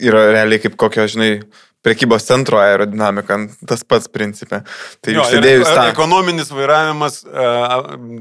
yra 0.02 0.26
realiai 0.34 0.61
kaip 0.61 0.76
kokio, 0.76 1.07
žinai, 1.09 1.38
prekybos 1.85 2.24
centro 2.24 2.59
aerodinamika, 2.62 3.37
tas 3.68 3.85
pats 3.87 4.09
principė. 4.09 4.62
Tai 5.05 5.14
Jo, 5.14 5.24
užsidėjus 5.24 5.68
tą... 5.68 5.87
Ekonominis 5.93 6.53
vairavimas 6.55 7.20
e, 7.24 7.49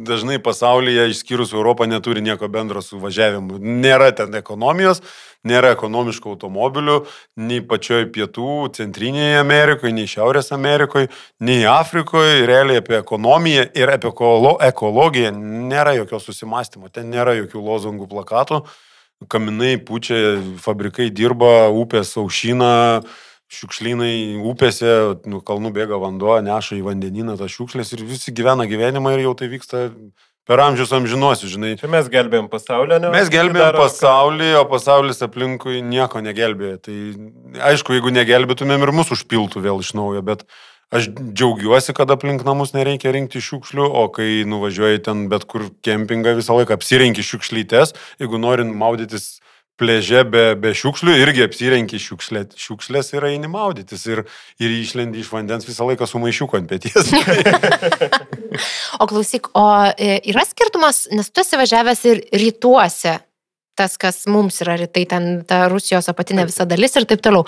dažnai 0.08 0.40
pasaulyje, 0.44 1.08
išskyrus 1.14 1.56
Europą, 1.56 1.88
neturi 1.90 2.24
nieko 2.26 2.50
bendro 2.52 2.84
su 2.84 3.00
važiavimu. 3.02 3.62
Nėra 3.64 4.12
ten 4.18 4.36
ekonomijos, 4.40 5.00
nėra 5.48 5.74
ekonomiškų 5.78 6.36
automobilių, 6.36 7.00
nei 7.40 7.64
pačioj 7.68 8.08
pietų, 8.16 8.52
centrinėje 8.76 9.40
Amerikoje, 9.42 9.96
nei 9.96 10.12
Šiaurės 10.12 10.52
Amerikoje, 10.56 11.12
nei 11.44 11.64
Afrikoje. 11.68 12.44
Realiai 12.50 12.84
apie 12.84 13.00
ekonomiją 13.00 13.68
ir 13.80 13.96
apie 13.96 14.12
ekolo- 14.12 14.58
ekologiją 14.64 15.32
nėra 15.40 15.96
jokio 16.02 16.20
susimastymo. 16.24 16.92
Ten 16.92 17.12
nėra 17.14 17.38
jokių 17.44 17.64
lozungų 17.64 18.12
plakatų. 18.12 18.64
Kaminai 19.32 19.78
pučia, 19.80 20.18
fabrikai 20.60 21.08
dirba, 21.16 21.70
upės 21.72 22.12
aušina, 22.20 23.04
šiukšlynai 23.54 24.42
upėse, 24.50 24.92
nu, 25.30 25.40
kalnų 25.46 25.74
bėga 25.76 26.00
vanduo, 26.02 26.36
neša 26.44 26.78
į 26.80 26.84
vandenyną 26.90 27.38
tas 27.40 27.54
šiukšlės 27.54 27.94
ir 27.96 28.06
visi 28.10 28.34
gyvena 28.36 28.68
gyvenimą 28.70 29.16
ir 29.16 29.26
jau 29.28 29.34
tai 29.38 29.50
vyksta 29.52 29.88
per 30.48 30.60
amžius 30.60 30.92
amžinuosius, 30.96 31.54
žinai. 31.56 31.74
Čia 31.80 31.90
mes 31.92 32.10
gelbėjom 32.12 32.50
pasaulio, 32.52 33.00
ne? 33.00 33.12
Mes 33.14 33.32
gelbėjom 33.32 33.78
pasaulį, 33.78 34.50
o 34.60 34.66
pasaulis 34.72 35.24
aplinkui 35.24 35.80
nieko 35.86 36.24
negelbėjo. 36.24 36.80
Tai 36.84 36.98
aišku, 37.72 37.96
jeigu 37.96 38.12
negelbėtumėm 38.16 38.84
ir 38.84 38.94
mus 38.96 39.14
užpiltų 39.16 39.64
vėl 39.64 39.80
iš 39.84 39.94
naujo, 39.96 40.24
bet 40.26 40.44
aš 40.94 41.08
džiaugiuosi, 41.16 41.96
kad 41.98 42.12
aplink 42.14 42.44
namus 42.46 42.76
nereikia 42.76 43.14
rinkti 43.16 43.42
šiukšlių, 43.44 43.88
o 43.88 44.04
kai 44.14 44.44
nuvažiuoji 44.50 45.06
ten 45.08 45.26
bet 45.32 45.48
kur 45.50 45.70
kempingą 45.86 46.36
visą 46.38 46.60
laiką 46.60 46.76
apsirenki 46.76 47.26
šiukšlytės, 47.26 47.96
jeigu 48.22 48.42
nori 48.42 48.68
maudytis 48.68 49.38
pleže 49.80 50.24
be, 50.30 50.44
be 50.60 50.74
šiukšlių, 50.78 51.16
irgi 51.24 51.44
apsirenki 51.48 52.00
šiukšlė, 52.02 52.46
šiukšlės 52.60 53.14
ir 53.16 53.26
eini 53.32 53.50
maudytis 53.52 54.06
ir, 54.10 54.24
ir 54.62 54.76
išlendi 54.76 55.22
iš 55.24 55.32
vandens 55.34 55.68
visą 55.68 55.88
laiką 55.90 56.08
su 56.10 56.22
maišiuku 56.22 56.60
ant 56.62 56.72
pėties. 56.72 57.14
O 59.02 59.08
klausyk, 59.10 59.48
o 59.58 59.64
e, 59.98 60.20
yra 60.30 60.44
skirtumas, 60.46 61.08
nes 61.10 61.32
tu 61.34 61.42
esi 61.42 61.58
važiavęs 61.58 62.04
ir 62.06 62.20
rytuose. 62.38 63.16
Tas, 63.74 63.96
kas 63.98 64.20
mums 64.30 64.60
yra 64.62 64.76
rytai, 64.78 65.08
ten 65.10 65.24
ta 65.50 65.64
Rusijos 65.72 66.06
apatinė 66.12 66.46
visa 66.46 66.68
dalis 66.70 66.94
ir 67.00 67.08
taip 67.10 67.24
toliau. 67.26 67.48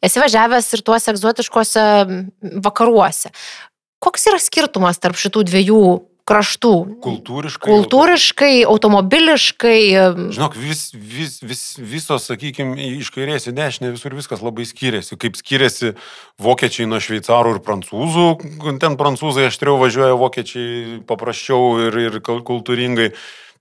Esi 0.00 0.22
važiavęs 0.22 0.70
ir 0.72 0.82
tuose 0.86 1.12
egzotiškuose 1.12 1.84
vakaruose. 2.64 3.34
Koks 4.00 4.24
yra 4.32 4.40
skirtumas 4.40 4.96
tarp 5.02 5.20
šitų 5.20 5.44
dviejų 5.50 5.82
kraštų? 6.26 6.72
Kultūriškai. 7.04 7.70
Kultūriškai, 7.70 8.52
automobiliškai. 8.68 9.78
Žinok, 10.34 10.58
vis, 10.58 10.88
vis, 10.94 11.38
vis, 11.46 11.62
visos, 11.78 12.26
sakykime, 12.28 12.74
iš 12.98 13.12
kairės 13.14 13.48
į 13.50 13.54
dešinę 13.56 13.92
visur 13.94 14.16
viskas 14.18 14.42
labai 14.44 14.66
skiriasi. 14.68 15.18
Kaip 15.22 15.38
skiriasi 15.38 15.94
vokiečiai 16.42 16.88
nuo 16.90 17.00
šveicarų 17.02 17.56
ir 17.56 17.62
prancūzų. 17.66 18.28
Ten 18.82 18.98
prancūzai 19.00 19.48
aštriau 19.50 19.78
važiuoja, 19.82 20.18
vokiečiai 20.20 21.00
paprasčiau 21.08 21.88
ir, 21.88 22.00
ir 22.08 22.20
kul- 22.26 22.44
kultūringai. 22.46 23.12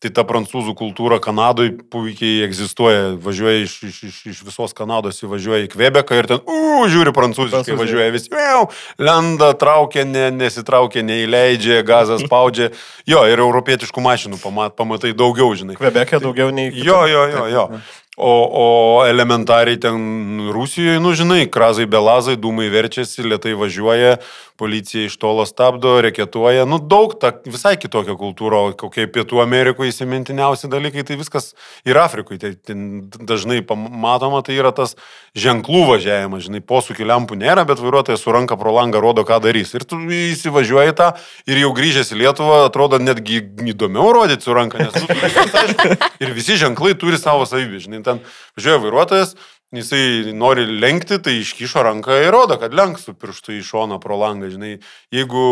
Tai 0.03 0.11
ta 0.11 0.25
prancūzų 0.27 0.73
kultūra 0.77 1.19
Kanadoje 1.23 1.75
puikiai 1.91 2.43
egzistuoja. 2.45 3.15
Važiuoja 3.21 3.63
iš, 3.63 3.75
iš, 3.87 3.99
iš, 4.09 4.17
iš 4.33 4.41
visos 4.45 4.75
Kanados, 4.77 5.21
įvažiuoja 5.23 5.65
į 5.65 5.71
Kvebeką 5.71 6.19
ir 6.19 6.29
ten, 6.29 6.43
u, 6.43 6.83
žiūri 6.91 7.13
prancūziškai, 7.15 7.77
važiuoja 7.79 8.11
vis, 8.13 8.27
miau, 8.33 8.67
lenda, 9.01 9.53
traukia, 9.57 10.03
ne, 10.07 10.27
nesitraukia, 10.35 11.05
neįleidžia, 11.07 11.81
gazas 11.87 12.23
spaudžia. 12.27 12.71
Jo, 13.07 13.23
ir 13.29 13.41
europietiškų 13.43 14.03
mašinų 14.03 14.41
pamat, 14.43 14.75
pamatai 14.79 15.15
daugiau, 15.17 15.53
žinai. 15.57 15.79
Kvebekė 15.79 16.19
daugiau 16.23 16.51
nei... 16.55 16.73
Jo, 16.75 17.05
jo, 17.09 17.27
jo, 17.31 17.45
jo. 17.53 17.69
O, 18.15 18.31
o 18.31 18.65
elementariai 19.03 19.75
ten 19.75 20.47
Rusijoje, 20.55 21.01
nu 21.03 21.11
žinai, 21.11 21.49
krazai 21.51 21.83
belazai, 21.83 22.37
dūmai 22.39 22.69
verčiasi, 22.71 23.25
lietai 23.27 23.51
važiuoja, 23.59 24.21
policija 24.55 25.09
iš 25.09 25.17
tolo 25.19 25.43
stabdo, 25.45 25.97
reketuoja, 26.01 26.63
nu 26.65 26.79
daug, 26.79 27.17
ta 27.19 27.33
visai 27.43 27.75
kitokia 27.75 28.15
kultūra, 28.15 28.61
kokie 28.79 29.03
Pietų 29.11 29.41
Amerikoje 29.43 29.91
įsimintiniausi 29.91 30.69
dalykai, 30.71 31.03
tai 31.03 31.17
viskas 31.19 31.51
ir 31.83 31.99
Afrikoje, 31.99 32.39
tai 32.39 32.51
ten 32.55 33.09
dažnai 33.19 33.59
pam- 33.67 33.89
matoma, 33.91 34.39
tai 34.47 34.55
yra 34.55 34.71
tas 34.75 34.95
ženklų 35.35 35.81
važiavimas, 35.89 36.45
žinai, 36.47 36.63
posūkių 36.63 37.09
lempų 37.11 37.35
nėra, 37.41 37.65
bet 37.67 37.83
vairuotojas 37.83 38.23
su 38.23 38.31
ranka 38.31 38.55
pro 38.55 38.71
langą 38.77 39.03
rodo, 39.03 39.25
ką 39.27 39.41
darys. 39.43 39.75
Ir 39.75 39.83
tu 39.83 39.99
įsivažiuoji 39.99 40.95
tą 40.95 41.11
ir 41.51 41.59
jau 41.65 41.73
grįžęs 41.75 42.13
į 42.15 42.21
Lietuvą 42.23 42.61
atrodo 42.69 43.01
netgi 43.03 43.41
įdomiau 43.75 44.13
rodyti 44.15 44.47
su 44.47 44.55
ranka, 44.55 44.79
nes 44.85 44.95
nu, 44.95 45.03
tu 45.11 45.19
viskas 45.19 45.59
aišku, 45.65 45.99
ir 46.23 46.33
visi 46.37 46.55
ženklai 46.63 46.95
turi 46.95 47.19
savo 47.19 47.43
savybę, 47.49 47.83
žinai, 47.83 48.04
ten 48.05 48.21
važiuoja 48.57 48.83
vairuotojas, 48.85 49.35
jisai 49.75 50.33
nori 50.37 50.65
lenkti, 50.79 51.19
tai 51.23 51.39
iškišo 51.41 51.83
ranką 51.85 52.19
ir 52.23 52.31
rodo, 52.33 52.59
kad 52.61 52.75
lenks 52.77 53.07
su 53.07 53.15
pirštu 53.17 53.57
į 53.57 53.63
šoną 53.65 53.99
pro 54.03 54.17
langą, 54.19 54.51
žinai, 54.53 54.77
jeigu 55.13 55.45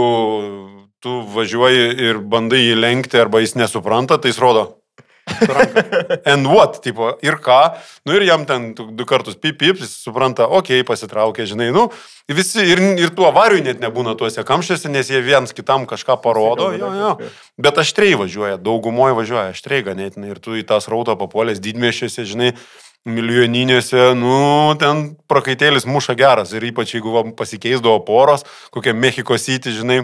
tu 1.04 1.18
važiuoji 1.34 1.90
ir 2.08 2.22
bandai 2.22 2.62
jį 2.64 2.80
lenkti 2.80 3.20
arba 3.20 3.44
jis 3.44 3.58
nesupranta, 3.60 4.18
tai 4.18 4.32
jis 4.32 4.42
rodo. 4.44 4.83
And 6.26 6.48
what, 6.48 6.82
tipo, 6.84 7.14
ir 7.24 7.38
ką, 7.44 7.60
nu 8.06 8.16
ir 8.18 8.26
jam 8.28 8.44
ten 8.48 8.72
du 8.76 9.06
kartus 9.08 9.38
pip, 9.40 9.58
pip, 9.62 9.80
jis 9.80 9.96
supranta, 10.04 10.48
okei, 10.48 10.82
okay, 10.82 10.88
pasitraukė, 10.88 11.46
žinai, 11.50 11.70
nu, 11.76 11.88
visi 12.32 12.66
ir, 12.68 12.82
ir 13.00 13.14
tų 13.16 13.28
avarijų 13.30 13.64
net 13.70 13.84
nebūna 13.84 14.18
tuose 14.20 14.44
kamščiuose, 14.48 14.92
nes 14.92 15.12
jie 15.12 15.22
viens 15.24 15.56
kitam 15.56 15.88
kažką 15.90 16.20
parodo, 16.24 16.72
jo, 16.76 16.92
jo. 17.00 17.14
Bet 17.62 17.80
aštriai 17.84 18.18
važiuoja, 18.20 18.60
daugumoje 18.62 19.18
važiuoja 19.20 19.52
aštriai 19.54 19.86
ganėtinai 19.88 20.34
ir 20.34 20.42
tu 20.44 20.58
į 20.60 20.66
tą 20.68 20.82
srautą 20.84 21.16
papuolęs 21.20 21.64
didmėšiuose, 21.64 22.28
žinai, 22.28 22.52
milijoninėse, 23.08 24.12
nu, 24.16 24.36
ten 24.80 25.10
prakaitėlis 25.28 25.88
muša 25.88 26.16
geras 26.20 26.54
ir 26.56 26.64
ypač 26.70 26.96
jeigu 26.96 27.12
va, 27.16 27.24
pasikeisdavo 27.36 28.00
poros, 28.08 28.46
kokia 28.76 28.96
Mexiko 28.96 29.36
City, 29.40 29.74
žinai, 29.76 30.04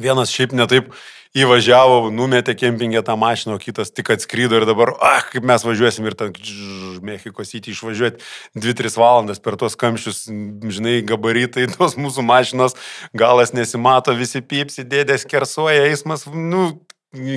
vienas 0.00 0.32
šiaip 0.32 0.54
netaip 0.56 0.90
įvažiavo, 1.36 2.08
numetė 2.14 2.54
kempingę 2.56 3.02
tą 3.04 3.16
mašiną, 3.20 3.56
o 3.56 3.60
kitas 3.60 3.92
tik 3.92 4.08
atskrydo 4.14 4.56
ir 4.56 4.66
dabar, 4.68 4.94
ah, 5.04 5.20
kaip 5.28 5.44
mes 5.44 5.64
važiuosim 5.66 6.06
ir 6.08 6.16
ten 6.16 6.32
žž, 6.32 7.02
Mexiko 7.04 7.44
City 7.44 7.74
išvažiuoti 7.74 8.24
2-3 8.56 8.96
valandas 8.96 9.42
per 9.42 9.58
tuos 9.60 9.76
kamščius, 9.76 10.24
žinai, 10.72 11.02
gabaritai 11.04 11.68
tos 11.74 11.98
mūsų 12.00 12.24
mašinos, 12.24 12.76
galas 13.12 13.52
nesimato, 13.56 14.16
visi 14.16 14.40
pypsi, 14.40 14.86
dėdės 14.88 15.28
kersuoja, 15.28 15.90
eismas, 15.90 16.24
nu, 16.32 16.70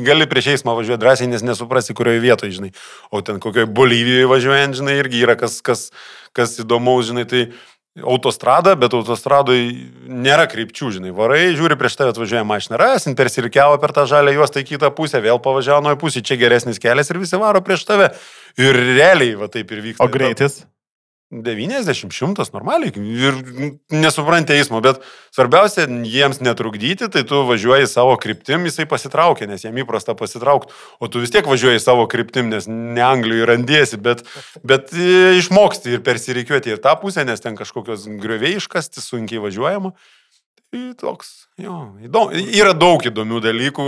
gali 0.06 0.28
prieš 0.30 0.54
eismą 0.56 0.76
važiuoti 0.78 1.02
drąsiai, 1.04 1.32
nes 1.32 1.44
nesuprasi, 1.46 1.96
kurioje 1.98 2.24
vietoje, 2.24 2.56
žinai. 2.56 2.72
O 3.12 3.22
ten 3.26 3.40
kokioje 3.44 3.68
Bolivijoje 3.68 4.32
važiuojant, 4.32 4.80
žinai, 4.80 4.96
irgi 5.04 5.24
yra 5.26 5.36
kas, 5.40 5.60
kas, 5.66 5.90
kas 6.36 6.58
įdomaus, 6.64 7.08
žinai, 7.12 7.28
tai 7.30 7.50
autostrada, 7.98 8.76
bet 8.80 8.94
autostradoje 8.96 9.90
nėra 10.08 10.46
krypčių, 10.50 10.92
žinai, 10.98 11.14
varai, 11.16 11.56
žiūri 11.58 11.78
prieš 11.80 11.98
tave 12.00 12.14
atvažiuoja 12.14 12.46
mašina, 12.48 12.80
rasin, 12.80 13.18
persirikiavo 13.20 13.80
per 13.82 13.94
tą 13.96 14.06
žalę 14.10 14.34
juostą 14.36 14.64
į 14.64 14.68
kitą 14.74 14.92
pusę, 14.96 15.22
vėl 15.24 15.42
pavažiavo 15.44 15.82
nuo 15.86 15.96
pusės, 16.00 16.26
čia 16.26 16.40
geresnis 16.40 16.82
kelias 16.82 17.12
ir 17.12 17.22
visi 17.22 17.40
varo 17.42 17.64
prieš 17.66 17.88
tave. 17.90 18.12
Ir 18.62 18.78
realiai, 18.96 19.36
va 19.40 19.50
taip 19.52 19.72
ir 19.74 19.84
vyksta. 19.90 20.06
O 20.06 20.12
greitis? 20.12 20.62
90, 21.30 22.10
100 22.10 22.50
normaliai 22.56 22.90
ir 22.98 23.36
nesupranti 23.94 24.56
eismo, 24.58 24.80
bet 24.82 24.98
svarbiausia 25.36 25.86
jiems 25.86 26.42
netrukdyti, 26.42 27.06
tai 27.14 27.22
tu 27.30 27.44
važiuoji 27.46 27.86
savo 27.90 28.16
kryptim, 28.18 28.66
jisai 28.66 28.88
pasitraukia, 28.90 29.46
nes 29.50 29.62
jam 29.62 29.78
įprasta 29.78 30.16
pasitraukti, 30.18 30.74
o 30.98 31.10
tu 31.12 31.22
vis 31.22 31.30
tiek 31.34 31.46
važiuoji 31.46 31.84
savo 31.84 32.08
kryptim, 32.10 32.50
nes 32.50 32.66
ne 32.70 33.04
Anglijoje 33.06 33.46
randiesi, 33.52 34.00
bet, 34.02 34.24
bet 34.66 34.90
e, 34.98 35.36
išmoksti 35.38 36.00
ir 36.00 36.06
persirikiuoti 36.06 36.74
ir 36.74 36.82
tą 36.82 36.96
pusę, 37.02 37.28
nes 37.30 37.46
ten 37.46 37.60
kažkokios 37.60 38.10
grioviai 38.22 38.58
iškasti, 38.58 39.04
sunkiai 39.04 39.44
važiuojama. 39.44 39.94
į 40.70 40.94
toks, 41.02 41.30
jo, 41.58 41.76
įdomu. 42.06 42.42
Yra 42.54 42.76
daug 42.78 43.02
įdomių 43.02 43.40
dalykų, 43.42 43.86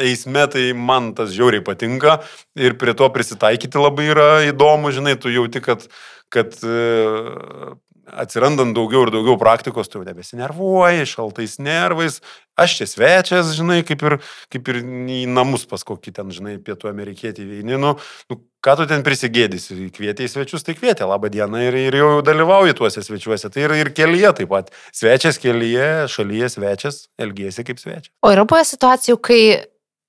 eisme 0.00 0.46
tai 0.48 0.70
man 0.72 1.10
tas 1.16 1.32
žiauriai 1.34 1.64
patinka 1.64 2.22
ir 2.56 2.76
prie 2.80 2.94
to 2.96 3.08
prisitaikyti 3.12 3.80
labai 3.80 4.06
yra 4.14 4.28
įdomu, 4.48 4.94
žinai, 4.96 5.18
tu 5.20 5.32
jauti, 5.32 5.60
kad, 5.60 5.84
kad 6.32 6.54
e, 6.64 7.76
atsirandant 8.06 8.74
daugiau 8.76 9.06
ir 9.06 9.12
daugiau 9.14 9.36
praktikos, 9.40 9.88
tu 9.90 9.98
jau 9.98 10.06
nebesinervuoji, 10.06 11.06
šaltais 11.10 11.56
nervais. 11.62 12.20
Aš 12.56 12.78
čia 12.78 12.86
svečias, 12.88 13.50
žinai, 13.56 13.82
kaip 13.86 14.02
ir, 14.06 14.18
kaip 14.52 14.70
ir 14.72 14.80
į 14.80 15.18
namus 15.28 15.66
pas 15.68 15.82
kokį 15.86 16.14
ten, 16.16 16.30
žinai, 16.32 16.56
pietų 16.62 16.88
amerikietį 16.90 17.46
veini. 17.50 17.76
Nu, 17.82 17.96
nu, 18.30 18.38
ką 18.64 18.76
tu 18.80 18.88
ten 18.88 19.04
prisigėdysi? 19.06 19.90
Kvietė 19.96 20.24
į 20.24 20.32
svečius, 20.32 20.64
tai 20.66 20.76
kvietė, 20.78 21.04
laba 21.10 21.30
diena 21.32 21.66
ir, 21.66 21.76
ir 21.90 21.98
jau 22.00 22.10
dalyvauji 22.26 22.78
tuose 22.78 23.04
svečiuose. 23.04 23.50
Tai 23.52 23.66
ir, 23.66 23.76
ir 23.82 23.92
kelyje 23.96 24.32
taip 24.40 24.52
pat. 24.54 24.72
Svečias 24.94 25.40
kelyje, 25.42 26.06
šalyje 26.12 26.54
svečias, 26.56 27.04
elgėsi 27.20 27.66
kaip 27.66 27.82
svečias. 27.82 28.14
O 28.24 28.32
yra 28.32 28.46
buvę 28.48 28.64
situacijų, 28.70 29.20
kai 29.20 29.42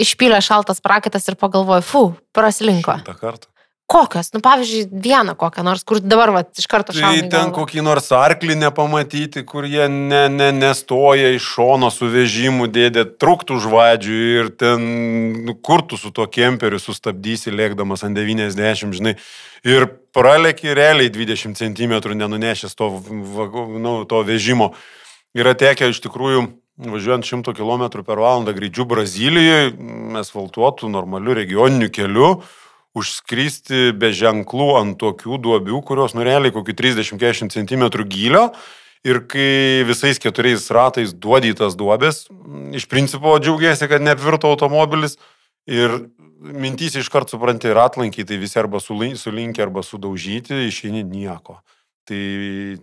išpylė 0.01 0.39
šaltas 0.45 0.81
prakaitas 0.85 1.27
ir 1.27 1.37
pagalvoju, 1.41 1.85
fu, 1.85 2.07
praslinko. 2.37 3.01
Šimtą 3.01 3.19
kartų. 3.19 3.51
Kokios? 3.87 4.33
Nu, 4.33 4.41
pavyzdžiui, 4.43 4.89
vieną 4.91 5.31
kokią 5.39 5.63
nors, 5.63 5.85
kur 5.87 6.01
dabar 6.03 6.33
va, 6.35 6.41
iš 6.43 6.65
karto 6.67 6.91
Tai 6.91 6.99
šalia. 6.99 7.29
ten 7.31 7.53
kokį 7.55 7.85
nors 7.85 8.09
arklį 8.11 8.57
nepamatyti, 8.59 9.45
kur 9.47 9.63
jie 9.63 9.85
ne, 9.87 10.25
ne, 10.27 10.49
nestoja 10.51 11.29
iš 11.37 11.47
šono 11.53 11.87
su 11.87 12.09
vežimu, 12.11 12.67
dėdė 12.67 13.05
truktų 13.15 13.61
už 13.61 13.69
vadžių 13.71 14.17
ir 14.41 14.51
ten, 14.59 14.83
nu, 15.47 15.55
kur 15.55 15.85
tu 15.87 15.95
su 15.95 16.11
tuo 16.11 16.27
kemperiu 16.27 16.81
sustabdysi, 16.83 17.55
lėkdamas 17.55 18.03
ant 18.03 18.19
90, 18.19 18.91
žinai, 18.99 19.15
ir 19.63 19.87
praleki 20.11 20.75
realiai 20.75 21.07
20 21.07 21.55
cm 21.55 21.95
nenunešęs 22.11 22.75
to, 22.75 22.91
nu, 23.79 23.97
to 24.03 24.23
vežimo. 24.27 24.73
Yra 25.31 25.55
tekę 25.55 25.93
iš 25.95 26.03
tikrųjų, 26.03 26.43
važiuojant 26.91 27.23
100 27.23 27.55
km 27.55 27.87
per 28.03 28.19
valandą 28.19 28.51
greičiu 28.51 28.83
Brazilijoje, 28.83 29.71
asfaltuotų 30.19 30.91
normaliu 30.91 31.39
regioniniu 31.39 31.87
keliu, 31.87 32.35
užskristi 32.97 33.91
be 33.97 34.11
ženklų 34.15 34.67
ant 34.81 34.99
tokių 35.01 35.39
duobių, 35.43 35.81
kurios 35.87 36.15
nurealiai 36.17 36.53
kokį 36.55 36.75
30-40 36.81 37.55
cm 37.55 37.87
gylio. 38.09 38.49
Ir 39.07 39.21
kai 39.29 39.85
visais 39.87 40.19
keturiais 40.19 40.65
ratais 40.73 41.13
duodi 41.13 41.53
tas 41.55 41.77
duobės, 41.79 42.25
iš 42.75 42.87
principo 42.91 43.37
džiaugiasi, 43.39 43.87
kad 43.87 44.03
neapvirto 44.03 44.49
automobilis. 44.51 45.15
Ir 45.69 45.93
mintys 46.39 46.95
iš 46.97 47.09
karto 47.13 47.35
supranti, 47.35 47.69
ir 47.69 47.79
atlankiai 47.81 48.25
tai 48.27 48.37
visi 48.41 48.59
arba 48.59 48.81
sulin- 48.83 49.17
sulinkę, 49.17 49.61
arba 49.63 49.83
sudaužyti, 49.83 50.67
išeini 50.67 51.03
nieko. 51.03 51.59
Tai 52.07 52.19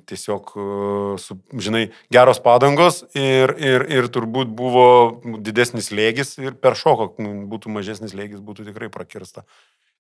tiesiog, 0.04 0.50
e, 0.52 1.16
žinai, 1.56 1.84
geros 2.12 2.42
padangos 2.44 3.04
ir, 3.16 3.54
ir, 3.56 3.86
ir 3.88 4.08
turbūt 4.12 4.50
buvo 4.52 5.20
didesnis 5.40 5.88
lėgis 5.88 6.36
ir 6.42 6.58
per 6.60 6.76
šoką 6.76 7.14
m, 7.16 7.46
būtų 7.48 7.72
mažesnis 7.72 8.12
lėgis, 8.12 8.44
būtų 8.44 8.68
tikrai 8.68 8.90
prakirsta. 8.92 9.46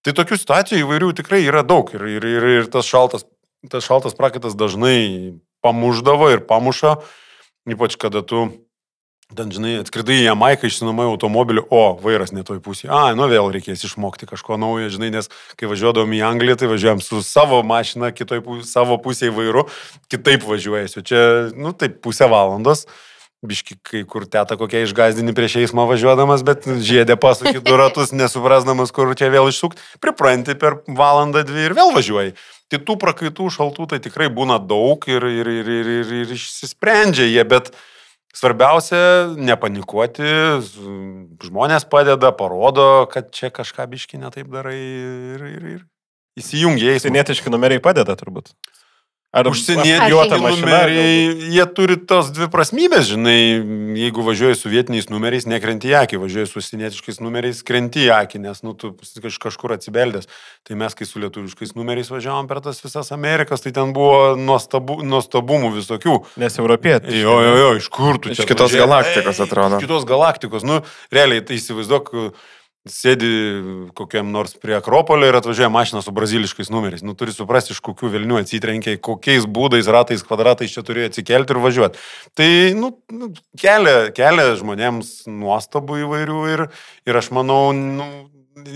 Tai 0.04 0.12
tokių 0.12 0.36
situacijų 0.40 0.84
įvairių 0.84 1.14
tikrai 1.16 1.40
yra 1.46 1.62
daug 1.64 1.88
ir, 1.96 2.04
ir, 2.18 2.26
ir, 2.28 2.46
ir 2.58 2.66
tas, 2.72 2.84
šaltas, 2.84 3.24
tas 3.72 3.86
šaltas 3.86 4.16
prakaitas 4.18 4.56
dažnai 4.58 5.40
pamuždavo 5.64 6.28
ir 6.34 6.44
pamuša, 6.44 6.98
ypač 7.72 7.96
kada 8.00 8.20
tu 8.20 8.50
ten, 9.32 9.48
žinai, 9.54 9.78
atskridai 9.80 10.18
į 10.20 10.26
Jamaiką, 10.26 10.68
išsinomai 10.68 11.06
automobilį, 11.08 11.64
o 11.72 11.96
vairas 12.02 12.34
netoj 12.36 12.60
pusėje. 12.64 12.90
A, 12.92 13.14
nu 13.16 13.26
vėl 13.30 13.48
reikės 13.54 13.86
išmokti 13.88 14.28
kažko 14.28 14.58
naujo, 14.60 14.90
žinai, 14.92 15.08
nes 15.14 15.30
kai 15.58 15.70
važiuodavom 15.70 16.12
į 16.14 16.20
Angliją, 16.28 16.58
tai 16.60 16.68
važiuojam 16.70 17.00
su 17.04 17.22
savo 17.24 17.62
mašina, 17.66 18.12
kitoj 18.14 18.44
savo 18.68 18.98
pusėje 19.02 19.32
vairu, 19.34 19.64
kitaip 20.12 20.44
važiuojasi. 20.46 21.04
Čia, 21.08 21.24
nu, 21.56 21.72
taip, 21.72 21.98
pusę 22.04 22.28
valandos. 22.30 22.84
Biški, 23.44 23.76
kai 23.84 24.02
kur 24.08 24.24
teta 24.30 24.56
kokia 24.56 24.84
išgazdini 24.86 25.34
prieš 25.36 25.58
eismą 25.60 25.84
važiuodamas, 25.90 26.44
bet 26.46 26.64
žiedė 26.64 27.18
pasukė 27.20 27.60
du 27.64 27.76
ratus, 27.76 28.14
nesuprasdamas, 28.20 28.92
kur 28.94 29.12
čia 29.18 29.28
vėl 29.32 29.50
išsukti, 29.50 29.82
pripranti 30.00 30.56
per 30.58 30.80
valandą, 30.88 31.44
dvi 31.46 31.66
ir 31.68 31.76
vėl 31.76 31.92
važiuoji. 31.96 32.34
Tai 32.72 32.80
tų 32.88 32.96
prakaitų 33.02 33.50
šaltų 33.52 33.88
tai 33.92 34.00
tikrai 34.04 34.30
būna 34.32 34.56
daug 34.58 35.04
ir, 35.10 35.26
ir, 35.28 35.50
ir, 35.60 35.72
ir, 35.76 35.90
ir, 36.00 36.14
ir 36.22 36.32
išsisprendžia 36.38 37.28
jie, 37.28 37.44
bet 37.48 37.74
svarbiausia 38.34 39.34
nepanikuoti, 39.36 40.30
žmonės 41.44 41.86
padeda, 41.90 42.32
parodo, 42.34 43.04
kad 43.12 43.28
čia 43.36 43.52
kažką 43.54 43.86
biški 43.92 44.22
netaip 44.22 44.48
darai 44.52 44.78
ir, 44.78 45.44
ir, 45.52 45.68
ir 45.76 45.82
įsijungia 46.40 46.94
eismą. 46.94 47.10
Užsienietiški 47.10 47.52
numeriai 47.52 47.82
padeda 47.82 48.16
turbūt. 48.18 48.54
Ar 49.34 49.48
mašina? 50.44 50.62
numeriai, 50.62 51.48
jie 51.56 51.64
turi 51.74 51.96
tos 52.06 52.28
dvi 52.36 52.46
prasmybės, 52.52 53.08
žinai, 53.10 53.34
jeigu 53.98 54.22
važiuoji 54.22 54.58
su 54.60 54.70
vietiniais 54.70 55.08
numeriais, 55.10 55.48
nekrenti 55.50 55.90
į 55.90 55.96
akį, 56.04 56.20
važiuoji 56.22 56.50
su 56.52 56.60
užsienietiškais 56.62 57.18
numeriais, 57.24 57.64
krenti 57.66 58.04
į 58.06 58.12
akį, 58.14 58.40
nes, 58.46 58.62
nu, 58.62 58.76
tu 58.78 58.92
kaž, 59.24 59.40
kažkur 59.42 59.74
atsibeldęs. 59.74 60.30
Tai 60.64 60.78
mes, 60.78 60.94
kai 60.94 61.08
su 61.10 61.18
lietuviškais 61.24 61.74
numeriais 61.74 62.12
važiavom 62.14 62.46
per 62.50 62.62
tas 62.62 62.78
visas 62.84 63.10
Amerikas, 63.16 63.64
tai 63.66 63.74
ten 63.74 63.90
buvo 63.96 64.36
nuostabu, 64.38 65.00
nuostabumų 65.02 65.74
visokių. 65.80 66.20
Nes 66.40 66.60
europietė. 66.62 67.10
Jo, 67.18 67.40
jo, 67.42 67.54
jo, 67.64 67.70
iš 67.82 67.90
kur 67.92 68.22
tu 68.22 68.30
Iš 68.30 68.38
čia? 68.44 68.48
kitos 68.54 68.70
atvažiavai? 68.70 68.86
galaktikos, 68.86 69.40
Ei, 69.42 69.48
atrodo. 69.50 69.80
Iš 69.82 69.88
kitos 69.88 70.06
galaktikos. 70.08 70.62
Nu, 70.70 70.78
realiai, 71.12 71.42
tai 71.42 71.58
įsivaizduok, 71.58 72.14
sėdi 72.88 73.28
kokiam 73.96 74.28
nors 74.32 74.52
prie 74.60 74.74
Akropolio 74.76 75.28
ir 75.30 75.38
atvažiuoja 75.38 75.70
mašina 75.72 76.02
su 76.04 76.12
braziliškais 76.12 76.68
numeriais. 76.72 77.04
Nu, 77.06 77.14
turi 77.16 77.32
suprasti, 77.32 77.72
iš 77.72 77.80
kokių 77.84 78.10
vilnių 78.12 78.42
atsitrenkia, 78.42 78.98
kokiais 79.00 79.48
būdais, 79.48 79.88
ratais, 79.88 80.24
kvadratais 80.26 80.74
čia 80.74 80.84
turėjo 80.84 81.08
atsikelti 81.12 81.56
ir 81.56 81.62
važiuoti. 81.64 82.04
Tai, 82.36 82.50
nu, 82.76 82.92
nu, 83.14 83.30
kelia, 83.60 84.10
kelia 84.16 84.52
žmonėms 84.60 85.14
nuostabų 85.32 86.02
įvairių 86.04 86.44
ir, 86.52 86.66
ir 87.08 87.20
aš 87.22 87.32
manau, 87.36 87.62
nu, 87.72 88.10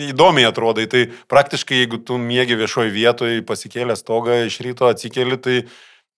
įdomiai 0.09 0.49
atrodai. 0.49 0.89
Tai 0.91 1.05
praktiškai, 1.29 1.83
jeigu 1.85 2.01
tu 2.01 2.17
mėgi 2.23 2.57
viešoje 2.59 2.95
vietoje, 2.95 3.45
pasikėlęs 3.47 4.03
stogą 4.03 4.41
iš 4.49 4.61
ryto 4.65 4.89
atsikeli, 4.89 5.37
tai 5.37 5.61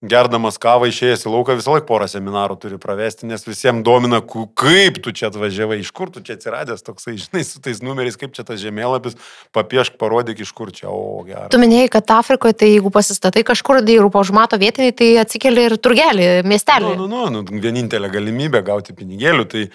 gerdamas 0.00 0.56
kavą 0.60 0.88
išėjęs 0.88 1.26
į 1.26 1.32
lauką 1.34 1.54
visą 1.58 1.74
laiką 1.74 1.84
porą 1.88 2.06
seminarų 2.08 2.56
turi 2.62 2.78
pravesti, 2.80 3.26
nes 3.28 3.44
visiems 3.44 3.84
domina, 3.84 4.22
kaip 4.24 4.96
tu 5.04 5.12
čia 5.12 5.28
atvažiavai, 5.28 5.80
iš 5.82 5.90
kur 5.92 6.08
tu 6.12 6.22
čia 6.24 6.38
atsiradęs 6.38 6.84
toksai, 6.86 7.18
žinai, 7.20 7.42
su 7.44 7.60
tais 7.60 7.82
numeriais, 7.84 8.16
kaip 8.20 8.32
čia 8.36 8.46
tas 8.48 8.62
žemėlapis, 8.62 9.18
papiešk, 9.56 9.98
parodyk, 10.00 10.40
iš 10.40 10.54
kur 10.56 10.72
čia, 10.72 10.88
o 10.88 11.20
gerai. 11.26 11.50
Tu 11.52 11.60
minėjai, 11.60 11.90
kad 11.92 12.14
Afrikoje, 12.16 12.56
tai 12.62 12.70
jeigu 12.72 12.92
pasistatai 12.94 13.44
kažkur 13.44 13.82
tai 13.84 13.98
ir 13.98 14.08
užmato 14.08 14.56
vietiniai, 14.60 14.94
tai 14.96 15.10
atsikeli 15.20 15.66
ir 15.68 15.76
turgelį, 15.76 16.30
miestelį. 16.48 16.94
Nu, 16.96 17.04
nu, 17.04 17.26
nu, 17.28 17.44
nu, 17.44 17.60
vienintelė 17.60 18.08
galimybė 18.12 18.64
gauti 18.64 18.96
pinigėlių, 18.96 19.46
tai 19.52 19.66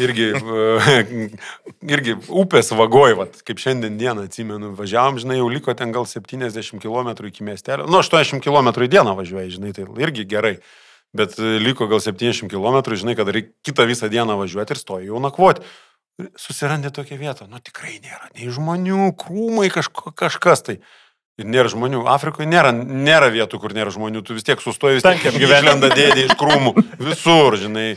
irgi, 0.00 0.30
irgi 1.96 2.16
upės 2.32 2.72
vagoj, 2.76 3.16
vat, 3.20 3.38
kaip 3.46 3.60
šiandien 3.60 4.00
dieną 4.00 4.24
atsimenu, 4.30 4.72
važiavam, 4.78 5.20
žinai, 5.20 5.36
jau 5.42 5.52
liko 5.52 5.76
ten 5.76 5.92
gal 5.92 6.08
70 6.08 6.80
km 6.80 7.12
iki 7.28 7.44
miestelio, 7.44 7.84
nu, 7.90 8.00
80 8.00 8.40
km 8.44 8.72
į 8.86 8.90
dieną 8.96 9.16
važiuoja, 9.20 9.52
žinai, 9.56 9.65
tai 9.74 9.86
irgi 10.04 10.26
gerai. 10.28 10.56
Bet 11.16 11.38
e, 11.40 11.56
liko 11.62 11.88
gal 11.90 12.02
70 12.02 12.50
km, 12.52 12.78
žinai, 12.94 13.16
kad 13.18 13.30
reikia 13.32 13.54
kitą 13.66 13.86
visą 13.88 14.10
dieną 14.12 14.36
važiuoti 14.40 14.74
ir 14.74 14.80
stoji 14.80 15.10
jau 15.10 15.22
nakvoti. 15.22 15.64
Susirandi 16.40 16.90
tokią 16.96 17.18
vietą, 17.20 17.46
nu 17.50 17.60
tikrai 17.60 17.98
nėra 18.00 18.30
nei 18.36 18.48
žmonių, 18.52 19.10
krūmai, 19.20 19.68
kažko, 19.72 20.14
kažkas 20.16 20.64
tai. 20.64 20.78
Ir 21.36 21.44
nėra 21.52 21.68
žmonių. 21.68 21.98
Afrikoje 22.08 22.46
nėra, 22.48 22.70
nėra 22.72 23.26
vietų, 23.28 23.58
kur 23.60 23.74
nėra 23.76 23.90
žmonių. 23.92 24.22
Tu 24.24 24.32
vis 24.38 24.46
tiek 24.46 24.60
sustoji, 24.64 24.96
vis 24.96 25.04
tiek 25.04 25.34
gyvenanda 25.36 25.90
dėdė 25.92 26.30
iš 26.30 26.32
krūmų. 26.40 26.72
Visur, 27.10 27.58
žinai. 27.60 27.90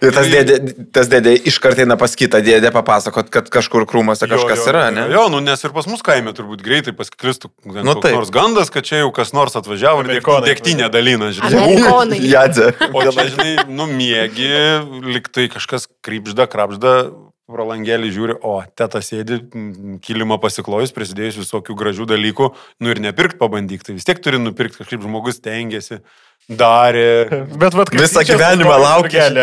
Ir 0.00 0.14
tas 0.16 0.30
dėdė, 0.32 0.56
tas 0.96 1.10
dėdė 1.12 1.34
iš 1.50 1.58
karto 1.60 1.84
eina 1.84 1.98
pas 2.00 2.16
kitą 2.16 2.40
dėdę 2.40 2.72
papasakot, 2.72 3.28
kad 3.34 3.50
kažkur 3.52 3.84
krūmose 3.90 4.24
kažkas 4.24 4.62
jo, 4.62 4.64
jo, 4.64 4.72
yra, 4.72 4.86
jo, 4.88 4.94
ne? 4.96 5.04
Jo, 5.12 5.26
nu 5.34 5.42
nes 5.44 5.66
ir 5.68 5.76
pas 5.76 5.90
mus 5.90 6.00
kaime 6.06 6.32
turbūt 6.32 6.64
greitai 6.64 6.96
pasklistų 6.96 7.52
Nu, 7.68 7.92
taip. 8.00 8.14
nors 8.16 8.32
gandas, 8.32 8.72
kad 8.72 8.88
čia 8.88 9.02
jau 9.02 9.12
kas 9.12 9.34
nors 9.36 9.58
atvažiavo 9.60 10.06
ir 10.08 10.24
dėktinę 10.48 10.88
dalina, 10.88 11.28
žinai. 11.36 12.22
Jadze. 12.24 12.72
O 12.88 13.04
čia, 13.04 13.28
žinai, 13.34 13.68
numiegi, 13.68 14.48
liktai 15.04 15.50
kažkas 15.52 15.90
krypžda, 16.00 16.48
krapžda, 16.48 16.96
pro 17.48 17.64
langelį 17.64 18.10
žiūri, 18.12 18.36
o 18.44 18.58
teta 18.76 19.00
sėdi, 19.04 19.40
kilimą 20.04 20.36
pasiklojus, 20.42 20.92
prisidėjus 20.96 21.40
visokių 21.40 21.76
gražių 21.80 22.08
dalykų, 22.10 22.50
nu 22.84 22.92
ir 22.92 23.00
nepirkt 23.00 23.38
pabandyk, 23.40 23.86
tai 23.86 23.96
vis 23.96 24.04
tiek 24.08 24.20
turi 24.20 24.40
nupirkti, 24.42 24.82
kažkaip 24.82 25.04
žmogus 25.04 25.40
tengiasi, 25.40 26.02
darė. 26.48 27.44
Bet 27.60 27.76
kaip 27.92 28.00
Visą 28.00 28.22
gyvenimą 28.24 28.78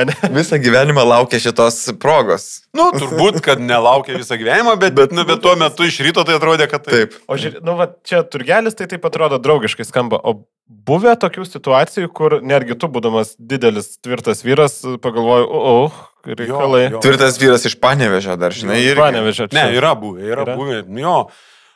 ne? 0.09 0.15
Visą 0.33 0.57
gyvenimą 0.61 1.05
laukia 1.05 1.39
šitos 1.43 1.77
progos. 2.01 2.65
Nu, 2.75 2.89
turbūt, 2.95 3.39
kad 3.45 3.61
nelaukia 3.61 4.17
visą 4.17 4.39
gyvenimą, 4.41 4.75
bet, 4.81 4.95
bet, 4.97 5.13
nu, 5.13 5.25
bet 5.27 5.43
tuo 5.43 5.53
metu 5.59 5.85
iš 5.85 6.01
ryto 6.05 6.25
tai 6.25 6.39
atrodė, 6.39 6.67
kad 6.71 6.85
taip. 6.87 7.13
Taip. 7.13 7.21
O 7.29 7.37
žiūrėk, 7.37 7.61
nu, 7.65 7.77
va, 7.77 7.89
čia 8.07 8.23
turgelis 8.25 8.77
tai 8.77 8.89
taip 8.91 9.05
atrodo 9.05 9.39
draugiškai 9.41 9.85
skamba. 9.85 10.19
O 10.25 10.39
buvę 10.65 11.13
tokių 11.21 11.45
situacijų, 11.45 12.09
kur 12.15 12.39
netgi 12.41 12.77
tu, 12.81 12.89
būdamas 12.89 13.35
didelis, 13.37 13.95
tvirtas 14.01 14.41
vyras, 14.45 14.79
pagalvoju, 15.03 15.45
o, 15.45 15.73
o, 15.85 16.05
reikalai. 16.25 16.87
Jo, 16.87 16.95
jo. 16.97 17.01
Tvirtas 17.05 17.37
vyras 17.41 17.69
iš 17.69 17.77
Panevežio 17.81 18.37
dar, 18.41 18.55
žinai, 18.55 18.81
ir... 18.81 18.97
Panevežė. 18.97 19.51
Ne, 19.53 19.67
yra 19.77 19.93
buvę, 19.99 20.25
yra, 20.25 20.47
Yra? 20.47 20.55
buvę. 20.57 20.81
Jo, 21.01 21.17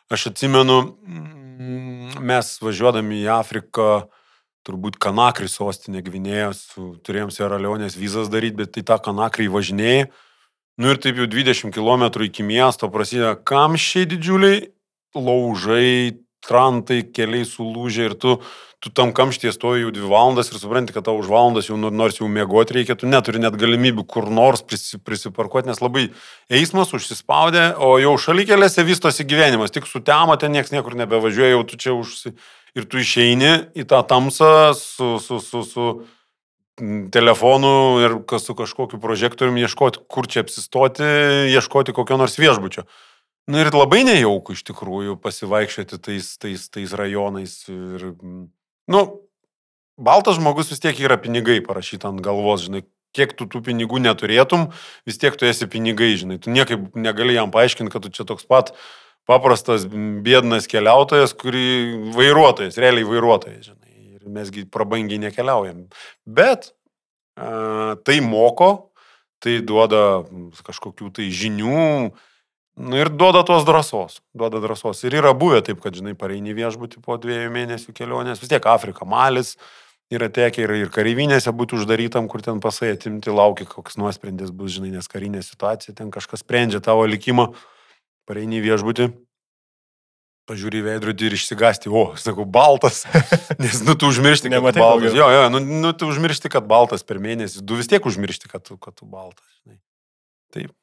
aš 0.09 0.31
atsimenu, 0.31 0.79
mm, 1.05 2.23
mes 2.31 2.55
važiuodami 2.65 3.21
į 3.21 3.29
Afriką 3.37 3.91
turbūt 4.67 4.99
Kanakri 5.01 5.49
sostinė 5.49 6.03
Gvinėjos, 6.05 6.63
turėjom 7.05 7.31
Sierra 7.33 7.59
Leonės 7.61 7.97
vizas 7.99 8.31
daryti, 8.31 8.59
bet 8.61 8.73
tai 8.75 8.85
tą 8.87 8.99
Kanakrį 9.09 9.49
važinėjai. 9.53 10.09
Nu 10.79 10.93
ir 10.93 10.99
taip 11.03 11.19
jau 11.19 11.27
20 11.27 11.75
km 11.75 12.07
iki 12.23 12.45
miesto 12.47 12.87
prasideda 12.91 13.35
kamščiai 13.35 14.07
didžiuliai, 14.13 14.61
laužai, 15.17 16.19
trantai, 16.45 17.03
keliai 17.11 17.43
sulūžė 17.47 18.05
ir 18.07 18.15
tu, 18.15 18.37
tu 18.79 18.91
tam 18.95 19.11
kamštie 19.15 19.51
stoji 19.51 19.83
jau 19.83 19.91
2 19.95 20.07
valandas 20.07 20.51
ir 20.53 20.59
supranti, 20.61 20.93
kad 20.95 21.03
tau 21.03 21.17
už 21.19 21.27
valandas 21.27 21.67
jau 21.67 21.75
nors 21.75 22.21
jau 22.21 22.29
miegoti 22.31 22.77
reikia, 22.77 22.95
tu 22.95 23.09
neturi 23.11 23.41
net 23.43 23.57
galimybių 23.59 24.05
kur 24.07 24.29
nors 24.31 24.63
prisi, 24.63 25.01
prisiparkuoti, 25.03 25.67
nes 25.67 25.83
labai 25.83 26.05
eismas 26.47 26.95
užsispaudė, 26.95 27.73
o 27.75 27.97
jau 27.99 28.15
šalikėlėse 28.23 28.87
vystosi 28.87 29.27
gyvenimas, 29.27 29.75
tik 29.75 29.89
su 29.89 29.99
tema 29.99 30.39
ten 30.39 30.55
niekas 30.55 30.71
niekur 30.71 30.95
nebevažiuoja, 30.99 31.57
jau 31.57 31.67
tu 31.67 31.81
čia 31.81 31.97
užsi... 31.97 32.35
Ir 32.77 32.85
tu 32.89 33.01
išeini 33.01 33.71
į 33.77 33.85
tą 33.89 34.01
tamsą 34.07 34.73
su, 34.77 35.17
su, 35.23 35.39
su, 35.41 35.63
su 35.65 35.85
telefonu 37.11 37.99
ir 38.03 38.17
su 38.39 38.55
kažkokiu 38.55 38.99
prožektoriumi 39.01 39.63
ieškoti, 39.65 40.03
kur 40.07 40.27
čia 40.27 40.43
apsistoti, 40.45 41.07
ieškoti 41.53 41.95
kokio 41.95 42.19
nors 42.19 42.37
viešbučio. 42.39 42.85
Na 43.49 43.57
nu, 43.57 43.65
ir 43.65 43.73
labai 43.73 44.03
nejaukų 44.05 44.53
iš 44.53 44.61
tikrųjų 44.67 45.15
pasivaikščioti 45.23 45.97
tais, 46.05 46.29
tais, 46.37 46.67
tais 46.69 46.93
rajonais. 46.93 47.55
Ir, 47.73 48.11
nu, 48.93 49.01
baltas 49.97 50.37
žmogus 50.37 50.69
vis 50.69 50.83
tiek 50.83 50.99
yra 51.01 51.17
pinigai 51.17 51.57
parašyta 51.65 52.11
ant 52.11 52.21
galvos, 52.21 52.67
žinai, 52.67 52.83
kiek 53.17 53.33
tu 53.33 53.47
tų 53.49 53.63
pinigų 53.65 53.97
neturėtum, 54.03 54.69
vis 55.09 55.17
tiek 55.17 55.33
tu 55.33 55.49
esi 55.49 55.65
pinigai, 55.65 56.11
žinai, 56.21 56.37
tu 56.41 56.53
niekaip 56.53 56.93
negali 56.93 57.33
jam 57.33 57.49
paaiškinti, 57.53 57.93
kad 57.93 58.05
tu 58.05 58.13
čia 58.13 58.27
toks 58.29 58.45
pat 58.45 58.75
paprastas, 59.29 59.85
bėdnas 60.25 60.67
keliautojas, 60.69 61.35
kurį 61.37 61.67
vairuotojas, 62.17 62.79
realiai 62.81 63.07
vairuotojas, 63.07 63.69
žinai. 63.71 64.17
Ir 64.19 64.31
mesgi 64.33 64.65
prabangiai 64.69 65.21
nekeliaujam. 65.27 65.85
Bet 66.25 66.71
a, 67.37 67.95
tai 68.03 68.19
moko, 68.25 68.89
tai 69.39 69.59
duoda 69.65 70.25
kažkokių 70.65 71.13
tai 71.19 71.29
žinių, 71.31 71.85
Nu 72.79 72.95
ir 72.95 73.09
duoda 73.11 73.41
tos 73.43 73.65
drąsos, 73.67 74.21
duoda 74.31 74.61
drąsos. 74.63 75.01
Ir 75.03 75.17
yra 75.19 75.33
buvę 75.35 75.59
taip, 75.67 75.81
kad, 75.83 75.91
žinai, 75.91 76.13
pareini 76.15 76.53
viešbutį 76.55 77.01
po 77.03 77.17
dviejų 77.19 77.49
mėnesių 77.51 77.91
kelionės, 77.91 78.39
vis 78.39 78.51
tiek 78.53 78.63
Afrika, 78.71 79.03
Malis 79.03 79.57
yra 80.07 80.29
tekę 80.31 80.63
ir, 80.63 80.71
ir 80.85 80.93
kareivinėse 80.93 81.51
būti 81.51 81.75
uždarytam, 81.75 82.29
kur 82.31 82.39
ten 82.45 82.61
pasai 82.63 82.93
atimti, 82.95 83.33
laukia, 83.35 83.67
koks 83.67 83.99
nuosprendis 83.99 84.53
bus, 84.55 84.77
žinai, 84.77 84.93
nes 84.95 85.11
karinė 85.11 85.43
situacija, 85.43 85.97
ten 85.97 86.07
kažkas 86.13 86.45
sprendžia 86.45 86.79
tavo 86.85 87.03
likimą, 87.03 87.49
pareini 88.29 88.61
viešbutį, 88.61 89.09
pažiūri 90.49 90.81
veidrodį 90.85 91.29
ir 91.29 91.37
išsigasti, 91.37 91.91
o, 91.93 92.09
sakau, 92.19 92.45
baltas, 92.45 93.03
nes, 93.61 93.81
nu, 93.85 93.95
tu 93.97 94.09
užmiršti, 94.09 94.51
kad 94.53 94.77
baltas. 94.77 95.17
Jo, 95.17 95.29
jo, 95.33 95.45
nu, 95.53 95.61
nu, 95.85 95.93
tu 95.97 96.09
užmiršti, 96.09 96.51
kad 96.53 96.69
baltas 96.69 97.05
per 97.05 97.21
mėnesį, 97.21 97.65
tu 97.65 97.77
vis 97.79 97.89
tiek 97.89 98.05
užmiršti, 98.05 98.51
kad 98.51 98.65
tu, 98.65 98.77
kad 98.81 98.97
tu 98.97 99.09
baltas, 99.09 99.45
žinai. 99.61 99.79
Taip. 100.53 100.73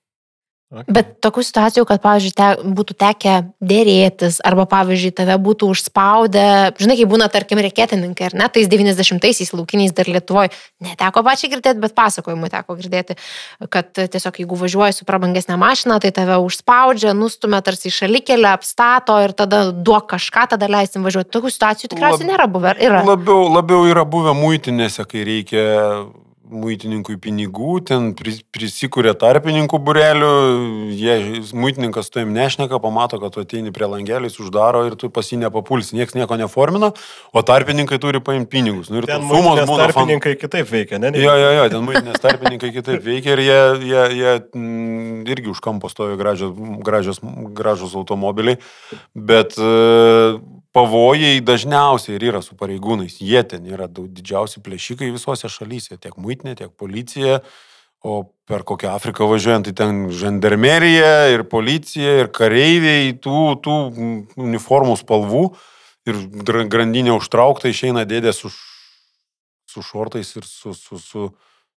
Okay. 0.67 0.91
Bet 0.91 1.11
tokių 1.23 1.45
situacijų, 1.47 1.85
kad, 1.87 2.01
pavyzdžiui, 2.03 2.33
te, 2.35 2.47
būtų 2.75 2.95
tekę 2.99 3.35
dėrėtis, 3.63 4.41
arba, 4.43 4.65
pavyzdžiui, 4.67 5.13
tave 5.15 5.37
būtų 5.39 5.69
užspaudę, 5.71 6.75
žinai, 6.83 6.97
kai 6.99 7.07
būna, 7.07 7.29
tarkim, 7.31 7.61
reketininkai, 7.63 8.27
ar 8.27 8.35
ne, 8.35 8.49
tais 8.51 8.67
90-aisiais 8.73 9.55
laukiniais 9.55 9.95
dar 9.95 10.11
Lietuvoje, 10.11 10.51
neteko 10.83 11.23
pačiai 11.23 11.53
girdėti, 11.55 11.79
bet 11.85 11.95
pasakojimų 11.95 12.51
teko 12.51 12.79
girdėti, 12.81 13.15
kad 13.71 13.95
tiesiog 13.95 14.43
jeigu 14.43 14.59
važiuoji 14.65 14.99
su 14.99 15.07
prabangesnė 15.07 15.55
mašina, 15.63 16.01
tai 16.03 16.11
tave 16.19 16.41
užspaudžia, 16.43 17.15
nustumia 17.15 17.63
tarsi 17.63 17.87
į 17.87 17.97
šalikelę, 18.01 18.51
apstato 18.59 19.23
ir 19.23 19.39
tada 19.39 19.69
duok 19.71 20.11
kažką, 20.17 20.49
tada 20.57 20.67
leisim 20.67 21.07
važiuoti. 21.07 21.31
Tokių 21.31 21.55
situacijų 21.55 21.95
tikriausiai 21.95 22.27
Lab, 22.27 22.35
nėra 22.35 22.51
buvę. 22.51 22.75
Yra. 22.83 23.07
Labiau, 23.07 23.47
labiau 23.55 23.87
yra 23.87 24.03
buvę 24.03 24.35
muitinėse, 24.35 25.07
kai 25.07 25.23
reikia 25.31 25.67
muitininkui 26.47 27.17
pinigų, 27.23 27.81
ten 27.89 28.13
prisikūrė 28.17 29.15
tarpininkų 29.19 29.81
burelių, 29.83 30.31
jie, 30.95 31.17
muitininkas 31.57 32.11
tu 32.13 32.23
jam 32.23 32.33
nešneka, 32.37 32.79
pamato, 32.83 33.19
kad 33.23 33.35
tu 33.35 33.43
ateini 33.43 33.73
prie 33.75 33.89
langeliais, 33.91 34.39
uždaro 34.43 34.85
ir 34.89 34.97
tu 35.01 35.11
pas 35.13 35.27
jį 35.27 35.41
nepapulsi, 35.43 35.97
niekas 35.99 36.17
nieko 36.19 36.39
neformina, 36.41 36.93
o 37.33 37.45
tarpininkai 37.47 37.99
turi 38.03 38.23
paimti 38.25 38.51
pinigus. 38.57 38.91
Nu, 38.93 39.03
ten 39.07 39.25
sumos 39.27 39.63
būna. 39.65 39.89
Tarpininkai 39.89 40.35
fan... 40.37 40.43
kitaip 40.45 40.71
veikia, 40.71 41.01
ne? 41.03 41.13
Jo, 41.19 41.35
jo, 41.41 41.51
jo, 41.59 41.67
ten 41.73 41.87
muitinės 41.87 42.23
tarpininkai 42.23 42.73
kitaip 42.75 43.03
veikia 43.07 43.35
ir 43.37 43.45
jie, 43.47 43.61
jie, 43.91 44.05
jie 44.21 44.35
m, 44.37 44.67
mm, 44.67 45.25
irgi 45.35 45.53
už 45.53 45.63
kampo 45.65 45.91
stovi 45.93 46.19
gražios, 46.21 46.55
gražios, 46.87 47.23
gražios 47.57 47.97
automobiliai, 47.99 48.61
bet 49.15 49.59
uh, 49.59 50.39
pavojai 50.77 51.41
dažniausiai 51.41 52.19
ir 52.19 52.27
yra 52.31 52.43
su 52.45 52.57
pareigūnais. 52.59 53.17
Jie 53.25 53.41
ten 53.49 53.65
yra 53.71 53.89
daug 53.89 54.11
didžiausi 54.13 54.61
plėšikai 54.65 55.09
visose 55.15 55.49
šalyse, 55.49 55.97
tiek 55.97 56.19
muitinė, 56.21 56.57
tiek 56.59 56.75
policija. 56.77 57.41
O 58.07 58.21
per 58.47 58.63
kokią 58.69 58.93
Afriką 58.95 59.27
važiuojant, 59.27 59.67
tai 59.67 59.75
ten 59.75 60.05
žandarmerija 60.15 61.33
ir 61.33 61.47
policija 61.51 62.21
ir 62.21 62.29
kareiviai 62.31 63.17
tų, 63.25 63.41
tų 63.65 63.79
uniformų 64.45 64.99
spalvų 65.01 65.47
ir 66.07 66.21
grandinė 66.71 67.17
užtraukta 67.17 67.73
išeina 67.73 68.05
dėdė 68.07 68.35
su, 68.37 68.53
su 69.67 69.83
šortais 69.83 70.37
ir 70.37 70.47
su, 70.47 70.77
su, 70.77 71.01
su, 71.03 71.31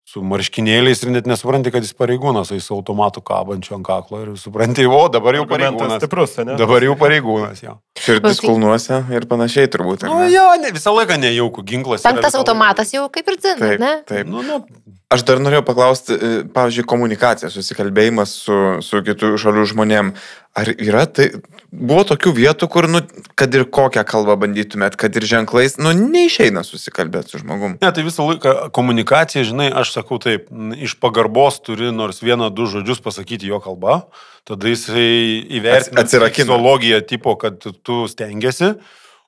su 0.08 0.24
marškinėliais 0.24 1.02
ir 1.04 1.12
net 1.12 1.26
nesupranti, 1.28 1.72
kad 1.74 1.84
jis 1.84 1.96
pareigūnas, 1.98 2.54
jis 2.56 2.70
automatu 2.72 3.20
kabančiu 3.28 3.76
ant 3.76 3.88
kaklo 3.88 4.22
ir 4.24 4.30
supranti, 4.40 4.86
o 4.88 5.02
dabar 5.12 5.36
jau 5.36 5.44
pareigūnas. 5.50 6.00
Stiprus, 6.00 6.38
ne? 6.48 6.56
Dabar 6.60 6.86
jau 6.86 6.96
pareigūnas, 7.00 7.60
jo. 7.66 7.76
Širdis 8.00 8.40
kulnuose 8.40 9.02
ir 9.12 9.28
panašiai 9.28 9.68
turbūt. 9.74 10.08
Na, 10.08 10.14
nu, 10.14 10.30
jo, 10.32 10.46
ne, 10.64 10.72
visą 10.76 10.96
laiką 10.96 11.20
nejaukų 11.26 11.66
ginklas. 11.74 12.08
Penktas 12.08 12.40
automatas 12.40 12.96
jau 12.96 13.10
kaip 13.12 13.34
ir 13.34 13.42
dzin, 13.42 13.60
taip, 13.60 13.84
ne? 13.84 13.94
Taip. 14.08 14.32
Nu, 14.32 14.46
nu, 14.48 14.62
Aš 15.08 15.22
dar 15.24 15.40
norėjau 15.40 15.64
paklausti, 15.64 16.16
e, 16.16 16.40
pavyzdžiui, 16.52 16.84
komunikacija, 16.92 17.48
susikalbėjimas 17.48 18.34
su, 18.42 18.58
su 18.84 19.00
kitų 19.08 19.38
šalių 19.40 19.64
žmonėm. 19.72 20.10
Ar 20.58 20.72
yra 20.74 21.06
tai, 21.08 21.30
buvo 21.72 22.02
tokių 22.10 22.34
vietų, 22.36 22.68
kur, 22.74 22.90
nu, 22.92 23.00
kad 23.40 23.56
ir 23.56 23.64
kokią 23.72 24.04
kalbą 24.08 24.36
bandytumėt, 24.42 24.98
kad 25.00 25.16
ir 25.16 25.24
ženklais, 25.30 25.78
nu, 25.80 25.94
neišeina 25.96 26.66
susikalbėti 26.68 27.32
su 27.32 27.40
žmogum. 27.40 27.78
Ne, 27.80 27.92
tai 27.96 28.04
visą 28.04 28.26
laiką 28.28 28.56
komunikacija, 28.76 29.46
žinai, 29.48 29.70
aš 29.72 29.94
sakau 29.98 30.22
taip, 30.22 30.48
iš 30.78 30.96
pagarbos 31.02 31.60
turi 31.66 31.90
nors 31.96 32.22
vieną, 32.24 32.52
du 32.54 32.70
žodžius 32.70 33.02
pasakyti 33.04 33.50
jo 33.50 33.60
kalba, 33.64 34.06
tada 34.48 34.70
jisai 34.70 35.42
įvertina 35.60 36.06
fiziologiją 36.08 37.02
tipo, 37.10 37.36
kad 37.42 37.60
tu 37.60 38.06
stengiasi 38.08 38.76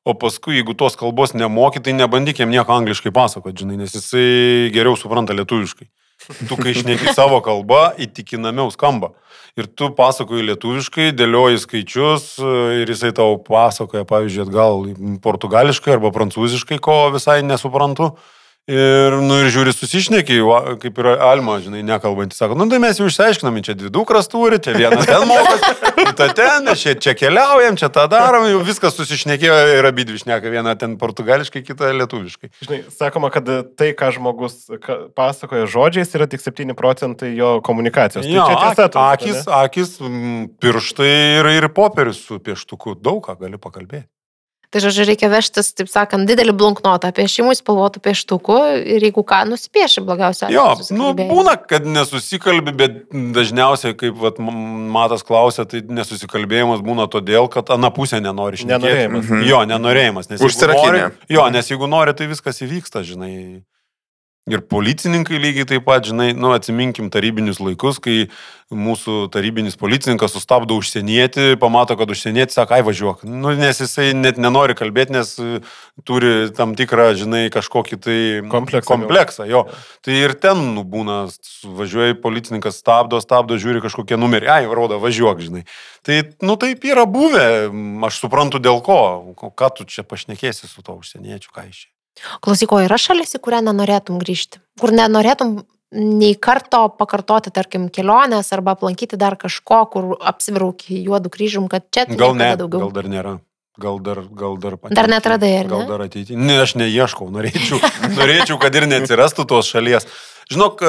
o 0.10 0.16
paskui, 0.18 0.60
jeigu 0.60 0.76
tos 0.78 0.98
kalbos 1.00 1.36
nemoki, 1.36 1.82
tai 1.84 1.94
nebandyk 1.98 2.42
jam 2.42 2.52
nieko 2.52 2.74
angliškai 2.76 3.12
pasakoti, 3.16 3.64
žinai, 3.64 3.80
nes 3.84 3.96
jisai 3.96 4.70
geriau 4.74 4.98
supranta 5.00 5.36
lietuviškai. 5.38 5.90
Tu, 6.50 6.56
kai 6.60 6.74
išneki 6.74 7.14
savo 7.18 7.40
kalbą, 7.44 7.90
įtikinamiau 8.02 8.72
skamba. 8.74 9.14
Ir 9.60 9.68
tu 9.68 9.90
pasakoji 9.96 10.46
lietuviškai, 10.52 11.10
dėlioji 11.18 11.62
skaičius 11.64 12.26
ir 12.80 12.92
jisai 12.92 13.12
tau 13.18 13.40
pasakoja, 13.44 14.06
pavyzdžiui, 14.08 14.44
atgal 14.46 14.86
portugališkai 15.24 15.96
arba 15.98 16.14
prancūziškai, 16.16 16.80
ko 16.84 17.02
visai 17.16 17.42
nesuprantu. 17.44 18.14
Ir, 18.70 19.16
nu, 19.26 19.40
ir 19.42 19.48
žiūri, 19.50 19.72
susišneki, 19.74 20.36
kaip 20.84 21.00
ir 21.02 21.08
Alma, 21.16 21.56
žinai, 21.64 21.80
nekalbantys, 21.88 22.38
sako, 22.38 22.54
nu, 22.60 22.68
tai 22.70 22.78
mes 22.84 23.00
jau 23.00 23.08
išsiaiškinam, 23.10 23.56
čia 23.66 23.74
dvi 23.74 23.90
dukras 23.90 24.30
turi, 24.30 24.60
čia 24.62 24.76
viena 24.76 25.00
ten 25.02 25.26
mokas, 25.26 25.64
kita 25.98 26.28
ten, 26.38 26.70
čia, 26.78 26.94
čia 27.02 27.16
keliaujam, 27.18 27.80
čia 27.82 27.90
tą 27.96 28.04
darom, 28.12 28.46
jau 28.52 28.60
viskas 28.68 28.94
susišnekėjo 28.94 29.56
ir 29.80 29.90
abi 29.90 30.06
dvi 30.06 30.22
šneka, 30.22 30.52
viena 30.54 30.76
ten 30.78 31.00
portugališkai, 31.02 31.64
kita 31.66 31.90
lietuviškai. 31.98 32.52
Žinai, 32.68 32.80
sakoma, 32.94 33.34
kad 33.34 33.50
tai, 33.74 33.90
ką 33.98 34.12
žmogus 34.20 34.62
pasakoja 35.18 35.66
žodžiais, 35.66 36.14
yra 36.20 36.30
tik 36.30 36.46
7 36.46 36.78
procentai 36.78 37.34
jo 37.40 37.56
komunikacijos. 37.66 38.30
Tai 38.30 38.38
jo, 38.38 38.46
tai 38.46 38.62
tiesa, 38.68 38.88
akis, 39.08 39.42
ne? 39.42 39.58
akis, 39.64 39.98
pirštai 40.62 41.12
ir, 41.40 41.52
ir 41.58 41.72
popierius 41.74 42.22
su 42.30 42.38
pieštuku, 42.38 43.00
daug 43.02 43.26
ką 43.26 43.40
gali 43.42 43.58
pakalbėti. 43.58 44.06
Tai 44.70 44.84
žodžiu, 44.84 45.02
reikia 45.10 45.32
vežtis, 45.34 45.72
taip 45.74 45.88
sakant, 45.90 46.30
didelį 46.30 46.54
blunknotą 46.54 47.10
piešimui, 47.18 47.56
spalvotų 47.58 48.04
pieštukų 48.06 48.58
ir 48.98 49.06
jeigu 49.08 49.24
ką, 49.26 49.40
nusipieši 49.50 50.04
blogiausia. 50.06 50.52
Jo, 50.54 50.68
nu, 50.94 51.08
būna, 51.18 51.56
kad 51.58 51.88
nesusikalbi, 51.90 52.76
bet 52.78 53.00
dažniausiai, 53.10 53.98
kaip 53.98 54.20
vat, 54.22 54.38
Matas 54.94 55.26
klausė, 55.26 55.66
tai 55.70 55.82
nesusikalbėjimas 55.90 56.86
būna 56.86 57.10
todėl, 57.10 57.50
kad 57.50 57.74
ana 57.74 57.90
pusė 57.94 58.22
nenori 58.22 58.62
šnekėti. 58.62 58.78
Nenorėjimas. 58.78 59.26
Mhm. 59.26 59.44
Jo, 59.50 59.64
nenorėjimas. 59.74 60.30
Nes 60.30 60.46
Užsirakinė. 60.46 61.04
Jo, 61.34 61.50
nes 61.50 61.74
jeigu 61.74 61.90
nori, 61.90 62.14
tai 62.14 62.30
viskas 62.30 62.62
įvyksta, 62.62 63.02
žinai. 63.10 63.34
Ir 64.50 64.64
policininkai 64.66 65.38
lygiai 65.38 65.68
taip 65.70 65.84
pat, 65.86 66.08
žinai, 66.10 66.32
nu, 66.34 66.50
atsiminkim 66.56 67.12
tarybinius 67.14 67.60
laikus, 67.62 68.00
kai 68.02 68.30
mūsų 68.74 69.28
tarybinis 69.34 69.78
policininkas 69.78 70.34
sustabdo 70.34 70.78
užsienietį, 70.78 71.58
pamato, 71.62 71.96
kad 71.98 72.10
užsienietį 72.14 72.54
sako, 72.54 72.76
ai 72.78 72.86
važiuok. 72.86 73.24
Nu, 73.26 73.54
nes 73.58 73.82
jisai 73.82 74.12
net 74.18 74.38
nenori 74.42 74.74
kalbėti, 74.78 75.14
nes 75.16 75.36
e, 75.42 75.62
turi 76.06 76.50
tam 76.58 76.74
tikrą, 76.78 77.12
žinai, 77.18 77.44
kažkokį 77.54 78.00
tai 78.02 78.18
kompleksą. 78.50 78.88
kompleksą 78.90 79.50
jo. 79.50 79.64
Tai 80.06 80.18
ir 80.18 80.34
ten, 80.42 80.62
nu, 80.78 80.86
būna, 80.86 81.20
važiuoja 81.66 82.18
policininkas, 82.22 82.82
stabdo, 82.82 83.22
stabdo, 83.26 83.58
žiūri 83.62 83.82
kažkokie 83.86 84.18
numeriai, 84.22 84.64
ai, 84.64 84.74
rodo, 84.82 85.02
važiuok, 85.02 85.46
žinai. 85.46 85.66
Tai, 86.06 86.24
nu, 86.46 86.58
taip 86.62 86.86
yra 86.90 87.06
buvę, 87.10 87.48
aš 88.10 88.22
suprantu 88.26 88.62
dėl 88.62 88.82
ko, 88.86 89.00
ką 89.38 89.74
tu 89.78 89.90
čia 89.90 90.06
pašnekėsi 90.06 90.70
su 90.70 90.86
to 90.86 90.98
užsieniečiu, 91.02 91.54
ką 91.54 91.70
iš 91.70 91.86
čia. 91.86 91.94
Klausyk, 92.46 92.72
o 92.76 92.80
yra 92.84 92.98
šalis, 93.00 93.36
į 93.38 93.42
kurią 93.46 93.62
nenorėtum 93.70 94.20
grįžti? 94.22 94.62
Kur 94.80 94.92
nenorėtum 94.96 95.60
nei 95.96 96.36
karto 96.38 96.84
pakartoti, 97.00 97.50
tarkim, 97.56 97.88
kelionės 97.90 98.52
arba 98.54 98.76
aplankyti 98.78 99.18
dar 99.18 99.38
kažko, 99.42 99.80
kur 99.94 100.10
apsibrauki 100.22 101.00
juodų 101.08 101.32
kryžium, 101.34 101.70
kad 101.72 101.88
čia 101.90 102.06
Gal 102.12 102.36
ne, 102.38 102.52
daugiau. 102.60 102.84
gal 102.88 102.92
dar 103.00 103.08
nėra. 103.10 103.38
Gal 103.80 103.96
dar, 104.04 104.20
gal 104.36 104.58
dar 104.60 104.74
Dar 104.76 104.92
ateity. 104.92 105.12
netradai, 105.14 105.50
ar 105.62 105.68
Gal 105.72 105.80
ne? 105.80 105.88
dar 105.88 106.02
ateityje. 106.04 106.36
Ne, 106.36 106.58
aš 106.66 106.74
neieškau, 106.76 107.30
norėčiau, 107.32 107.80
norėčiau, 108.20 108.58
kad 108.60 108.76
ir 108.76 108.86
neatsirastų 108.92 109.46
tos 109.48 109.70
šalies. 109.72 110.04
Žinok, 110.52 110.82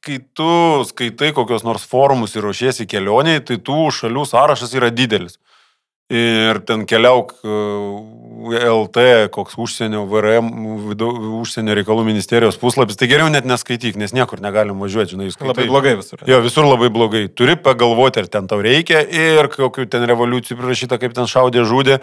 kai 0.00 0.16
tu 0.32 0.46
skaitai 0.88 1.32
kokios 1.36 1.64
nors 1.66 1.84
forumus 1.90 2.32
ir 2.38 2.46
ruošiesi 2.46 2.86
kelioniai, 2.88 3.42
tai 3.44 3.58
tų 3.60 3.90
šalių 3.92 4.24
sąrašas 4.30 4.72
yra 4.78 4.88
didelis. 4.94 5.36
Ir 6.10 6.58
ten 6.66 6.82
keliauk 6.90 7.36
e, 7.46 7.50
LT, 8.66 9.02
koks 9.30 9.54
užsienio 9.62 10.00
VRM, 10.10 10.48
vidau- 10.88 11.12
užsienio 11.38 11.76
reikalų 11.78 12.02
ministerijos 12.08 12.58
puslapis, 12.58 12.96
tai 12.98 13.06
geriau 13.06 13.28
net 13.30 13.46
neskaityk, 13.46 13.94
nes 14.00 14.10
niekur 14.16 14.42
negalim 14.42 14.80
važiuoti, 14.82 15.14
žinai, 15.14 15.28
skaitai. 15.30 15.52
Labai 15.52 15.68
blogai 15.70 15.92
visur. 16.00 16.24
Jo, 16.26 16.40
visur 16.42 16.66
labai 16.66 16.88
blogai. 16.90 17.22
Turi 17.30 17.54
pagalvoti, 17.54 18.24
ar 18.24 18.30
ten 18.32 18.50
tau 18.50 18.58
reikia 18.64 19.04
ir 19.06 19.46
kokių 19.54 19.86
ten 19.92 20.02
revoliucijų 20.10 20.58
prirašyta, 20.58 20.98
kaip 20.98 21.14
ten 21.14 21.30
šaudė, 21.30 21.62
žudė. 21.68 22.00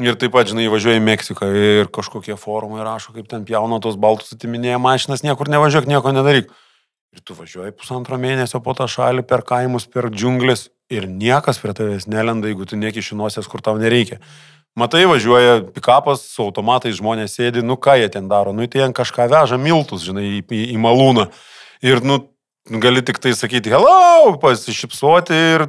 Ir 0.00 0.16
taip 0.18 0.32
pat, 0.34 0.48
žinai, 0.48 0.64
važiuoja 0.72 0.98
į 0.98 1.04
Meksiką 1.04 1.48
ir 1.54 1.90
kažkokie 1.92 2.34
forumai 2.40 2.80
rašo, 2.86 3.12
kaip 3.14 3.28
ten 3.30 3.44
pjauna 3.44 3.76
tos 3.84 4.00
baltus 4.00 4.32
atiminėja 4.34 4.80
mašinas, 4.82 5.22
niekur 5.22 5.52
nevažiuok, 5.52 5.84
nieko 5.92 6.16
nedaryk. 6.16 6.48
Ir 7.14 7.22
tu 7.22 7.36
važiuoji 7.36 7.76
pusantro 7.76 8.16
mėnesio 8.18 8.58
po 8.64 8.72
tą 8.74 8.88
šalį 8.90 9.22
per 9.28 9.44
kaimus, 9.46 9.84
per 9.86 10.08
džiunglės 10.10 10.70
ir 10.92 11.06
niekas 11.08 11.60
prie 11.62 11.74
tavęs 11.76 12.08
nelenda, 12.10 12.50
jeigu 12.50 12.66
tu 12.68 12.76
nekišinosies, 12.80 13.48
kur 13.50 13.62
tau 13.64 13.78
nereikia. 13.80 14.20
Matai, 14.74 15.04
važiuoja 15.06 15.60
pikapas, 15.74 16.24
su 16.34 16.42
automatais 16.42 16.96
žmonės 16.98 17.36
sėdi, 17.38 17.62
nu 17.62 17.78
ką 17.78 17.94
jie 18.00 18.08
ten 18.10 18.26
daro, 18.28 18.52
nu 18.52 18.66
tai 18.66 18.82
jie 18.82 18.90
kažką 18.96 19.28
veža 19.30 19.58
miltus, 19.60 20.02
žinai, 20.02 20.26
į, 20.40 20.44
į, 20.50 20.62
į 20.74 20.80
malūną. 20.82 21.28
Ir, 21.86 22.02
nu, 22.02 22.18
gali 22.64 23.02
tik 23.04 23.18
tai 23.20 23.34
sakyti, 23.36 23.68
hello, 23.68 24.32
pasišypsoti 24.40 25.36
ir 25.36 25.64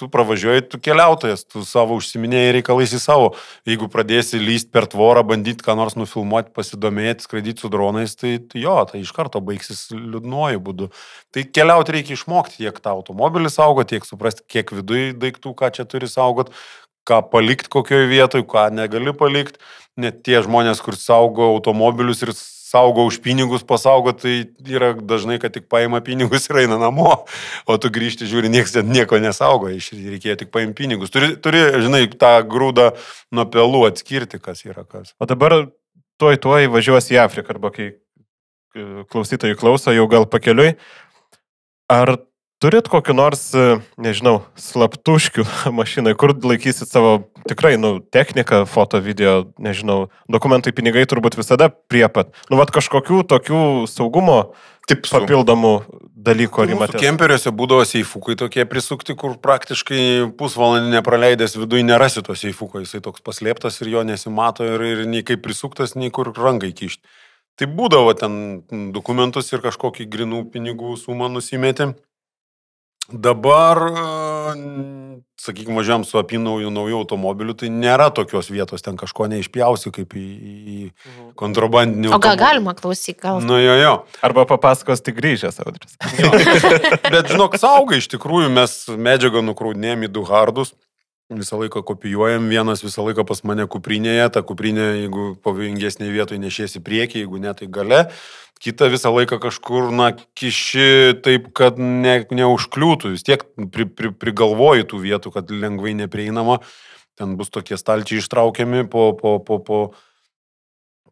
tu 0.00 0.08
pravažiuoji, 0.08 0.64
tu 0.72 0.78
keliautojas, 0.80 1.42
tu 1.44 1.60
savo 1.68 1.98
užsiminėjai 2.00 2.54
reikalais 2.56 2.94
į 2.96 3.00
savo. 3.02 3.26
Jeigu 3.68 3.90
pradėsi 3.92 4.40
lyst 4.40 4.70
per 4.72 4.88
tvorą, 4.88 5.20
bandyti 5.28 5.64
ką 5.66 5.76
nors 5.76 5.98
nufilmuoti, 6.00 6.54
pasidomėti, 6.56 7.26
skraidyti 7.28 7.60
su 7.60 7.68
dronais, 7.72 8.16
tai 8.16 8.38
tai 8.40 8.64
jo, 8.64 8.78
tai 8.88 9.02
iš 9.04 9.12
karto 9.16 9.42
baigsis 9.44 9.90
liūdnuoju 9.92 10.62
būdu. 10.64 10.88
Tai 11.36 11.44
keliauti 11.44 11.98
reikia 11.98 12.16
išmokti 12.16 12.62
tiek 12.64 12.80
tą 12.80 12.94
automobilį 12.96 13.52
saugoti, 13.52 13.98
tiek 13.98 14.08
suprasti, 14.08 14.46
kiek 14.48 14.72
viduje 14.72 15.12
daiktų, 15.20 15.52
ką 15.58 15.68
čia 15.76 15.84
turi 15.84 16.08
saugoti, 16.08 16.56
ką 17.04 17.20
palikti 17.28 17.68
kokioje 17.68 18.08
vietoje, 18.08 18.48
ką 18.48 18.70
negali 18.72 19.12
palikti. 19.12 19.60
Net 20.00 20.22
tie 20.24 20.40
žmonės, 20.40 20.80
kur 20.80 20.96
saugo 20.96 21.50
automobilius 21.52 22.24
ir 22.24 22.32
saugo 22.70 23.04
už 23.08 23.18
pinigus 23.24 23.64
pasaugo, 23.66 24.12
tai 24.14 24.46
yra 24.70 24.92
dažnai, 24.94 25.40
kad 25.42 25.54
tik 25.56 25.66
paima 25.70 25.98
pinigus 26.06 26.46
ir 26.50 26.62
eina 26.62 26.78
namo, 26.78 27.24
o 27.66 27.78
tu 27.82 27.90
grįžti, 27.90 28.28
žiūri, 28.30 28.52
niekas 28.52 28.76
ten 28.76 28.92
nieko 28.94 29.18
nesaugo, 29.22 29.72
iš 29.74 29.90
reikėjo 29.96 30.38
tik 30.44 30.52
paimti 30.54 30.78
pinigus. 30.84 31.10
Turi, 31.10 31.34
turi, 31.42 31.64
žinai, 31.82 32.04
tą 32.14 32.36
grūdą 32.46 32.92
nuo 33.34 33.46
pelų 33.50 33.88
atskirti, 33.90 34.38
kas 34.42 34.62
yra 34.68 34.86
kas. 34.86 35.16
O 35.18 35.26
dabar 35.26 35.64
tuoj 36.22 36.38
tuoj 36.44 36.70
važiuos 36.70 37.10
į 37.10 37.18
Afriką, 37.24 37.56
arba 37.56 37.74
kai 37.74 37.90
klausytojai 39.10 39.58
klauso, 39.58 39.90
jau 39.94 40.06
gal 40.10 40.28
pakeliui. 40.30 40.76
Ar 41.90 42.14
turit 42.60 42.88
kokį 42.92 43.14
nors, 43.16 43.42
e, 43.56 43.78
nežinau, 44.00 44.42
slaptuškių 44.60 45.46
mašinai, 45.78 46.14
kur 46.18 46.34
laikysit 46.36 46.90
savo 46.90 47.30
tikrai, 47.48 47.76
nu, 47.80 47.98
techniką, 48.12 48.64
foto, 48.68 49.00
video, 49.04 49.50
nežinau, 49.62 50.10
dokumentai, 50.30 50.74
pinigai 50.76 51.06
turbūt 51.08 51.38
visada 51.40 51.70
prie 51.70 52.04
pat. 52.12 52.34
Nu, 52.52 52.60
vad 52.60 52.72
kažkokių 52.74 53.22
tokių 53.30 53.62
saugumo 53.90 54.52
Tipsų. 54.90 55.14
papildomų 55.16 55.72
dalykų 56.20 56.62
ar 56.62 56.68
Mūsų 56.68 56.76
įmatėte? 56.76 57.00
kemperiuose 57.06 57.54
būdavo 57.56 57.86
seifukai 57.88 58.36
tokie 58.36 58.66
prisukti, 58.68 59.16
kur 59.16 59.38
praktiškai 59.40 60.02
pusvalandį 60.36 60.92
nepraleidęs 60.98 61.56
viduje 61.56 61.86
nerasi 61.88 62.24
to 62.26 62.36
seifuko, 62.36 62.82
jisai 62.84 63.00
toks 63.04 63.24
paslėptas 63.24 63.80
ir 63.80 63.94
jo 63.94 64.04
nesimato 64.04 64.68
ir, 64.68 64.84
ir 64.84 65.02
nei 65.08 65.24
kaip 65.24 65.40
prisuktas, 65.46 65.96
nei 65.96 66.12
kur 66.12 66.34
rangai 66.36 66.74
kišti. 66.76 67.08
Tai 67.60 67.68
būdavo 67.76 68.12
ten 68.16 68.34
dokumentus 68.92 69.50
ir 69.52 69.64
kažkokį 69.64 70.06
grinų 70.12 70.46
pinigų 70.52 70.94
sumą 71.00 71.28
nusimetėm. 71.32 71.96
Dabar, 73.12 73.78
sakykime, 75.40 75.76
važiuojam 75.80 76.04
su 76.06 76.18
apinauju 76.20 76.70
naujų 76.74 76.98
automobiliu, 77.00 77.54
tai 77.58 77.70
nėra 77.72 78.10
tokios 78.14 78.50
vietos, 78.52 78.84
ten 78.86 78.98
kažko 79.00 79.26
neišpjausi 79.32 79.92
kaip 79.94 80.14
į, 80.18 80.26
į 80.76 80.78
kontrabandinį 81.40 82.12
O 82.14 82.20
gal 82.22 82.38
galima 82.40 82.74
klausyk, 82.78 83.18
gal. 83.22 83.40
Nu 83.44 83.58
jo, 83.60 83.74
jo. 83.80 83.94
Arba 84.26 84.46
papasakos 84.50 85.02
tik 85.06 85.18
grįžęs, 85.18 85.58
Audris. 85.64 85.96
Bet 87.14 87.32
žinok, 87.32 87.58
saugai 87.60 87.98
iš 88.02 88.10
tikrųjų 88.14 88.52
mes 88.54 88.76
medžiagą 88.94 89.42
nukraudinėjom 89.48 90.06
į 90.06 90.12
du 90.14 90.26
hardus. 90.28 90.74
Visą 91.30 91.60
laiką 91.60 91.84
kopijuojam, 91.86 92.48
vienas 92.50 92.82
visą 92.82 93.04
laiką 93.06 93.22
pas 93.22 93.44
mane 93.46 93.62
kuprinėje, 93.70 94.24
ta 94.34 94.42
kuprinė, 94.42 94.86
jeigu 95.04 95.26
pavojingesnė 95.46 96.08
vietoje 96.10 96.42
nešiesi 96.42 96.82
priekį, 96.82 97.22
jeigu 97.22 97.38
ne, 97.38 97.52
tai 97.54 97.68
gale. 97.70 98.00
Kita 98.60 98.88
visą 98.90 99.12
laiką 99.14 99.38
kažkur, 99.40 99.92
na, 99.94 100.10
kiši 100.34 101.20
taip, 101.22 101.52
kad 101.54 101.78
ne, 101.78 102.16
neužkliūtų, 102.34 103.14
vis 103.14 103.22
tiek 103.24 103.46
pri, 103.70 103.86
pri, 103.86 104.10
prigalvoji 104.10 104.88
tų 104.90 105.00
vietų, 105.06 105.32
kad 105.36 105.54
lengvai 105.54 105.94
neprieinama. 106.02 106.58
Ten 107.14 107.38
bus 107.38 107.54
tokie 107.54 107.78
stalčiai 107.78 108.18
ištraukiami 108.18 108.88
po, 108.90 109.12
po, 109.14 109.38
po, 109.38 109.62
po, 109.62 109.80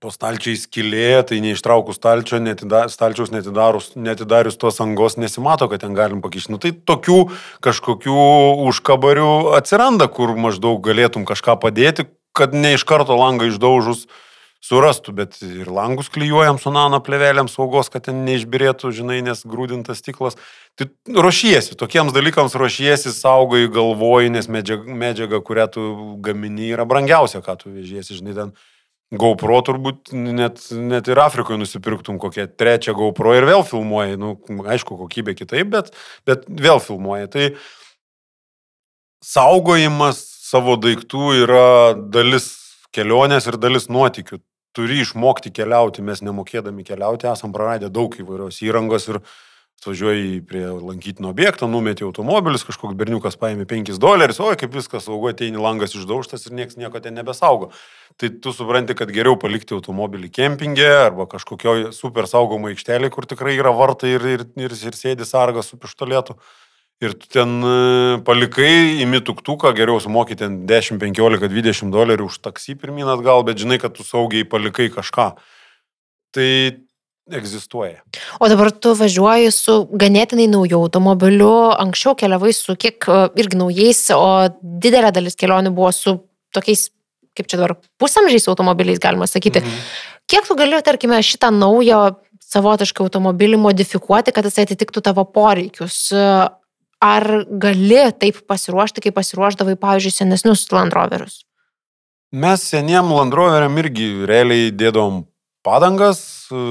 po 0.03 0.13
stalčiai 0.15 0.59
skilė, 0.59 1.23
tai 1.27 1.41
neištraukus 1.43 1.99
stalčio, 1.99 2.39
netida, 2.43 2.85
stalčiaus 2.93 3.33
netidarius, 3.35 3.91
netidarius 3.99 4.59
tos 4.61 4.79
angos 4.85 5.19
nesimato, 5.19 5.69
kad 5.71 5.83
ten 5.83 5.97
galim 5.97 6.23
pakišti. 6.25 6.55
Nu, 6.55 6.61
tai 6.63 6.73
tokių 6.73 7.19
kažkokių 7.65 8.29
užkabarių 8.69 9.33
atsiranda, 9.59 10.07
kur 10.13 10.37
maždaug 10.39 10.81
galėtum 10.87 11.27
kažką 11.29 11.59
padėti, 11.63 12.07
kad 12.37 12.55
ne 12.55 12.77
iš 12.77 12.87
karto 12.87 13.19
langą 13.19 13.51
išdaužus 13.51 14.07
surastų, 14.63 15.15
bet 15.15 15.37
ir 15.43 15.71
langus 15.71 16.11
klyjuojam 16.11 16.59
su 16.59 16.71
nano 16.75 16.99
plevelėm 17.03 17.51
saugos, 17.51 17.91
kad 17.93 18.09
ten 18.09 18.25
neišbirėtų, 18.27 18.91
žinai, 18.95 19.21
nes 19.27 19.45
grūdintas 19.47 20.03
stiklas. 20.03 20.39
Tai 20.79 20.89
ruošiesi, 21.15 21.77
tokiems 21.79 22.15
dalykams 22.15 22.57
ruošiesi, 22.59 23.15
saugai, 23.15 23.67
galvoji, 23.71 24.35
nes 24.35 24.51
medžiaga, 24.51 24.99
medžiaga 25.05 25.43
kurią 25.47 25.69
tu 25.75 25.85
gamini, 26.27 26.73
yra 26.75 26.87
brangiausia, 26.91 27.43
ką 27.43 27.55
tu 27.63 27.71
vežiesi, 27.75 28.19
žinai, 28.19 28.35
ten. 28.35 28.59
GoPro 29.09 29.63
turbūt 29.65 30.13
net, 30.13 30.61
net 30.77 31.09
ir 31.09 31.21
Afrikoje 31.23 31.57
nusipirktum 31.63 32.19
kokią 32.21 32.45
trečią 32.61 32.93
GoPro 32.97 33.33
ir 33.39 33.47
vėl 33.49 33.65
filmuoji. 33.65 34.19
Nu, 34.21 34.35
aišku, 34.69 34.99
kokybė 35.01 35.33
kitaip, 35.39 35.71
bet, 35.73 35.95
bet 36.29 36.45
vėl 36.45 36.83
filmuoji. 36.85 37.31
Tai 37.33 37.47
saugojimas 39.25 40.21
savo 40.49 40.77
daiktų 40.81 41.33
yra 41.47 41.71
dalis 41.97 42.53
kelionės 42.93 43.49
ir 43.49 43.57
dalis 43.61 43.89
nuotikių. 43.89 44.43
Turi 44.77 45.01
išmokti 45.01 45.51
keliauti, 45.57 46.05
mes 46.05 46.21
nemokėdami 46.23 46.85
keliauti 46.87 47.27
esam 47.31 47.55
praradę 47.55 47.89
daug 47.91 48.13
įvairios 48.13 48.61
įrangos 48.63 49.09
ir 49.09 49.23
atvažiuoji 49.79 50.43
prie 50.43 50.67
lankytino 50.67 51.31
objektą, 51.31 51.69
numeti 51.71 52.03
automobilis, 52.03 52.65
kažkoks 52.67 52.97
berniukas 52.99 53.39
paėmė 53.39 53.63
5 53.71 53.99
dolerius, 54.03 54.41
oi 54.43 54.57
kaip 54.59 54.75
viskas 54.75 55.07
saugo, 55.07 55.31
ateini 55.31 55.61
langas 55.63 55.95
išdaužtas 55.95 56.49
ir 56.49 56.57
niekas 56.59 56.79
nieko 56.81 56.99
ten 57.01 57.15
nebesaugo. 57.15 57.71
Tai 58.19 58.31
tu 58.43 58.53
supranti, 58.53 58.97
kad 58.99 59.13
geriau 59.15 59.39
palikti 59.39 59.77
automobilį 59.77 60.33
kempingė 60.35 60.89
arba 61.05 61.29
kažkokioje 61.31 61.93
super 61.95 62.27
saugomo 62.27 62.73
aikštelėje, 62.73 63.13
kur 63.15 63.29
tikrai 63.31 63.55
yra 63.55 63.71
vartai 63.71 64.17
ir, 64.17 64.27
ir, 64.27 64.43
ir, 64.59 64.75
ir 64.75 64.99
sėdi 64.99 65.29
sargas 65.29 65.71
su 65.71 65.79
pištolėtu. 65.79 66.35
Ir 66.99 67.15
tu 67.15 67.31
ten 67.31 67.61
e, 67.63 68.19
palikai, 68.27 68.99
imi 69.05 69.21
tuktuką, 69.23 69.71
geriau 69.79 70.03
sumoki 70.03 70.35
ten 70.35 70.65
10, 70.67 70.99
15, 70.99 71.47
20 71.47 71.95
dolerių 71.95 72.27
už 72.27 72.41
taksi 72.43 72.75
pirmin 72.75 73.07
atgal, 73.07 73.45
bet 73.47 73.63
žinai, 73.63 73.79
kad 73.79 73.95
tu 73.95 74.03
saugiai 74.03 74.43
palikai 74.43 74.89
kažką. 74.91 75.29
Tai 76.35 76.51
egzistuoja. 77.35 78.03
O 78.41 78.49
dabar 78.51 78.71
tu 78.73 78.93
važiuoji 78.99 79.51
su 79.55 79.79
ganėtinai 80.01 80.49
nauju 80.51 80.79
automobiliu, 80.83 81.71
anksčiau 81.77 82.17
keliavai 82.19 82.53
su 82.57 82.77
kiek 82.81 83.09
e, 83.09 83.19
irgi 83.43 83.59
naujais, 83.61 84.05
o 84.15 84.29
didelė 84.63 85.13
dalis 85.15 85.39
kelionių 85.39 85.73
buvo 85.77 85.91
su 85.95 86.19
tokiais, 86.55 86.89
kaip 87.39 87.51
čia 87.51 87.61
dabar, 87.61 87.77
pusamžiais 88.01 88.49
automobiliais, 88.51 89.01
galima 89.03 89.29
sakyti. 89.31 89.63
Mhm. 89.65 89.91
Kiek 90.29 90.49
tu 90.49 90.57
gali, 90.59 90.81
tarkime, 90.85 91.21
šitą 91.25 91.51
naują 91.55 92.03
savotišką 92.49 93.05
automobilį 93.05 93.61
modifikuoti, 93.61 94.33
kad 94.35 94.47
jis 94.49 94.61
atitiktų 94.65 95.05
tavo 95.05 95.25
poreikius? 95.25 96.09
Ar 96.99 97.25
gali 97.63 98.01
taip 98.19 98.41
pasiruošti, 98.51 99.05
kaip 99.05 99.15
pasiruošdavai, 99.15 99.77
pavyzdžiui, 99.79 100.17
senesnius 100.17 100.65
Land 100.75 100.97
Roverius? 100.97 101.45
Mes 102.35 102.61
seniem 102.61 103.13
Landroveriam 103.15 103.79
irgi 103.81 104.09
realiai 104.29 104.73
dėdom 104.75 105.23
padangas, 105.69 106.25
e, 106.49 106.65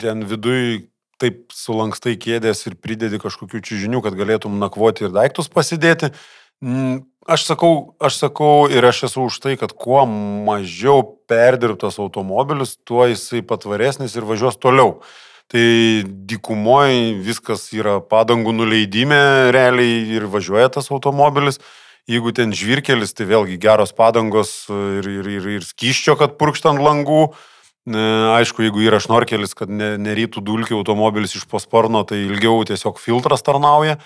ten 0.00 0.24
viduj 0.28 0.88
taip 1.22 1.52
sulankstai 1.54 2.16
kėdės 2.18 2.64
ir 2.66 2.80
pridedi 2.80 3.20
kažkokių 3.22 3.60
čiūžinių, 3.62 4.02
kad 4.02 4.16
galėtum 4.18 4.56
nakvoti 4.58 5.06
ir 5.06 5.14
daiktus 5.14 5.52
pasidėti. 5.52 6.10
Mm, 6.64 7.02
Aš 7.22 7.44
sakau, 7.46 7.94
aš 8.02 8.16
sakau 8.18 8.66
ir 8.66 8.82
aš 8.82 9.04
esu 9.06 9.28
už 9.28 9.36
tai, 9.38 9.52
kad 9.54 9.70
kuo 9.78 10.00
mažiau 10.10 11.04
perdirbtas 11.30 12.00
automobilis, 12.02 12.74
tuo 12.82 13.06
jisai 13.06 13.44
patvaresnis 13.46 14.16
ir 14.18 14.26
važiuos 14.26 14.58
toliau. 14.58 14.96
Tai 15.46 15.62
dykumoje 16.26 17.20
viskas 17.22 17.68
yra 17.76 18.00
padangų 18.02 18.56
nuleidime 18.56 19.20
realiai 19.54 20.02
ir 20.16 20.26
važiuoja 20.32 20.72
tas 20.74 20.90
automobilis. 20.90 21.60
Jeigu 22.10 22.34
ten 22.34 22.50
žvirkelis, 22.50 23.14
tai 23.14 23.28
vėlgi 23.30 23.60
geros 23.62 23.94
padangos 23.94 24.66
ir, 24.66 25.06
ir, 25.06 25.30
ir, 25.36 25.48
ir 25.60 25.62
skyščio, 25.62 26.18
kad 26.18 26.34
purkštant 26.42 26.82
langų. 26.82 27.28
Aišku, 27.82 28.62
jeigu 28.62 28.84
yra 28.86 29.00
šnorkelis, 29.02 29.56
kad 29.58 29.70
ne, 29.70 29.96
nerytų 29.98 30.42
dulkių 30.46 30.76
automobilis 30.78 31.34
iš 31.34 31.48
posparno, 31.50 32.04
tai 32.06 32.20
ilgiau 32.28 32.60
tiesiog 32.68 33.00
filtras 33.02 33.42
tarnauja. 33.42 33.98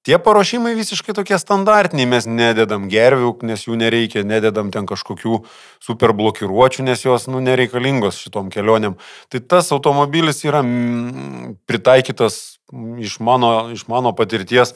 Tie 0.00 0.16
paruošimai 0.16 0.72
visiškai 0.76 1.12
tokie 1.16 1.36
standartiniai, 1.40 2.08
mes 2.08 2.24
nededam 2.28 2.86
gervių, 2.92 3.34
nes 3.44 3.66
jų 3.66 3.76
nereikia, 3.80 4.22
nededam 4.24 4.70
ten 4.72 4.86
kažkokių 4.88 5.42
super 5.80 6.14
blokiruočių, 6.16 6.86
nes 6.88 7.04
jos 7.04 7.28
nu, 7.28 7.40
nereikalingos 7.44 8.20
šitom 8.20 8.48
kelionėm. 8.52 8.96
Tai 9.28 9.40
tas 9.44 9.68
automobilis 9.76 10.40
yra 10.44 10.62
mm, 10.64 11.58
pritaikytas 11.68 12.60
iš 13.04 13.18
mano, 13.20 13.70
iš 13.76 13.84
mano 13.92 14.12
patirties 14.16 14.72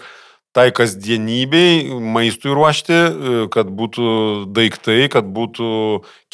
tai 0.54 0.68
kasdienybei, 0.74 1.90
maistui 2.14 2.54
ruošti, 2.54 2.98
kad 3.54 3.70
būtų 3.74 4.08
daiktai, 4.54 5.04
kad 5.10 5.26
būtų 5.26 5.68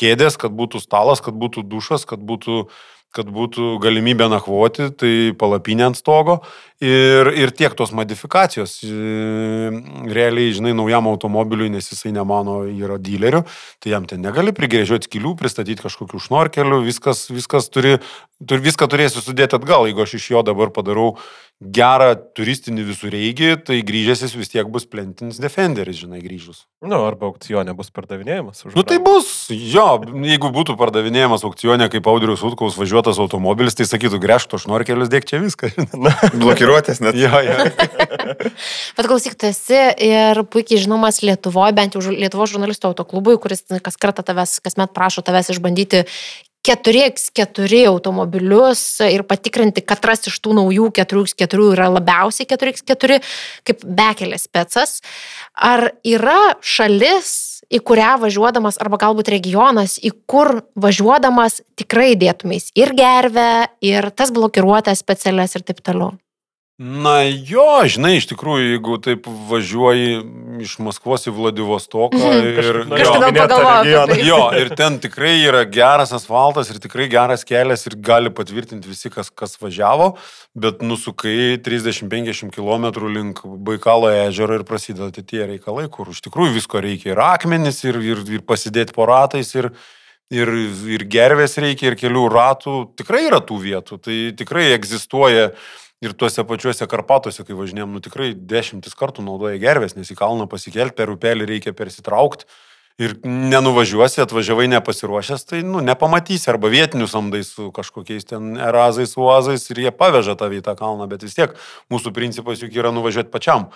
kėdės, 0.00 0.36
kad 0.40 0.52
būtų 0.56 0.82
stalas, 0.84 1.24
kad 1.24 1.36
būtų 1.40 1.64
dušas, 1.64 2.04
kad 2.08 2.20
būtų 2.20 2.66
kad 3.10 3.26
būtų 3.26 3.80
galimybė 3.82 4.28
nakvoti, 4.30 4.84
tai 4.94 5.12
palapinė 5.34 5.88
ant 5.88 5.98
stogo 5.98 6.36
ir, 6.80 7.30
ir 7.36 7.52
tiek 7.56 7.74
tos 7.76 7.92
modifikacijos. 7.96 8.78
E, 8.84 9.70
realiai, 10.10 10.54
žinai, 10.56 10.72
naujam 10.76 11.10
automobiliui, 11.12 11.70
nes 11.72 11.92
jisai 11.92 12.14
nemano 12.16 12.62
yra 12.68 12.98
dileriu, 12.98 13.44
tai 13.78 13.94
jam 13.94 14.08
ten 14.08 14.24
negali 14.24 14.54
prigrėžioti 14.56 15.10
skilių, 15.10 15.36
pristatyti 15.40 15.84
kažkokių 15.84 16.22
šnorkelių, 16.26 16.80
viskas, 16.88 17.28
viskas 17.32 17.70
turi, 17.72 17.98
turi, 18.40 18.64
viską 18.70 18.88
turėsiu 18.90 19.22
sudėti 19.24 19.58
atgal, 19.60 19.88
jeigu 19.88 20.06
aš 20.06 20.16
iš 20.18 20.32
jo 20.34 20.44
dabar 20.46 20.72
padarau 20.74 21.14
gerą 21.60 22.14
turistinį 22.32 22.86
visureigį, 22.88 23.48
tai 23.68 23.82
grįžęs 23.84 24.22
jis 24.24 24.34
vis 24.38 24.48
tiek 24.48 24.68
bus 24.72 24.86
plentinis 24.88 25.36
defenderis, 25.42 25.98
žinai, 26.00 26.22
grįžus. 26.24 26.62
Na, 26.80 26.94
nu, 26.94 27.00
arba 27.04 27.28
aukcionė 27.28 27.74
bus 27.76 27.92
pardavinėjimas. 27.92 28.64
Nu 28.72 28.84
tai 28.88 28.96
bus, 29.04 29.50
jo, 29.52 29.84
jeigu 30.24 30.48
būtų 30.56 30.78
pardavinėjimas 30.80 31.44
aukcionė 31.44 31.90
kaip 31.92 32.08
Audrius 32.08 32.40
Utkaus 32.48 32.78
važiuotas 32.80 33.20
automobilis, 33.20 33.76
tai 33.76 33.84
sakytų, 33.90 34.22
grešk 34.24 34.54
to 34.54 34.62
šnorkelius, 34.64 35.12
dėk 35.12 35.28
čia 35.28 35.42
viską. 35.44 35.68
Blokiruotės 36.70 37.02
net. 37.02 37.18
jo, 37.18 37.42
jo. 37.46 37.56
Bet 38.96 39.08
klausyk, 39.08 39.34
tu 39.40 39.50
esi 39.50 39.80
ir 40.06 40.44
puikiai 40.50 40.80
žinomas 40.84 41.22
Lietuvoje, 41.26 41.74
bent 41.76 41.96
jau 41.96 42.04
Lietuvo 42.08 42.46
žurnalistų 42.50 42.92
autoklubui, 42.92 43.38
kuris 43.42 43.66
kas 43.82 43.98
kartą 44.00 44.24
tavęs, 44.26 44.60
kasmet 44.64 44.94
prašo 44.96 45.24
tavęs 45.26 45.52
išbandyti 45.54 46.04
4x4 46.68 47.86
automobilius 47.88 48.82
ir 49.08 49.24
patikrinti, 49.24 49.80
katras 49.80 50.26
iš 50.28 50.36
tų 50.44 50.58
naujų 50.58 50.90
4x4 50.98 51.70
yra 51.72 51.88
labiausiai 51.94 52.48
4x4, 52.50 53.20
kaip 53.64 53.84
bekelės 53.84 54.44
specas. 54.44 54.98
Ar 55.56 55.88
yra 56.04 56.56
šalis, 56.60 57.62
į 57.72 57.80
kurią 57.86 58.18
važiuodamas, 58.26 58.80
arba 58.82 59.00
galbūt 59.00 59.32
regionas, 59.32 59.96
į 59.96 60.12
kur 60.28 60.60
važiuodamas 60.76 61.62
tikrai 61.80 62.12
dėtumės 62.20 62.70
ir 62.76 62.92
gervę, 62.98 63.70
ir 63.80 64.12
tas 64.12 64.32
blokiruotas 64.34 65.00
specialias 65.00 65.56
ir 65.56 65.64
taip 65.64 65.80
toliau? 65.80 66.12
Na 66.80 67.18
jo, 67.28 67.64
žinai, 67.92 68.14
iš 68.16 68.24
tikrųjų, 68.30 68.70
jeigu 68.70 68.94
taip 69.04 69.26
važiuoji 69.50 70.14
iš 70.64 70.78
Maskvos 70.80 71.26
į 71.28 71.32
Vladivostoką 71.36 72.16
Mhm. 72.16 72.46
ir... 72.56 72.78
Apie 72.80 73.42
regioną. 73.84 74.06
tai. 74.08 74.16
Jo, 74.24 74.38
ir 74.56 74.70
ten 74.78 74.96
tikrai 75.02 75.34
yra 75.44 75.66
geras 75.68 76.14
asfaltas 76.16 76.70
ir 76.72 76.78
tikrai 76.80 77.04
geras 77.12 77.44
kelias 77.44 77.84
ir 77.84 77.98
gali 78.00 78.30
patvirtinti 78.32 78.88
visi, 78.88 79.10
kas, 79.12 79.28
kas 79.28 79.58
važiavo, 79.60 80.14
bet 80.56 80.80
nusukai 80.80 81.58
30-50 81.60 82.48
km 82.56 82.88
link 83.12 83.42
Baikalo 83.44 84.08
ežero 84.08 84.56
ir 84.56 84.64
prasideda 84.64 85.12
tie 85.20 85.44
reikalai, 85.52 85.84
kur 85.92 86.08
iš 86.14 86.22
tikrųjų 86.24 86.56
visko 86.56 86.80
reikia 86.80 87.12
ir 87.12 87.20
akmenis, 87.20 87.82
ir, 87.84 88.00
ir, 88.00 88.24
ir 88.24 88.40
pasidėti 88.40 88.96
po 88.96 89.04
ratais, 89.04 89.52
ir, 89.54 89.68
ir, 90.32 90.48
ir 90.96 91.04
gervės 91.12 91.58
reikia, 91.60 91.92
ir 91.92 92.00
kelių 92.00 92.24
ratų. 92.32 92.78
Tikrai 92.96 93.26
yra 93.28 93.44
tų 93.44 93.60
vietų, 93.68 94.00
tai 94.00 94.18
tikrai 94.32 94.70
egzistuoja. 94.78 95.50
Ir 96.00 96.14
tuose 96.16 96.46
pačiuose 96.48 96.86
Karpatuose, 96.88 97.44
kai 97.44 97.52
važinėjom, 97.58 97.92
nu 97.92 98.00
tikrai 98.00 98.30
dešimtis 98.32 98.96
kartų 98.96 99.20
naudoja 99.26 99.60
gervės, 99.60 99.98
nes 99.98 100.08
į 100.08 100.16
kalną 100.16 100.46
pasikelti 100.48 100.96
per 100.96 101.12
upelį 101.12 101.48
reikia 101.50 101.74
persitraukti. 101.76 102.48
Ir 103.00 103.14
nenuvažiuosi, 103.24 104.20
atvažiavai 104.20 104.66
nepasiruošęs, 104.68 105.46
tai 105.48 105.60
nu, 105.64 105.80
nepamatysi 105.84 106.50
arba 106.52 106.68
vietinius 106.72 107.14
samdai 107.14 107.40
su 107.48 107.70
kažkokiais 107.72 108.28
ten 108.28 108.58
erazais, 108.60 109.14
uazais 109.16 109.64
ir 109.72 109.80
jie 109.86 109.92
paveža 109.96 110.34
tavį 110.40 110.60
į 110.60 110.66
tą 110.66 110.74
kalną, 110.76 111.06
bet 111.08 111.24
vis 111.24 111.36
tiek 111.36 111.54
mūsų 111.92 112.12
principas 112.16 112.60
juk 112.60 112.76
yra 112.76 112.92
nuvažiuoti 112.92 113.32
pačiam. 113.32 113.70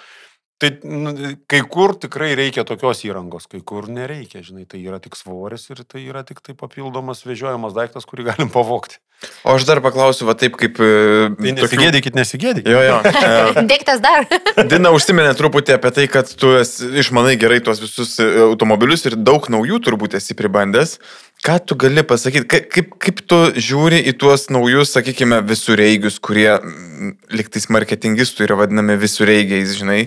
Tai 0.63 0.71
nu, 0.87 1.11
kai 1.51 1.61
kur 1.67 1.97
tikrai 1.99 2.31
reikia 2.39 2.63
tokios 2.67 3.01
įrangos, 3.03 3.49
kai 3.51 3.59
kur 3.67 3.89
nereikia, 3.91 4.39
žinai, 4.47 4.63
tai 4.71 4.79
yra 4.87 5.01
tik 5.03 5.19
svoris 5.19 5.67
ir 5.73 5.83
tai 5.83 6.05
yra 6.07 6.23
tik 6.27 6.39
tai 6.47 6.55
papildomas 6.55 7.25
vežiojamas 7.27 7.75
daiktas, 7.75 8.07
kurį 8.07 8.29
galim 8.31 8.53
pavokti. 8.55 9.01
O 9.43 9.55
aš 9.57 9.67
dar 9.67 9.81
paklausiu, 9.83 10.29
va 10.29 10.37
taip 10.39 10.55
kaip... 10.61 10.79
Tai 10.79 11.53
nesigėdykit, 11.59 12.15
nesigėdykit. 12.19 12.71
Jo, 12.71 12.83
jo. 12.87 13.01
E, 13.25 13.65
Dėktas 13.67 14.03
dar. 14.05 14.29
Dina 14.73 14.93
užsiminė 14.95 15.33
truputį 15.39 15.75
apie 15.77 15.91
tai, 15.97 16.07
kad 16.13 16.31
tu 16.39 16.53
esi, 16.59 16.91
išmanai 17.03 17.35
gerai 17.41 17.61
tuos 17.65 17.81
visus 17.83 18.15
e, 18.23 18.27
automobilius 18.47 19.07
ir 19.09 19.17
daug 19.19 19.47
naujų 19.51 19.81
turbūt 19.85 20.17
esi 20.21 20.37
pribandęs. 20.39 20.99
Ką 21.45 21.59
tu 21.61 21.77
gali 21.77 22.01
pasakyti, 22.09 22.47
kaip, 22.49 22.69
kaip, 22.73 22.93
kaip 23.05 23.19
tu 23.29 23.39
žiūri 23.53 23.99
į 24.09 24.15
tuos 24.17 24.47
naujus, 24.49 24.95
sakykime, 24.95 25.43
visureigius, 25.45 26.17
kurie 26.25 26.49
mm, 26.55 27.11
liktais 27.37 27.69
marketingistų 27.69 28.47
yra 28.47 28.57
vadinami 28.63 28.97
visureigiais, 28.97 29.75
žinai. 29.77 29.99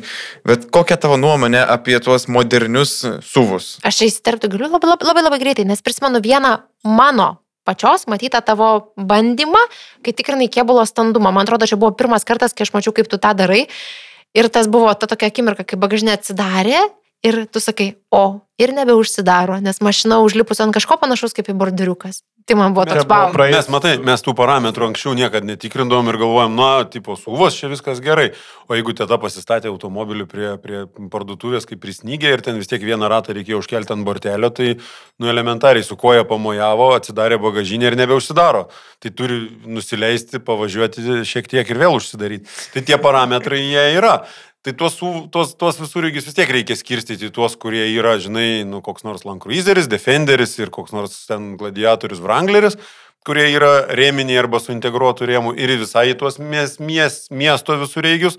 Bet 0.50 0.66
kokia 0.74 0.98
tavo 0.98 1.20
nuomonė 1.22 1.62
apie 1.62 2.00
tuos 2.02 2.26
modernius 2.26 3.04
suvus? 3.22 3.76
Aš 3.86 4.02
įsiterpti 4.08 4.50
galiu 4.50 4.72
labai, 4.72 4.90
labai, 4.90 5.12
labai, 5.12 5.26
labai 5.30 5.42
greitai, 5.46 5.68
nes 5.70 5.86
prisimenu 5.86 6.24
vieną 6.26 6.56
mano 6.90 7.36
pačios 7.70 8.08
matytą 8.10 8.42
tavo 8.42 8.74
bandymą, 8.98 9.62
kai 10.02 10.18
tikrinai 10.18 10.50
kėbulo 10.50 10.90
standumą. 10.90 11.30
Man 11.36 11.46
atrodo, 11.46 11.70
čia 11.70 11.78
buvo 11.78 11.94
pirmas 11.94 12.26
kartas, 12.26 12.58
kai 12.58 12.66
aš 12.66 12.74
mačiau, 12.74 12.98
kaip 12.98 13.14
tu 13.14 13.22
tą 13.22 13.38
darai. 13.38 13.68
Ir 14.34 14.50
tas 14.50 14.66
buvo 14.66 14.90
ta 14.98 15.06
tokia 15.06 15.30
akimirka, 15.30 15.70
kai 15.70 15.78
bagažinė 15.78 16.18
atsidarė 16.18 16.88
ir 17.24 17.45
tu 17.51 17.59
sakai, 17.59 17.95
o, 18.11 18.41
ir 18.59 18.74
nebeužsidaro, 18.74 19.59
nes 19.61 19.82
mašina 19.82 20.20
užlipus 20.24 20.59
ant 20.63 20.74
kažko 20.76 20.97
panašus 21.01 21.34
kaip 21.34 21.49
į 21.49 21.57
borderiukas. 21.57 22.24
Tai 22.47 22.55
man 22.55 22.72
buvo 22.72 22.86
toks 22.88 23.03
bam. 23.03 23.34
praeis- 23.36 23.51
Mes, 23.57 23.68
matai, 23.68 23.97
mes 23.99 24.22
tų 24.24 24.32
parametrų 24.34 24.86
anksčiau 24.88 25.11
niekada 25.13 25.43
netikrindavom 25.43 26.07
ir 26.07 26.15
galvojom, 26.22 26.53
na, 26.55 26.86
tipo, 26.88 27.18
suvos, 27.20 27.57
čia 27.59 27.68
viskas 27.68 27.99
gerai. 27.99 28.30
O 28.70 28.74
jeigu 28.74 28.95
teta 28.95 29.18
pasistatė 29.20 29.68
automobilį 29.68 30.26
prie, 30.32 30.53
prie 30.57 30.86
parduotuvės, 31.11 31.68
kaip 31.68 31.82
prisnygė 31.84 32.32
ir 32.38 32.41
ten 32.41 32.55
vis 32.55 32.68
tiek 32.72 32.80
vieną 32.80 33.09
ratą 33.11 33.36
reikėjo 33.36 33.59
užkelti 33.59 33.91
ant 33.91 34.05
bortelio, 34.07 34.49
tai, 34.49 34.78
nu, 35.20 35.28
elementariai 35.28 35.84
su 35.84 35.97
koja 35.99 36.24
pamojavo, 36.24 36.93
atsidarė 36.95 37.36
bagažinę 37.38 37.91
ir 37.91 37.99
nebeužsidaro. 37.99 38.70
Tai 39.03 39.11
turi 39.11 39.51
nusileisti, 39.68 40.39
pavažiuoti 40.39 41.26
šiek 41.28 41.51
tiek 41.51 41.68
ir 41.70 41.76
vėl 41.84 41.99
užsidaryti. 41.99 42.47
Tai 42.74 42.82
tie 42.82 42.95
parametrai 42.97 43.59
jie 43.59 43.89
yra. 43.99 44.22
Tai 44.68 44.74
tuos, 44.76 44.97
tuos, 45.32 45.53
tuos 45.55 45.78
visureigius 45.80 46.26
vis 46.28 46.36
tiek 46.36 46.49
reikia 46.51 46.76
skirstyti 46.76 47.30
tuos, 47.32 47.53
kurie 47.55 47.86
yra, 47.88 48.18
žinai, 48.20 48.65
nu, 48.68 48.82
koks 48.84 49.05
nors 49.07 49.22
Land 49.24 49.39
Cruiseris, 49.39 49.86
Defenderis 49.88 50.57
ir 50.59 50.74
koks 50.76 50.91
nors 50.91 51.13
ten 51.30 51.53
gladiatorius 51.55 52.20
Wrangleris, 52.20 52.76
kurie 53.24 53.45
yra 53.53 53.86
rėminiai 53.95 54.41
arba 54.41 54.59
su 54.59 54.74
integruotų 54.74 55.30
rėmų 55.30 55.53
ir 55.55 55.72
visai 55.80 56.09
tuos 56.20 56.36
mies, 56.36 56.82
mies, 56.84 57.15
miesto 57.32 57.78
visureigius, 57.80 58.36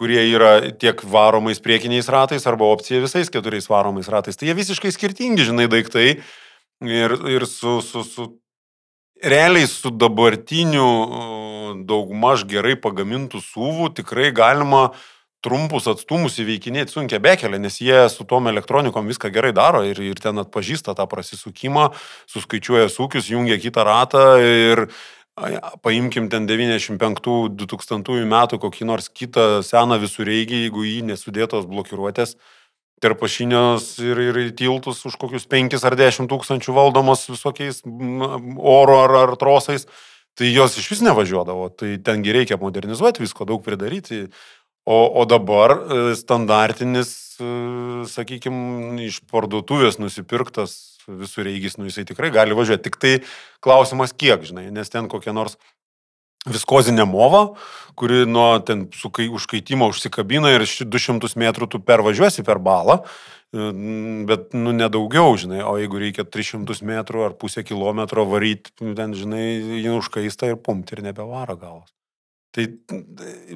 kurie 0.00 0.22
yra 0.30 0.54
tiek 0.72 1.04
varomais 1.04 1.60
priekiniais 1.60 2.08
ratais 2.08 2.48
arba 2.48 2.64
opcija 2.72 3.02
visais 3.04 3.28
keturiais 3.28 3.68
varomais 3.68 4.08
ratais. 4.08 4.40
Tai 4.40 4.48
jie 4.48 4.56
visiškai 4.56 4.94
skirtingi, 4.96 5.50
žinai, 5.50 5.68
daiktai 5.68 6.06
ir, 6.14 7.16
ir 7.28 7.44
su, 7.44 7.82
su, 7.84 8.06
su 8.08 8.30
realiai 9.20 9.68
su 9.68 9.92
dabartiniu 9.92 10.88
uh, 10.88 11.70
daugmaž 11.84 12.48
gerai 12.48 12.72
pagamintų 12.80 13.44
suvų 13.44 13.92
tikrai 14.00 14.32
galima 14.32 14.86
trumpus 15.44 15.86
atstumus 15.90 16.38
įveikinėti 16.42 16.94
sunkia 16.94 17.20
bekelė, 17.22 17.60
nes 17.62 17.78
jie 17.82 18.08
su 18.10 18.26
tom 18.28 18.50
elektronikom 18.50 19.06
viską 19.10 19.30
gerai 19.34 19.52
daro 19.54 19.84
ir, 19.86 20.00
ir 20.02 20.18
ten 20.22 20.42
atpažįsta 20.42 20.96
tą 20.98 21.06
prasisukimą, 21.10 21.92
suskaičiuoja 22.30 22.90
sūkius, 22.92 23.30
jungia 23.30 23.58
kitą 23.62 23.86
ratą 23.86 24.24
ir 24.42 24.88
ai, 25.38 25.56
paimkim 25.84 26.28
ten 26.32 26.48
95-2000 26.50 28.26
metų 28.34 28.60
kokį 28.66 28.90
nors 28.90 29.08
kitą 29.08 29.62
seną 29.66 30.00
visureigį, 30.02 30.64
jeigu 30.66 30.86
jį 30.86 31.02
nesudėtos 31.12 31.70
blokiruotės 31.70 32.36
tarp 33.02 33.20
pašinios 33.22 33.92
ir, 34.02 34.18
ir 34.18 34.52
tiltus 34.58 35.04
už 35.06 35.16
kokius 35.20 35.46
5 35.50 35.78
ar 35.86 35.96
10 35.98 36.30
tūkstančių 36.30 36.74
valdomos 36.74 37.28
visokiais 37.30 37.82
oro 37.86 38.98
ar, 39.04 39.14
ar 39.22 39.34
trosais, 39.38 39.86
tai 40.38 40.50
jos 40.50 40.78
iš 40.78 40.90
vis 40.92 41.02
nevažiuodavo. 41.06 41.68
Tai 41.78 41.94
tengi 42.04 42.34
reikia 42.34 42.58
modernizuoti, 42.60 43.22
visko 43.24 43.46
daug 43.48 43.62
pridaryti. 43.66 44.26
O, 44.88 45.20
o 45.20 45.24
dabar 45.28 45.74
e, 45.76 46.14
standartinis, 46.16 47.10
sakykime, 48.08 48.96
iš 49.04 49.20
parduotuvės 49.28 49.98
nusipirktas 50.00 50.78
visur 51.08 51.44
reigis, 51.44 51.76
nu 51.76 51.88
jisai 51.88 52.06
tikrai 52.08 52.30
gali 52.32 52.56
važiuoti. 52.56 52.84
Tik 52.88 52.96
tai 53.00 53.12
klausimas 53.64 54.14
kiek, 54.16 54.46
žinai, 54.48 54.68
nes 54.72 54.88
ten 54.92 55.10
kokia 55.12 55.34
nors 55.36 55.58
viskozinė 56.48 57.04
mova, 57.08 57.42
kuri 57.98 58.24
nuo 58.28 58.50
ten 58.64 58.86
sukai, 58.96 59.28
užkaitimo 59.28 59.90
užsikabina 59.92 60.54
ir 60.54 60.64
200 60.64 61.34
metrų 61.36 61.68
tu 61.68 61.82
pervažiuosi 61.84 62.46
per 62.46 62.60
balą, 62.62 63.02
e, 63.52 63.68
bet, 64.30 64.54
nu, 64.56 64.72
nedaugiau, 64.76 65.36
žinai, 65.40 65.60
o 65.68 65.76
jeigu 65.80 66.00
reikia 66.00 66.24
300 66.24 66.80
metrų 66.88 67.28
ar 67.28 67.36
pusę 67.36 67.66
kilometro 67.66 68.24
varyti, 68.30 68.72
nu, 68.80 68.96
ten, 68.96 69.12
žinai, 69.12 69.44
jį 69.82 69.98
užkaista 69.98 70.48
ir 70.48 70.60
pumti 70.62 70.96
ir 70.96 71.04
nebevaro 71.10 71.60
galas. 71.60 71.97
Tai 72.56 72.64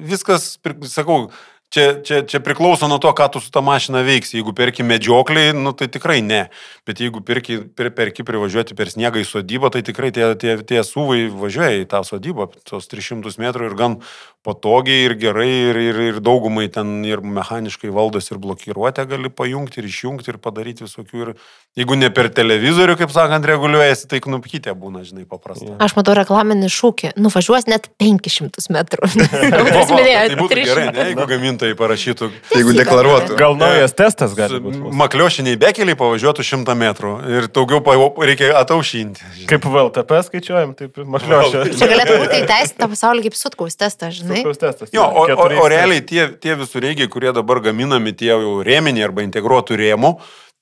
viskas, 0.05 0.53
sakau, 0.89 1.31
čia, 1.73 2.01
čia, 2.05 2.21
čia 2.29 2.39
priklauso 2.43 2.85
nuo 2.87 2.99
to, 3.01 3.09
ką 3.17 3.27
tu 3.33 3.41
su 3.41 3.49
tą 3.53 3.63
mašiną 3.65 4.03
veiksi. 4.05 4.37
Jeigu 4.37 4.53
perki 4.53 4.85
medžiokliai, 4.85 5.55
nu, 5.57 5.73
tai 5.73 5.89
tikrai 5.89 6.21
ne. 6.21 6.43
Bet 6.85 7.01
jeigu 7.01 7.23
perki, 7.25 7.57
per, 7.73 7.89
perki 7.97 8.25
privažiuoti 8.27 8.77
per 8.77 8.91
sniegą 8.93 9.23
į 9.23 9.27
sodybą, 9.27 9.73
tai 9.73 9.81
tikrai 9.85 10.11
tie, 10.13 10.29
tie, 10.37 10.59
tie 10.61 10.83
suvai 10.85 11.25
važiuoja 11.33 11.81
į 11.81 11.89
tą 11.89 12.03
sodybą, 12.05 12.51
tos 12.69 12.89
300 12.91 13.33
metrų 13.41 13.71
ir 13.71 13.77
gan 13.79 13.97
patogiai 14.45 15.07
ir 15.07 15.17
gerai 15.17 15.49
ir, 15.71 15.81
ir, 15.89 16.01
ir 16.11 16.21
daugumai 16.23 16.67
ten 16.69 17.01
ir 17.07 17.23
mechaniškai 17.25 17.89
valdos 17.95 18.29
ir 18.29 18.41
blokiruotę 18.43 19.07
gali 19.09 19.33
pajungti 19.33 19.81
ir 19.81 19.89
išjungti 19.89 20.35
ir 20.35 20.41
padaryti 20.43 20.85
visokių. 20.85 21.25
Ir 21.25 21.33
jeigu 21.79 21.95
ne 21.97 22.09
per 22.13 22.29
televizorių, 22.33 22.97
kaip 22.99 23.13
sakant, 23.13 23.45
reguliuojasi, 23.47 24.09
tai 24.11 24.19
knupkytė 24.25 24.75
būna, 24.77 25.05
žinai, 25.07 25.23
paprasta. 25.29 25.77
Aš 25.83 25.95
matau 25.97 26.15
reklaminį 26.17 26.71
šūkį, 26.73 27.13
nuvažiuos 27.23 27.69
net 27.71 27.87
500 28.01 28.67
metrų. 28.75 29.09
Minėjote, 29.13 30.33
tai 30.33 30.39
būtų 30.41 30.59
gerai, 30.59 30.85
ne, 30.89 31.07
jeigu 31.11 31.27
gamintojai 31.31 31.77
parašytų. 31.79 32.29
Jeigu 32.57 32.75
deklaruotų. 32.77 33.39
Gal 33.39 33.57
naujas 33.59 33.95
testas 33.97 34.35
gali 34.37 34.59
būti. 34.63 34.83
Makliošiniai 34.99 35.59
bekeliai 35.61 35.97
pavažiuotų 35.99 36.45
100 36.51 36.77
metrų 36.83 37.13
ir 37.31 37.49
daugiau 37.53 37.79
reikia 38.27 38.51
ataušinti. 38.59 39.47
Kaip 39.49 39.69
VLTP 39.69 40.21
skaičiuojam, 40.27 40.75
taip 40.77 40.99
makliošė. 41.15 41.65
Čia 41.79 41.89
galėtų 41.93 42.19
būti 42.25 42.41
įteisinta 42.43 42.91
pasaulyje 42.91 43.29
kaip 43.29 43.39
sutkaus 43.39 43.79
testas, 43.79 44.17
žinai 44.19 44.33
žinai. 44.33 44.53
Testas, 44.59 44.89
jo, 44.93 45.03
o, 45.03 45.25
o, 45.27 45.47
o 45.63 45.67
realiai 45.67 46.01
tie, 46.01 46.27
tie 46.39 46.55
visureigiai, 46.59 47.09
kurie 47.11 47.33
dabar 47.35 47.61
gaminami, 47.63 48.13
tie 48.17 48.31
jau 48.33 48.61
rėminiai 48.65 49.05
arba 49.07 49.25
integruotų 49.25 49.77
rėmų, 49.79 50.15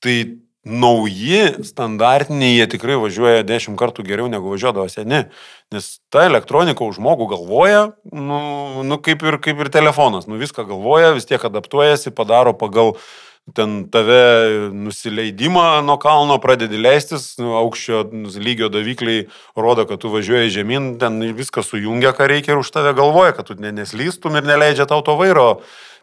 tai 0.03 0.17
nauji 0.65 1.63
standartiniai, 1.65 2.59
jie 2.59 2.67
tikrai 2.69 2.99
važiuoja 3.01 3.45
dešimt 3.47 3.79
kartų 3.79 4.05
geriau 4.05 4.29
negu 4.29 4.53
važiuodavo 4.53 4.85
seni. 4.93 5.23
Nes 5.73 5.95
ta 6.13 6.27
elektronika 6.29 6.85
už 6.85 6.99
žmogų 6.99 7.31
galvoja, 7.33 7.81
nu, 8.13 8.39
nu 8.85 8.99
kaip, 9.01 9.25
ir, 9.25 9.39
kaip 9.41 9.65
ir 9.65 9.73
telefonas, 9.73 10.29
nu 10.29 10.37
viską 10.41 10.67
galvoja, 10.69 11.15
vis 11.17 11.25
tiek 11.29 11.41
adaptuojasi, 11.49 12.13
padaro 12.13 12.53
pagal 12.53 12.93
ten 13.57 13.87
tave 13.89 14.69
nusileidimą 14.69 15.81
nuo 15.83 15.97
kalno 15.99 16.37
pradedi 16.39 16.77
leistis, 16.77 17.33
nu, 17.41 17.55
aukščio 17.57 18.03
lygio 18.37 18.69
davikliai 18.71 19.25
rodo, 19.57 19.87
kad 19.89 20.03
tu 20.03 20.11
važiuoji 20.13 20.53
žemyn, 20.61 20.91
ten 21.01 21.17
viską 21.35 21.65
sujungia, 21.65 22.13
ką 22.13 22.29
reikia 22.29 22.53
ir 22.53 22.61
už 22.61 22.69
tave 22.71 22.93
galvoja, 22.93 23.33
kad 23.33 23.49
tu 23.49 23.57
neslystum 23.57 24.37
ir 24.37 24.45
neleidžia 24.45 24.85
tau 24.85 25.01
to 25.01 25.17
vairo 25.19 25.49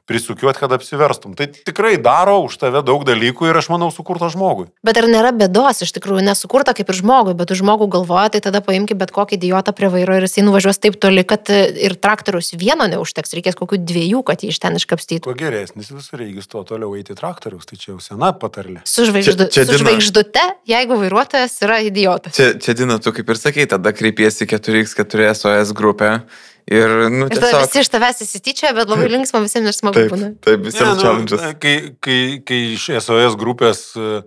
prisukiuoti, 0.09 0.59
kad 0.63 0.73
apsiverstum. 0.73 1.35
Tai 1.37 1.47
tikrai 1.53 1.99
daro 2.01 2.39
už 2.47 2.57
tave 2.63 2.81
daug 2.87 3.05
dalykų 3.05 3.51
ir 3.51 3.59
aš 3.61 3.69
manau 3.73 3.91
sukurta 3.93 4.31
žmogui. 4.33 4.69
Bet 4.87 4.97
ar 5.01 5.09
nėra 5.11 5.35
bėdos, 5.37 5.83
iš 5.85 5.93
tikrųjų, 5.97 6.25
nesukurta 6.25 6.73
kaip 6.77 6.89
ir 6.89 6.99
žmogui, 6.99 7.37
bet 7.37 7.53
už 7.53 7.61
žmogų 7.61 7.91
galvoja, 7.93 8.33
tai 8.33 8.41
tada 8.45 8.63
paimki 8.65 8.97
bet 8.99 9.13
kokį 9.15 9.37
idiotą 9.37 9.75
prie 9.77 9.91
vairo 9.93 10.17
ir 10.17 10.25
jisai 10.25 10.47
nuvažiuos 10.47 10.81
taip 10.81 10.97
toli, 11.03 11.27
kad 11.29 11.53
ir 11.53 11.97
traktorius 12.01 12.55
vieno 12.57 12.89
neužteks, 12.89 13.37
reikės 13.37 13.59
kokių 13.61 13.83
dviejų, 13.85 14.25
kad 14.27 14.45
jį 14.45 14.53
iš 14.55 14.63
ten 14.65 14.81
iškapstytų. 14.81 15.29
Kuo 15.29 15.37
geresnis 15.39 15.93
visur 15.93 16.25
reikės 16.25 16.49
to 16.49 16.65
toliau 16.73 16.97
eiti 16.97 17.17
traktorius, 17.19 17.69
tai 17.69 17.77
čia 17.77 17.93
jau 17.93 18.01
sena 18.03 18.33
patarlė. 18.33 18.81
Su, 18.89 19.05
žvaigždu, 19.09 19.51
čia, 19.53 19.67
čia 19.67 19.69
su 19.69 19.83
žvaigždute, 19.85 20.45
jeigu 20.73 21.01
vairuotojas 21.05 21.61
yra 21.67 21.83
idiotas. 21.85 22.39
Čia, 22.39 22.55
čia 22.63 22.77
Dina, 22.79 22.97
tu 23.03 23.13
kaip 23.13 23.29
ir 23.29 23.41
sakei, 23.41 23.69
tada 23.69 23.93
kreipiesi 23.93 24.49
4x4 24.49 25.33
SOS 25.37 25.77
grupę 25.77 26.23
Ir, 26.69 26.91
nu, 27.09 27.29
ir 27.31 27.39
tiesiog... 27.39 27.63
visi 27.65 27.81
iš 27.81 27.89
tavęs 27.95 28.19
įsityčia, 28.27 28.75
bet 28.77 28.91
labai 28.91 29.09
linksma 29.09 29.41
visiems 29.41 29.71
ir 29.71 29.77
smagu 29.77 30.03
būna. 30.11 30.35
Taip, 30.45 30.67
visiems 30.67 30.99
ne, 30.99 31.01
challenges. 31.01 31.41
Nu, 31.41 31.55
kai, 31.63 31.77
kai, 32.05 32.19
kai 32.45 32.59
iš 32.75 32.91
SOS 33.01 33.39
grupės 33.41 33.81
e, 33.97 34.19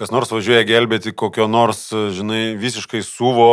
kas 0.00 0.12
nors 0.14 0.32
važiuoja 0.32 0.62
gelbėti 0.64 1.12
kokio 1.12 1.44
nors, 1.50 1.82
e, 1.92 2.06
žinai, 2.16 2.40
visiškai 2.60 3.02
suvo, 3.04 3.50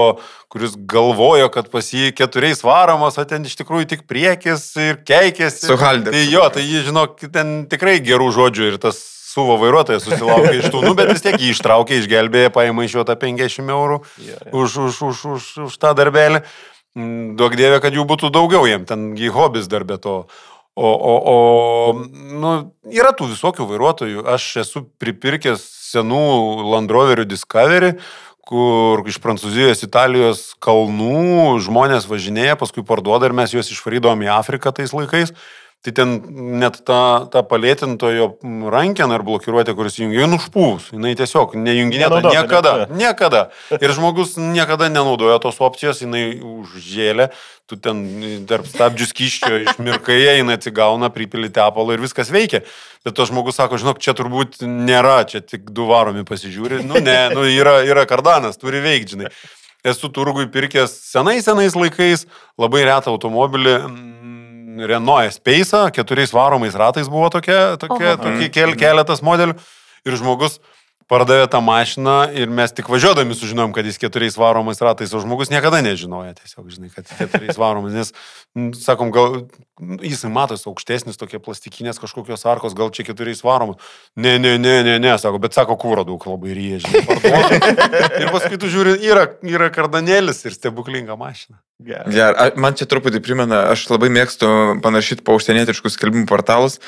kuris 0.54 0.78
galvojo, 0.80 1.50
kad 1.52 1.68
pas 1.74 1.92
jį 1.92 2.14
keturiais 2.16 2.64
varomas, 2.64 3.20
o 3.20 3.28
ten 3.28 3.44
iš 3.50 3.58
tikrųjų 3.60 3.90
tik 3.92 4.08
priekis 4.08 4.70
ir 4.80 5.02
keikės. 5.04 5.60
Suhaldė. 5.68 6.16
Tai 6.16 6.24
jo, 6.32 6.48
tai 6.56 6.64
jį, 6.64 6.86
žinok, 6.88 7.28
ten 7.36 7.54
tikrai 7.68 7.98
gerų 8.00 8.32
žodžių 8.38 8.72
ir 8.72 8.80
tas 8.88 9.04
suvo 9.28 9.58
vairuotojas 9.62 10.08
susilaukė 10.08 10.56
iš 10.62 10.72
tų, 10.72 10.86
nu, 10.88 10.96
bet 10.98 11.12
vis 11.12 11.26
tiek 11.26 11.36
jį 11.36 11.52
ištraukė, 11.54 12.00
išgelbėjo, 12.00 12.54
paėmė 12.56 12.88
iš 12.88 12.96
jo 12.98 13.04
tą 13.06 13.18
50 13.20 13.76
eurų 13.76 14.00
yeah, 14.00 14.40
yeah. 14.40 14.56
Už, 14.56 14.80
už, 14.88 15.04
už, 15.12 15.24
už, 15.36 15.52
už 15.68 15.78
tą 15.84 15.92
darbelį. 16.00 16.42
Duok 17.38 17.58
dievė, 17.60 17.78
kad 17.84 17.94
jų 17.94 18.06
būtų 18.10 18.32
daugiau, 18.34 18.66
jiem 18.66 18.86
tengi 18.90 19.30
hobis 19.34 19.68
dar 19.70 19.86
be 19.86 20.00
to. 20.02 20.24
O, 20.78 20.90
o, 20.94 21.14
o 21.30 21.36
nu, 22.38 22.52
yra 22.94 23.12
tų 23.18 23.32
visokių 23.32 23.66
vairuotojų. 23.70 24.24
Aš 24.30 24.46
esu 24.62 24.84
pripirkęs 25.02 25.64
senų 25.92 26.22
Land 26.72 26.94
Roverių 26.94 27.26
Discovery, 27.30 27.96
kur 28.48 29.02
iš 29.10 29.18
Prancūzijos, 29.22 29.84
Italijos 29.86 30.44
kalnų 30.64 31.58
žmonės 31.66 32.08
važinėja, 32.10 32.58
paskui 32.62 32.86
parduoda 32.86 33.30
ir 33.30 33.36
mes 33.38 33.54
juos 33.54 33.72
išvarydavom 33.74 34.22
į 34.26 34.32
Afriką 34.38 34.74
tais 34.74 34.94
laikais. 34.96 35.34
Tai 35.86 35.94
ten 35.94 36.14
net 36.60 36.80
ta, 36.84 37.30
ta 37.32 37.44
palėtintojo 37.46 38.26
rankeną 38.74 39.14
ar 39.20 39.24
blokiruotė, 39.24 39.76
kuris 39.78 40.00
jungia, 40.00 40.24
jin 40.24 40.34
užpūs. 40.36 40.88
Jis 40.92 41.20
tiesiog 41.20 41.54
nejunginėta 41.62 42.18
niekada. 42.26 42.72
Niekada. 42.90 43.44
Ir 43.84 43.94
žmogus 43.96 44.34
niekada 44.42 44.90
nenaudoja 44.90 45.38
tos 45.44 45.62
opcijos, 45.64 46.02
jinai 46.02 46.42
užžėlė, 46.42 47.30
tu 47.70 47.78
ten 47.78 48.02
tarp 48.50 48.66
stabdžių 48.68 49.08
skyščio 49.12 49.62
išmirkai, 49.68 50.18
jinai 50.40 50.58
atsigauna, 50.58 51.12
pripili 51.14 51.52
tepalą 51.54 51.94
ir 51.96 52.04
viskas 52.04 52.34
veikia. 52.34 52.64
Bet 53.06 53.16
to 53.16 53.30
žmogus 53.30 53.62
sako, 53.62 53.78
žinok, 53.80 54.02
čia 54.04 54.18
turbūt 54.18 54.64
nėra, 54.66 55.22
čia 55.30 55.44
tik 55.46 55.70
du 55.72 55.86
varomi 55.92 56.26
pasižiūri. 56.28 56.82
Nu 56.90 57.00
ne, 57.06 57.20
nu 57.38 57.46
yra, 57.48 57.80
yra 57.86 58.08
kardanas, 58.10 58.58
turi 58.60 58.82
veikti, 58.84 59.14
žinai. 59.14 59.32
Esu 59.88 60.10
turgui 60.12 60.50
pirkęs 60.52 60.92
senais 61.14 61.46
senais 61.46 61.76
laikais 61.78 62.26
labai 62.60 62.82
retą 62.90 63.14
automobilį 63.14 63.76
Renault 64.86 65.32
Space, 65.34 65.80
keturiais 65.96 66.34
varomais 66.34 66.76
ratais 66.78 67.10
buvo 67.10 67.30
tokia, 67.34 67.78
tokia, 67.82 68.16
Oho. 68.16 68.24
tokie 68.24 68.50
kel, 68.54 68.76
keletas 68.80 69.24
modelių. 69.26 69.58
Ir 70.08 70.16
žmogus 70.20 70.60
pardavė 71.12 71.48
tą 71.52 71.62
mašiną 71.64 72.16
ir 72.36 72.52
mes 72.52 72.74
tik 72.76 72.90
važiuodami 72.92 73.36
sužinojom, 73.38 73.74
kad 73.76 73.88
jis 73.88 74.00
keturiais 74.02 74.36
varomais 74.40 74.82
ratais, 74.84 75.14
o 75.16 75.22
žmogus 75.24 75.52
niekada 75.54 75.80
nežinojo 75.86 76.34
tiesiog, 76.36 76.68
žinai, 76.74 76.92
kad 76.92 77.08
keturiais 77.08 77.60
varomais, 77.64 77.96
nes, 77.96 78.12
sakom, 78.84 79.14
gal 79.16 79.38
jis 80.04 80.26
matos 80.32 80.68
aukštesnis, 80.68 81.20
tokie 81.20 81.40
plastikinės 81.44 82.02
kažkokios 82.04 82.44
arkos, 82.50 82.76
gal 82.78 82.92
čia 82.92 83.08
keturiais 83.08 83.44
varomais. 83.46 83.80
Ne, 84.20 84.36
ne, 84.42 84.58
ne, 84.60 84.82
ne, 84.84 84.98
ne, 85.00 85.16
sako, 85.22 85.40
bet 85.44 85.56
sako, 85.56 85.80
kūro 85.80 86.04
daug 86.08 86.28
labai 86.28 86.56
rėžė. 86.58 87.06
ir 88.22 88.32
paskui 88.34 88.60
tu 88.60 88.72
žiūri, 88.74 88.98
yra, 89.08 89.30
yra 89.48 89.72
kardanėlis 89.74 90.44
ir 90.44 90.58
stebuklinga 90.60 91.16
mašina. 91.20 91.62
Gerai. 91.78 92.10
Ger, 92.12 92.40
man 92.58 92.76
čia 92.76 92.88
truputį 92.90 93.22
primena, 93.24 93.68
aš 93.72 93.86
labai 93.94 94.10
mėgstu 94.12 94.50
panašyti 94.84 95.24
po 95.24 95.38
užsienietiškus 95.38 95.96
skelbimų 95.96 96.28
portalus 96.28 96.82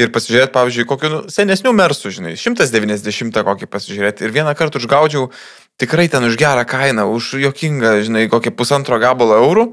ir 0.00 0.12
pasižiūrėti, 0.14 0.52
pavyzdžiui, 0.54 0.86
kokiu 0.88 1.10
nu, 1.12 1.20
senesnių 1.32 1.72
mersų, 1.76 2.12
žinai, 2.16 2.34
190 2.40 3.44
kokį 3.46 3.68
pasižiūrėti. 3.70 4.26
Ir 4.26 4.34
vieną 4.34 4.56
kartą 4.58 4.80
užgaudžiau 4.80 5.28
tikrai 5.80 6.08
ten 6.12 6.26
už 6.26 6.38
gerą 6.40 6.64
kainą, 6.68 7.08
už 7.12 7.34
jokingą, 7.44 7.98
žinai, 8.06 8.26
kokį 8.32 8.54
pusantro 8.56 9.00
gabalo 9.02 9.38
eurų. 9.40 9.66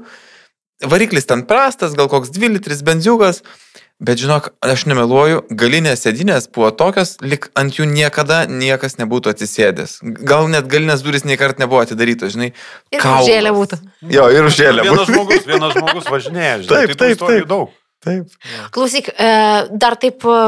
Variklis 0.88 1.26
ten 1.26 1.42
prastas, 1.48 1.96
gal 1.98 2.10
koks 2.10 2.30
2 2.34 2.54
litris 2.54 2.84
benziukas. 2.86 3.42
Bet 3.98 4.20
žinok, 4.22 4.52
aš 4.62 4.84
nemeluoju, 4.86 5.40
galinės 5.58 6.04
sėdinės 6.04 6.44
buvo 6.54 6.68
tokios, 6.70 7.16
lik 7.18 7.48
ant 7.58 7.74
jų 7.74 7.88
niekada 7.90 8.44
niekas 8.46 8.94
nebūtų 9.00 9.32
atsisėdęs. 9.32 9.96
Gal 10.22 10.46
net 10.52 10.68
galinės 10.70 11.02
duris 11.02 11.26
nei 11.26 11.34
kart 11.40 11.58
nebuvo 11.58 11.82
atidarytos, 11.82 12.36
žinai. 12.36 12.52
Ir 12.94 13.02
užėlė 13.02 13.50
būtų. 13.56 13.80
Jo, 14.14 14.28
ir 14.30 14.46
užėlė 14.46 14.86
būtų. 14.86 14.92
Vienas 14.94 15.10
žmogus, 15.10 15.42
vienas 15.50 15.74
žmogus 15.74 16.10
važinėja, 16.14 16.54
žinai. 16.62 16.70
Taip, 16.70 16.94
tai 16.94 17.10
taip, 17.16 17.26
taip. 17.26 17.50
Daug. 17.50 17.74
Taip. 18.04 18.34
Klausyk, 18.74 19.10
e, 19.10 19.30
dar 19.74 19.96
taip 20.00 20.24
e, 20.26 20.40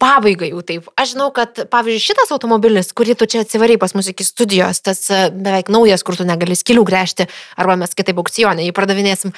pabaigai 0.00 0.50
jau 0.52 0.62
taip. 0.66 0.88
Aš 0.98 1.14
žinau, 1.14 1.28
kad, 1.34 1.64
pavyzdžiui, 1.72 2.04
šitas 2.04 2.32
automobilis, 2.34 2.92
kurį 2.96 3.16
tu 3.18 3.28
čia 3.30 3.42
atsivarai 3.44 3.78
pas 3.80 3.94
mus 3.96 4.08
iki 4.10 4.26
studijos, 4.26 4.82
tas 4.84 5.04
e, 5.12 5.24
beveik 5.32 5.70
naujas, 5.72 6.04
kur 6.06 6.18
tu 6.18 6.26
negali 6.28 6.56
skilių 6.58 6.84
gręžti, 6.88 7.28
arba 7.60 7.76
mes 7.80 7.94
kitaip 7.98 8.20
aukcionė, 8.22 8.66
jį 8.66 8.74
pardavinėsim, 8.76 9.34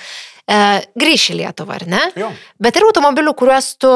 e, 0.46 0.60
grįš 1.00 1.30
į 1.34 1.40
Lietuvą, 1.42 1.80
ar 1.80 1.86
ne? 1.90 2.02
Jo. 2.18 2.30
Bet 2.62 2.78
yra 2.80 2.90
automobilių, 2.90 3.36
kuriuos 3.38 3.74
tu 3.82 3.92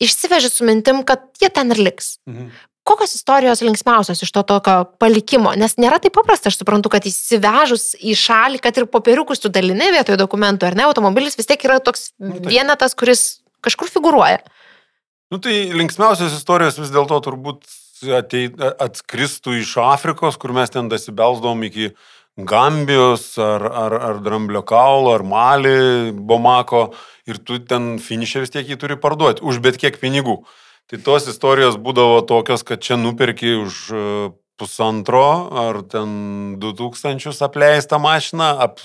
išsiveži 0.00 0.50
su 0.52 0.66
mintim, 0.68 1.04
kad 1.06 1.26
jie 1.42 1.50
ten 1.52 1.74
ir 1.74 1.82
liks. 1.90 2.18
Mhm. 2.30 2.50
Kokios 2.90 3.12
istorijos 3.14 3.60
linksmiausios 3.62 4.24
iš 4.24 4.32
to 4.34 4.42
tokio 4.46 4.80
palikimo? 4.98 5.52
Nes 5.58 5.76
nėra 5.78 6.00
taip 6.02 6.16
paprasta, 6.16 6.50
aš 6.50 6.58
suprantu, 6.58 6.90
kad 6.90 7.04
įsivežus 7.06 7.92
į 8.02 8.16
šalį, 8.18 8.58
kad 8.64 8.80
ir 8.80 8.88
popieriukus 8.90 9.42
tu 9.42 9.50
dalini 9.52 9.92
vietoje 9.94 10.18
dokumentų, 10.18 10.66
ar 10.66 10.78
ne, 10.78 10.88
automobilis 10.90 11.38
vis 11.38 11.46
tiek 11.46 11.62
yra 11.68 11.78
toks 11.78 12.10
nu, 12.18 12.40
vienetas, 12.42 12.96
kuris 12.98 13.44
kažkur 13.62 13.92
figuruoja. 13.92 14.40
Nu 15.30 15.38
tai 15.38 15.68
linksmiausios 15.70 16.34
istorijos 16.34 16.80
vis 16.80 16.90
dėlto 16.90 17.20
turbūt 17.22 17.68
atei, 18.18 18.48
atskristų 18.82 19.60
iš 19.60 19.76
Afrikos, 19.84 20.38
kur 20.40 20.54
mes 20.56 20.72
ten 20.74 20.90
dasibelsdavom 20.90 21.62
iki 21.68 21.92
Gambijos 22.40 23.34
ar, 23.42 23.62
ar, 23.66 23.94
ar 24.10 24.20
Dramblio 24.24 24.62
kaulo, 24.66 25.12
ar 25.14 25.22
Mali, 25.26 26.10
Bomako 26.14 26.88
ir 27.28 27.38
tu 27.44 27.58
ten 27.60 27.98
finišė 28.00 28.44
vis 28.44 28.54
tiek 28.54 28.66
jį 28.70 28.78
turi 28.80 28.96
parduoti 29.00 29.44
už 29.44 29.60
bet 29.62 29.78
kiek 29.80 29.98
pinigų. 30.00 30.40
Tai 30.90 30.98
tos 31.06 31.28
istorijos 31.30 31.76
būdavo 31.78 32.18
tokios, 32.26 32.64
kad 32.66 32.82
čia 32.82 32.96
nuperki 32.98 33.52
už 33.60 33.74
e, 33.94 34.04
pusantro 34.58 35.26
ar 35.62 35.84
ten 35.86 36.56
du 36.60 36.72
tūkstančius 36.76 37.38
apleistą 37.46 38.00
mašiną, 38.02 38.48
ap, 38.66 38.82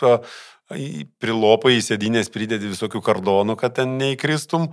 prilopai 1.21 1.75
į 1.79 1.83
sėdinės 1.85 2.31
pridėti 2.33 2.71
visokių 2.71 3.01
kardonų, 3.05 3.57
kad 3.59 3.75
ten 3.79 3.97
neįkristum, 3.99 4.69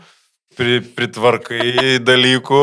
pri, 0.57 0.80
pritvarkai 0.97 1.99
dalykų, 2.11 2.62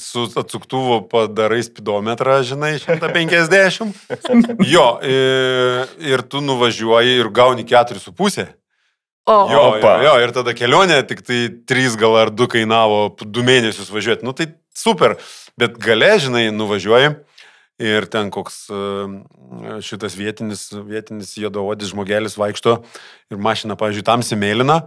su 0.00 0.24
atsuktuvu 0.40 1.02
padarai 1.12 1.62
spidometrą, 1.64 2.40
žinai, 2.48 2.76
150. 2.80 3.92
Jo, 4.74 4.86
ir, 5.04 5.90
ir 6.00 6.24
tu 6.24 6.40
nuvažiuoji 6.44 7.18
ir 7.20 7.28
gauni 7.28 7.66
4,5. 7.68 8.48
O, 9.26 9.36
Jo, 9.50 9.62
jo, 9.82 9.94
jo, 10.06 10.12
ir 10.22 10.30
tada 10.30 10.52
kelionė 10.54 11.00
tik 11.08 11.24
tai 11.26 11.38
3 11.66 11.96
gal 11.98 12.14
ar 12.20 12.30
2 12.30 12.46
kainavo 12.52 13.08
2 13.18 13.42
mėnesius 13.46 13.90
važiuoti. 13.90 14.22
Nu 14.22 14.30
tai 14.36 14.52
super, 14.70 15.16
bet 15.58 15.80
gale, 15.82 16.12
žinai, 16.22 16.44
nuvažiuoji 16.54 17.16
ir 17.82 18.06
ten 18.12 18.30
koks 18.32 18.60
e, 18.70 18.82
šitas 19.84 20.14
vietinis, 20.16 20.68
vietinis 20.72 21.34
jodovodis 21.36 21.90
žmogelis 21.92 22.38
vaikšto 22.38 22.78
ir 23.34 23.42
mašina, 23.42 23.76
pavyzdžiui, 23.76 24.06
tamsi 24.06 24.38
mėlyna. 24.38 24.84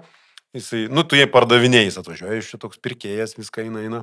Jisai, 0.55 0.87
nu 0.89 1.03
tu 1.05 1.19
jai 1.19 1.27
pardavinėjai, 1.29 1.99
atvažiuoja 2.01 2.39
iš 2.39 2.53
čia 2.53 2.61
toks 2.63 2.79
pirkėjas, 2.81 3.35
viską 3.37 3.67
eina, 3.67 3.83
eina. 3.85 4.01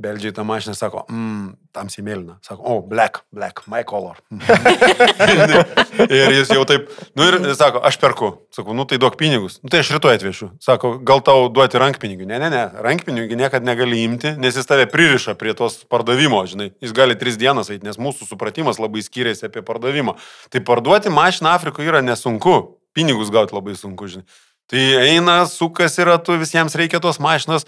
Beldžiai 0.00 0.32
tą 0.32 0.40
mašiną 0.48 0.72
sako, 0.72 1.02
mm, 1.12 1.48
tamsiai 1.76 2.00
mėlyna. 2.06 2.38
Sako, 2.40 2.62
o, 2.64 2.76
oh, 2.78 2.84
black, 2.88 3.26
black, 3.28 3.60
my 3.68 3.82
color. 3.84 4.16
ir 6.08 6.32
jis 6.32 6.48
jau 6.48 6.62
taip, 6.64 6.86
nu 7.12 7.26
ir 7.28 7.36
sako, 7.60 7.82
aš 7.84 7.98
perku. 8.00 8.30
Sakau, 8.56 8.72
nu 8.72 8.86
tai 8.88 8.96
duok 8.96 9.18
pinigus. 9.20 9.58
Nu 9.60 9.68
tai 9.68 9.82
aš 9.84 9.90
rytoj 9.92 10.16
atvešiu. 10.16 10.48
Sako, 10.64 10.94
gal 11.04 11.20
tau 11.26 11.50
duoti 11.52 11.76
rankpinigių. 11.82 12.24
Ne, 12.30 12.38
ne, 12.40 12.48
ne, 12.54 12.62
rankpinigių 12.86 13.36
niekada 13.36 13.68
negali 13.68 14.00
imti, 14.06 14.32
nes 14.40 14.56
jis 14.56 14.70
tave 14.70 14.88
pririša 14.88 15.36
prie 15.36 15.52
tos 15.58 15.82
pardavimo, 15.92 16.40
žinai. 16.48 16.70
Jis 16.80 16.96
gali 16.96 17.18
tris 17.20 17.36
dienas 17.36 17.68
eiti, 17.68 17.84
nes 17.84 18.00
mūsų 18.00 18.30
supratimas 18.30 18.80
labai 18.80 19.04
skiriasi 19.04 19.50
apie 19.50 19.60
pardavimą. 19.60 20.16
Tai 20.48 20.64
parduoti 20.72 21.12
mašiną 21.12 21.52
Afrikoje 21.52 21.92
yra 21.92 22.00
nesunku, 22.00 22.62
pinigus 22.96 23.28
gauti 23.28 23.52
labai 23.52 23.76
sunku, 23.76 24.08
žinai. 24.08 24.24
Tai 24.72 24.82
eina, 25.04 25.42
sukas 25.44 25.98
yra, 26.00 26.16
tu 26.16 26.32
visiems 26.40 26.72
reikia 26.80 26.96
tos 27.02 27.18
mašinos 27.20 27.66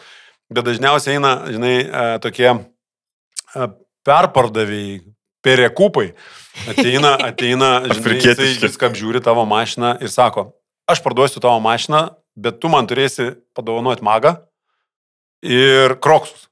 bet 0.53 0.67
dažniausiai 0.67 1.19
eina, 1.19 1.35
žinai, 1.51 1.75
e, 1.85 2.05
tokie 2.25 2.49
e, 2.51 3.69
perpardavėjai, 4.07 4.99
perekupai. 5.45 6.11
Ateina, 6.71 7.15
ateina, 7.31 7.71
žinai, 7.91 8.19
jisai 8.21 8.51
viską 8.65 8.91
apžiūri 8.91 9.23
tavo 9.25 9.45
mašiną 9.49 9.97
ir 10.05 10.13
sako, 10.13 10.51
aš 10.91 11.03
parduosiu 11.05 11.43
tavo 11.45 11.61
mašiną, 11.65 12.07
bet 12.37 12.61
tu 12.63 12.71
man 12.73 12.89
turėsi 12.91 13.33
padovanoti 13.57 14.05
magą 14.05 14.37
ir 15.45 15.97
kroksus. 16.03 16.49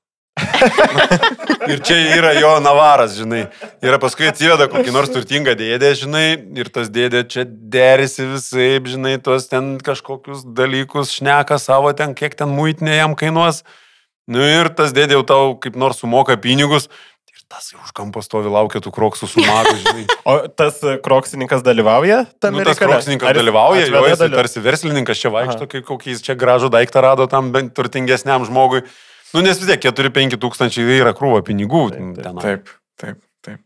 Ir 1.68 1.82
čia 1.84 1.98
yra 2.16 2.32
jo 2.36 2.52
navaras, 2.64 3.14
žinai. 3.18 3.44
Ir 3.84 3.96
paskui 4.02 4.28
atsiveda 4.30 4.68
kokį 4.72 4.94
nors 4.94 5.12
turtingą 5.12 5.54
dėdę, 5.58 5.92
žinai, 5.98 6.26
ir 6.58 6.70
tas 6.72 6.90
dėdė 6.92 7.24
čia 7.30 7.44
derisi 7.46 8.26
visai, 8.30 8.70
žinai, 8.88 9.16
tuos 9.22 9.48
ten 9.50 9.76
kažkokius 9.84 10.44
dalykus 10.56 11.12
šneka 11.18 11.60
savo 11.62 11.92
ten, 11.96 12.16
kiek 12.18 12.36
ten 12.38 12.52
muitinė 12.52 12.98
jam 13.02 13.16
kainuos. 13.18 13.62
Nu 14.30 14.42
ir 14.46 14.70
tas 14.72 14.94
dėdė 14.94 15.18
jau 15.18 15.24
tau 15.26 15.54
kaip 15.60 15.76
nors 15.78 16.00
sumoka 16.02 16.38
pinigus. 16.40 16.88
Ir 17.32 17.44
tas 17.50 17.68
jau 17.72 17.80
už 17.82 17.92
kampo 17.96 18.22
stovi 18.24 18.50
laukia 18.52 18.80
tų 18.84 18.92
kroksų 18.94 19.28
sumatų, 19.34 19.76
žinai. 19.84 20.04
O 20.30 20.36
tas 20.48 20.78
kroksininkas 21.04 21.64
dalyvauja 21.66 22.22
tame? 22.40 22.60
Nu, 22.60 22.66
tas 22.66 22.78
reikale? 22.78 22.94
kroksininkas 22.94 23.28
Ar 23.28 23.34
jis 23.36 23.42
dalyvauja, 23.42 23.86
jo 23.90 24.04
jis 24.06 24.20
daly- 24.20 24.38
tarsi 24.38 24.62
verslininkas 24.64 25.18
čia 25.18 25.32
vaikšto, 25.34 25.66
kai 25.68 25.82
kokiais 25.86 26.22
čia 26.24 26.38
gražų 26.38 26.70
daiktą 26.72 27.02
rado 27.04 27.26
tam 27.28 27.50
bent 27.54 27.74
turtingesniam 27.76 28.46
žmogui. 28.46 28.84
Nu, 29.32 29.40
nes 29.44 29.58
vis 29.60 29.68
tiek 29.70 29.80
4-5 29.88 30.38
tūkstančiai 30.42 30.98
yra 31.00 31.14
krūva 31.16 31.40
pinigų. 31.46 31.86
Taip, 31.94 32.16
taip. 32.22 32.40
Taip, 32.42 32.72
taip, 33.00 33.18
taip. 33.46 33.60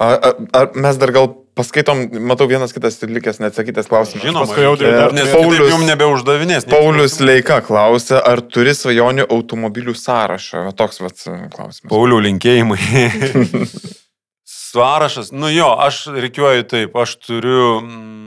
Ar, 0.00 0.14
ar, 0.24 0.36
ar 0.56 0.70
mes 0.80 0.96
dar 0.96 1.12
gal 1.12 1.26
paskaitom, 1.58 2.06
matau 2.24 2.46
vienas 2.48 2.72
kitas 2.72 2.96
likęs 3.04 3.42
neatsakytas 3.44 3.90
klausimas. 3.90 4.24
Žinoma, 4.24 4.46
Paskui 4.48 4.64
E, 4.88 4.92
dar 4.96 5.12
nes 5.12 5.28
Paulius- 5.28 5.68
jums 5.68 5.84
nebeuždavinės. 5.90 6.64
Paulius. 6.70 7.18
Leika 7.20 7.58
klausia, 7.66 8.22
ar 8.24 8.40
turi 8.40 8.72
svajonių 8.72 9.26
automobilių 9.28 9.92
sąrašą? 10.00 10.64
Va 10.70 10.72
toks 10.72 11.02
vat 11.04 11.20
klausimas. 11.52 11.90
Paulių 11.92 12.22
linkėjimai. 12.30 12.80
Sąrašas, 14.72 15.28
nu 15.36 15.50
jo, 15.52 15.68
aš 15.84 16.06
reikiuoju 16.16 16.64
taip, 16.70 16.94
aš 16.96 17.18
turiu 17.20 17.82
mm, 17.82 18.21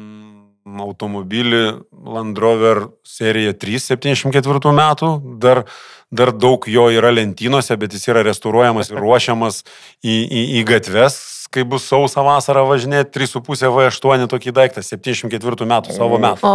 automobilį 0.84 1.64
Land 1.92 2.40
Rover 2.42 2.88
serija 3.08 3.54
3 3.54 3.82
74 3.84 4.74
metų, 4.76 5.12
dar, 5.42 5.64
dar 6.12 6.34
daug 6.36 6.68
jo 6.70 6.88
yra 6.94 7.14
lentynose, 7.16 7.78
bet 7.80 7.96
jis 7.96 8.10
yra 8.12 8.26
restauruojamas 8.28 8.92
ir 8.92 9.02
ruošiamas 9.02 9.64
į, 10.04 10.16
į, 10.16 10.44
į 10.60 10.66
gatves, 10.68 11.20
kai 11.52 11.64
bus 11.68 11.86
sausa 11.90 12.24
vasara 12.26 12.64
važinėti, 12.68 13.12
3,5 13.16 13.70
V8 13.74 14.28
tokį 14.32 14.54
daiktą, 14.56 14.84
74 14.86 15.68
metų 15.70 15.96
savo 15.96 16.20
metų. 16.22 16.54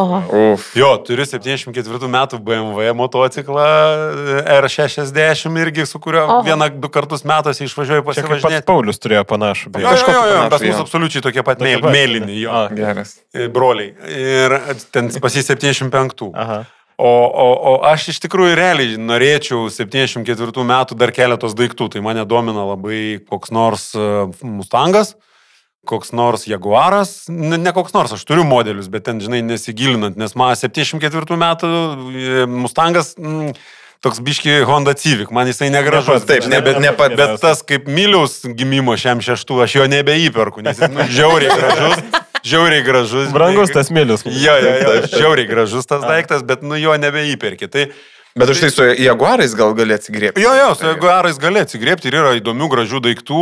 Uf. 0.55 0.71
Jo, 0.79 0.93
turiu 1.07 1.27
74 1.29 2.11
metų 2.11 2.41
BMW 2.45 2.91
motociklą 2.97 3.67
R60 4.45 5.61
irgi, 5.63 5.87
su 5.89 6.01
kuriuo 6.03 6.25
Oho. 6.27 6.41
vieną, 6.47 6.71
du 6.81 6.91
kartus 6.93 7.25
metuose 7.29 7.65
išvažiuoju 7.69 8.07
pasivažinėti. 8.09 8.67
Paulius 8.69 9.01
turėjo 9.03 9.25
panašų. 9.31 9.73
beje. 9.77 9.87
Jo, 9.87 9.95
jo, 10.01 10.17
jo, 10.19 10.27
jo, 10.35 10.43
pas 10.53 10.67
mus 10.67 10.83
absoliučiai 10.85 11.25
tokie 11.29 11.47
pat 11.47 11.63
mėlyni, 11.63 12.41
jo. 12.43 12.67
Geras. 12.77 13.17
e, 13.35 13.49
broliai. 13.53 13.95
Ir 14.11 14.59
ten 14.93 15.11
pasi 15.23 15.45
75. 15.47 16.31
Aha. 16.35 16.65
O, 17.01 17.11
o, 17.33 17.47
o 17.71 17.73
aš 17.89 18.11
iš 18.13 18.19
tikrųjų 18.27 18.59
realiai 18.59 18.99
norėčiau 19.01 19.71
74 19.73 20.65
metų 20.69 20.99
dar 21.01 21.13
keletos 21.17 21.55
daiktų. 21.57 21.87
Tai 21.95 22.03
mane 22.05 22.27
domina 22.29 22.67
labai 22.75 23.23
koks 23.31 23.53
nors 23.57 23.87
e, 23.97 24.05
Mustangas, 24.45 25.15
koks 25.89 26.13
nors 26.13 26.45
Jaguaras, 26.51 27.23
ne, 27.33 27.57
ne 27.57 27.73
koks 27.73 27.97
nors, 27.97 28.13
aš 28.13 28.27
turiu 28.29 28.45
modelius, 28.45 28.91
bet 28.93 29.07
ten, 29.09 29.23
žinai, 29.25 29.41
nesigilinant, 29.49 30.19
nes 30.21 30.37
man 30.37 30.53
74 30.61 31.41
metų 31.41 31.71
e, 31.73 32.49
Mustangas... 32.53 33.15
Mm, 33.17 33.55
Toks 34.01 34.17
biški 34.25 34.63
Honda 34.65 34.95
Civic, 34.97 35.29
man 35.29 35.45
jisai 35.51 35.67
negražus. 35.69 36.23
Taip, 36.25 36.47
žinai, 36.47 36.63
ne- 36.63 36.65
bet 36.65 36.79
ne 36.81 36.89
pat- 36.97 37.13
bet 37.19 37.35
tas 37.43 37.61
kaip 37.61 37.85
Miliaus 37.85 38.39
gimimo 38.57 38.95
šiam 38.97 39.21
šeštų, 39.21 39.59
aš 39.67 39.75
jo 39.77 39.85
nebeįperku, 39.93 40.65
nes 40.65 40.81
jis 40.81 40.89
nu, 40.95 41.05
žiauriai 41.05 41.53
gražus. 41.53 42.01
Žiauriai 42.47 42.85
gražus. 42.87 43.29
Brangus 43.35 43.73
tas 43.75 43.91
milius. 43.93 44.25
Jo, 44.25 44.55
jo, 44.61 44.73
jo, 44.85 44.95
žiauriai 45.13 45.49
gražus 45.51 45.89
tas 45.89 46.07
daiktas, 46.07 46.45
bet 46.47 46.65
nu 46.67 46.79
jo 46.81 46.97
nebeįperki. 47.01 47.69
Tai 47.71 47.91
Bet 48.39 48.51
už 48.51 48.61
tai 48.63 48.71
su 48.71 48.85
Jaguarais 48.95 49.55
gal 49.59 49.75
gali 49.75 49.95
atsigriepti. 49.95 50.41
jo, 50.41 50.53
jo, 50.55 50.75
su 50.75 50.87
Jaguarais 50.87 51.39
gali 51.39 51.61
atsigriepti 51.61 52.09
ir 52.09 52.21
yra 52.21 52.37
įdomių, 52.39 52.69
gražių 52.71 53.01
daiktų. 53.09 53.41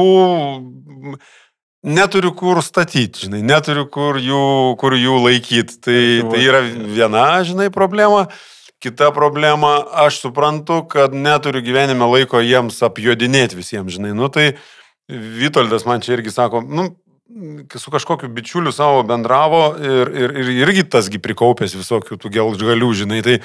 Neturiu 1.89 2.33
kur 2.35 2.59
statyti, 2.65 3.29
žinai, 3.29 3.43
neturiu 3.45 3.85
kur 3.87 4.17
jų, 4.19 4.77
kur 4.81 4.97
jų 4.99 5.21
laikyti. 5.29 5.77
Tai, 5.85 6.01
tai 6.33 6.41
yra 6.43 6.63
viena, 6.65 7.27
žinai, 7.45 7.69
problema. 7.71 8.27
Kita 8.83 9.11
problema, 9.15 9.83
aš 10.07 10.23
suprantu, 10.23 10.81
kad 10.91 11.15
neturiu 11.15 11.63
gyvenime 11.67 12.09
laiko 12.09 12.41
jiems 12.43 12.81
apjodinėti 12.87 13.59
visiems, 13.59 13.95
žinai. 13.99 14.15
Nu 14.17 14.31
tai 14.33 14.53
Vitoldas 15.09 15.87
man 15.89 16.03
čia 16.05 16.17
irgi 16.17 16.33
sako, 16.35 16.63
nu, 16.63 16.91
su 17.77 17.91
kažkokiu 17.91 18.29
bičiuliu 18.29 18.73
savo 18.73 19.03
bendravo 19.03 19.63
ir, 19.77 20.13
ir, 20.17 20.37
ir 20.41 20.53
irgi 20.65 20.85
tasgi 20.89 21.21
prikaupęs 21.21 21.77
visokių 21.77 22.17
tų 22.21 22.31
gelžgalių, 22.39 22.93
žinai. 23.03 23.21
Tai 23.25 23.37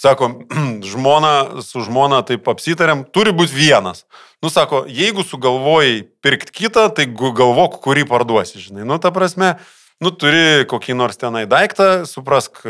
sako, 0.00 0.30
žmona, 0.92 1.62
su 1.66 1.82
žmona 1.84 2.22
taip 2.26 2.48
apsitarėm, 2.50 3.04
turi 3.14 3.34
būti 3.34 3.56
vienas. 3.56 4.04
Nu, 4.42 4.52
sako, 4.52 4.84
jeigu 4.86 5.24
sugalvojai 5.26 6.04
pirkti 6.22 6.54
kitą, 6.64 6.88
tai 6.94 7.08
galvok, 7.10 7.80
kurį 7.84 8.06
parduosi, 8.10 8.62
žinai. 8.62 8.86
Nu, 8.86 9.00
ta 9.02 9.10
prasme, 9.14 9.56
nu, 10.04 10.14
turi 10.14 10.66
kokį 10.70 10.98
nors 10.98 11.18
tenai 11.18 11.46
daiktą, 11.50 12.04
suprask, 12.06 12.62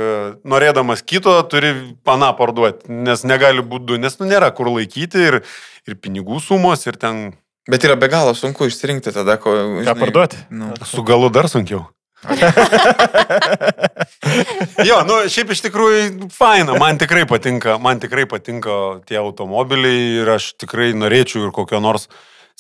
norėdamas 0.49 1.05
kito, 1.05 1.37
turi 1.51 1.75
paną 2.07 2.33
parduoti, 2.39 2.89
nes 2.89 3.27
negali 3.29 3.65
būti 3.65 3.91
du, 3.93 4.01
nes, 4.01 4.17
nu, 4.21 4.31
nėra 4.33 4.53
kur 4.57 4.73
laikyti 4.73 5.29
ir, 5.29 5.41
ir 5.85 6.01
pinigų 6.01 6.41
sumos, 6.41 6.87
ir 6.89 7.01
ten 7.01 7.35
Bet 7.71 7.85
yra 7.87 7.97
be 7.97 8.11
galo 8.13 8.35
sunku 8.37 8.67
išsirinkti 8.69 9.13
tada, 9.15 9.39
ko... 9.41 9.55
Ką 9.87 9.95
parduoti? 9.97 10.37
Nu. 10.53 10.75
su 10.85 11.05
galu 11.07 11.31
dar 11.33 11.49
sunkiau. 11.49 11.87
jo, 14.89 14.97
nu, 15.09 15.15
šiaip 15.33 15.51
iš 15.53 15.61
tikrųjų 15.67 16.29
faina, 16.33 16.73
man 16.81 16.99
tikrai 17.01 17.25
patinka, 17.29 17.77
man 17.81 18.01
tikrai 18.01 18.25
patinka 18.29 18.71
tie 19.09 19.19
automobiliai 19.21 20.23
ir 20.23 20.29
aš 20.37 20.45
tikrai 20.61 20.89
norėčiau 20.97 21.41
ir 21.47 21.51
kokio 21.57 21.79
nors 21.85 22.05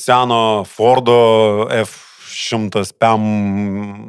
seno 0.01 0.41
Fordo 0.69 1.19
F100 1.73 2.93
PEM 3.01 3.23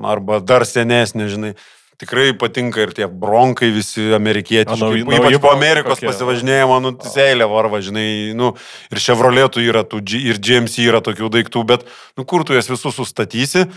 arba 0.07 0.39
dar 0.43 0.63
senesnė, 0.67 1.25
žinai. 1.31 1.53
Tikrai 1.97 2.33
patinka 2.37 2.81
ir 2.83 2.91
tie 2.97 3.07
bronkai 3.07 3.69
visi 3.75 4.09
amerikietiški. 4.15 4.75
A, 4.81 4.85
nauji- 4.89 5.03
Ypač 5.05 5.21
nauji 5.27 5.39
po 5.43 5.51
Amerikos 5.53 5.99
kokie. 5.99 6.07
pasivažinėjimo, 6.11 6.79
nu, 6.83 6.91
seilė 7.07 7.47
varva, 7.49 7.79
žinai, 7.81 8.33
nu, 8.35 8.53
ir 8.91 8.97
Chevroletų 8.99 9.63
yra 9.69 9.83
tų, 9.87 10.01
ir 10.19 10.39
GMC 10.39 10.85
yra 10.89 11.01
tokių 11.01 11.29
daiktų, 11.37 11.65
bet, 11.65 11.85
nu, 12.17 12.25
kur 12.25 12.43
tu 12.43 12.53
jas 12.53 12.67
visus 12.67 12.95
sustatysi, 12.95 13.67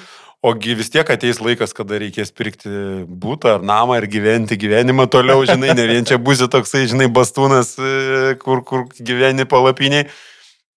ogi 0.42 0.74
vis 0.78 0.90
tiek 0.90 1.08
ateis 1.10 1.40
laikas, 1.42 1.72
kada 1.74 1.98
reikės 1.98 2.30
pirkti 2.30 2.68
būtą 3.06 3.56
ar 3.58 3.62
namą 3.66 3.96
ir 3.98 4.06
gyventi 4.06 4.54
gyvenimą 4.58 5.08
toliau, 5.10 5.42
žinai, 5.46 5.74
ne 5.74 5.86
vien 5.90 6.04
čia 6.06 6.18
būsi 6.18 6.46
toksai, 6.48 6.86
žinai, 6.86 7.08
bastūnas, 7.10 7.74
e, 7.78 8.34
kur, 8.38 8.62
kur 8.62 8.84
gyveni 9.02 9.44
palapiniai. 9.50 10.06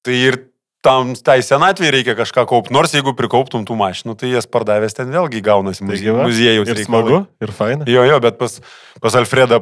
Tai 0.01 0.13
ir 0.17 0.39
tam 0.81 1.11
tai 1.13 1.39
senatvėje 1.45 1.91
reikia 1.93 2.15
kažką 2.17 2.43
kaupti, 2.49 2.73
nors 2.73 2.93
jeigu 2.95 3.13
prikauptum 3.17 3.65
tų 3.69 3.75
mašinų, 3.77 4.15
tai 4.17 4.31
jas 4.33 4.47
pardavęs 4.49 4.95
ten 4.97 5.11
vėlgi 5.13 5.41
gaunasi 5.45 5.85
muzie- 5.85 6.15
muziejus. 6.17 6.71
Ir 6.73 6.81
smagu, 6.87 7.19
ir 7.41 7.51
faina. 7.53 7.85
Jo, 7.85 8.01
jo, 8.09 8.17
bet 8.23 8.39
pas, 8.41 8.57
pas 9.01 9.13
Alfredą 9.19 9.59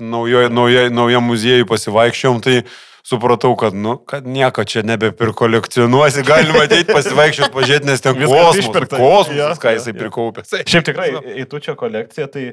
naujam 0.00 1.24
muziejui 1.28 1.66
pasivaikščiom, 1.68 2.40
tai 2.44 2.62
supratau, 3.04 3.52
kad, 3.58 3.74
nu, 3.74 3.96
kad 3.98 4.24
nieko 4.26 4.64
čia 4.64 4.82
nebeprikolekcionuosi, 4.86 6.22
galima 6.26 6.64
ateiti 6.68 6.92
pasivaikščioti, 6.94 7.52
pažiūrėti, 7.54 7.88
nes 7.90 8.00
ten 8.04 8.14
Viskas 8.16 8.68
kosmosas, 8.92 9.36
Jo, 9.36 9.48
ką 9.60 9.72
jisai 9.76 9.92
jo. 9.92 9.98
prikaupė. 10.04 10.44
Šiaip 10.62 10.86
tikrai, 10.86 11.08
į 11.42 11.48
tu 11.50 11.58
čia 11.62 11.74
kolekciją, 11.78 12.28
tai 12.32 12.44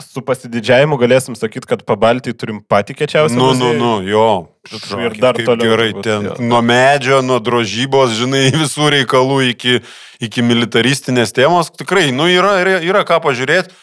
su 0.00 0.22
pasididžiavimu 0.24 0.96
galėsim 0.98 1.36
sakyti, 1.38 1.68
kad 1.68 1.84
pabaltį 1.86 2.32
turim 2.34 2.62
patį 2.64 2.96
kečiausią. 3.02 3.36
Nu, 3.36 3.52
nu, 3.54 3.72
nu, 3.76 3.92
jo. 4.08 4.26
Ir 4.70 5.16
dar 5.18 5.34
toliau 5.34 5.74
Gerai, 5.74 5.90
ten 6.02 6.28
jo. 6.28 6.34
nuo 6.38 6.60
medžio, 6.62 7.18
nuo 7.26 7.40
drožybos, 7.42 8.14
žinai, 8.14 8.44
visų 8.62 8.92
reikalų 8.94 9.40
iki, 9.50 9.80
iki 10.22 10.44
militaristinės 10.46 11.34
temos. 11.34 11.72
Tikrai, 11.74 12.12
nu, 12.14 12.28
yra, 12.30 12.60
yra, 12.62 12.76
yra 12.78 13.02
ką 13.08 13.18
pažiūrėti. 13.24 13.74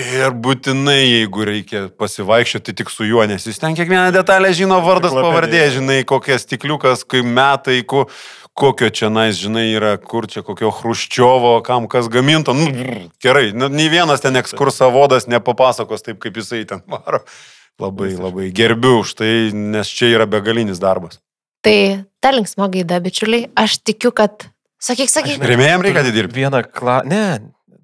Ir 0.00 0.32
būtinai, 0.42 1.02
jeigu 1.04 1.44
reikia 1.46 1.84
pasivaikščioti 2.00 2.72
tik 2.80 2.88
su 2.90 3.04
juo, 3.06 3.22
nes 3.30 3.44
jis 3.46 3.60
ten 3.62 3.76
kiekvieną 3.78 4.08
detalę 4.16 4.50
žino, 4.56 4.80
vardas, 4.82 5.14
pavardė, 5.14 5.68
žinai, 5.76 6.00
kokie 6.08 6.34
stikliukas, 6.40 7.04
kai 7.06 7.20
metai, 7.22 7.76
ku, 7.86 8.08
kokio 8.58 8.88
čia 8.90 9.12
nais, 9.12 9.38
žinai, 9.38 9.68
yra, 9.76 9.92
kur 10.02 10.26
čia 10.26 10.42
kokio 10.42 10.72
Hruščiovo, 10.74 11.60
kam 11.62 11.86
kas 11.92 12.08
gaminta. 12.10 12.56
Nu, 12.58 12.72
gerai, 13.22 13.52
nu, 13.54 13.68
nei 13.70 13.86
vienas 13.92 14.24
ten 14.24 14.40
ekskursavodas 14.40 15.28
nepapasakos 15.30 16.02
taip, 16.02 16.18
kaip 16.24 16.42
jisai 16.42 16.64
ten 16.72 16.82
varo. 16.90 17.22
Labai, 17.82 18.12
labai 18.14 18.50
gerbiu 18.54 19.00
už 19.02 19.16
tai, 19.18 19.50
nes 19.50 19.88
čia 19.90 20.12
yra 20.14 20.28
begalinis 20.30 20.78
darbas. 20.82 21.18
Tai 21.64 22.04
ta 22.22 22.30
linksma 22.34 22.68
gaida, 22.70 23.00
bičiuliai, 23.02 23.48
aš 23.58 23.80
tikiu, 23.82 24.12
kad... 24.14 24.46
Sakyk, 24.84 25.10
sakyk. 25.10 25.42
Remėjim 25.42 25.82
reikia 25.82 26.04
atidirbti. 26.04 26.44
Vieną 26.44 26.60
kla... 26.68 27.00
Ne, 27.08 27.24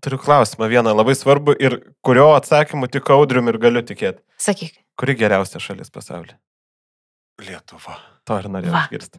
turiu 0.05 0.21
klausimą, 0.21 0.69
vieną 0.69 0.93
labai 0.95 1.17
svarbu 1.17 1.57
ir 1.59 1.81
kurio 2.05 2.29
atsakymu 2.37 2.91
tik 2.93 3.11
audrium 3.11 3.51
ir 3.51 3.59
galiu 3.63 3.83
tikėti. 3.87 4.23
Sakyk. 4.41 4.79
Kuri 5.01 5.17
geriausia 5.17 5.61
šalis 5.63 5.93
pasaulyje? 5.93 6.37
Lietuva. 7.41 7.97
To 8.29 8.37
ir 8.37 8.51
norėjau 8.53 8.75
Va. 8.75 8.85
išgirsti. 8.85 9.19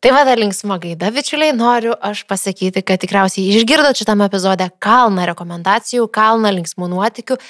Tai 0.00 0.12
vada 0.14 0.36
linksma 0.38 0.78
gaida, 0.82 1.10
bičiuliai, 1.12 1.54
noriu 1.56 1.96
aš 1.98 2.22
pasakyti, 2.30 2.82
kad 2.86 3.02
tikriausiai 3.02 3.50
išgirdot 3.58 3.98
šitame 3.98 4.28
epizode 4.30 4.68
kalną 4.82 5.26
rekomendacijų, 5.32 6.06
kalną 6.14 6.54
linksmų 6.60 6.88
nuotikių. 6.94 7.40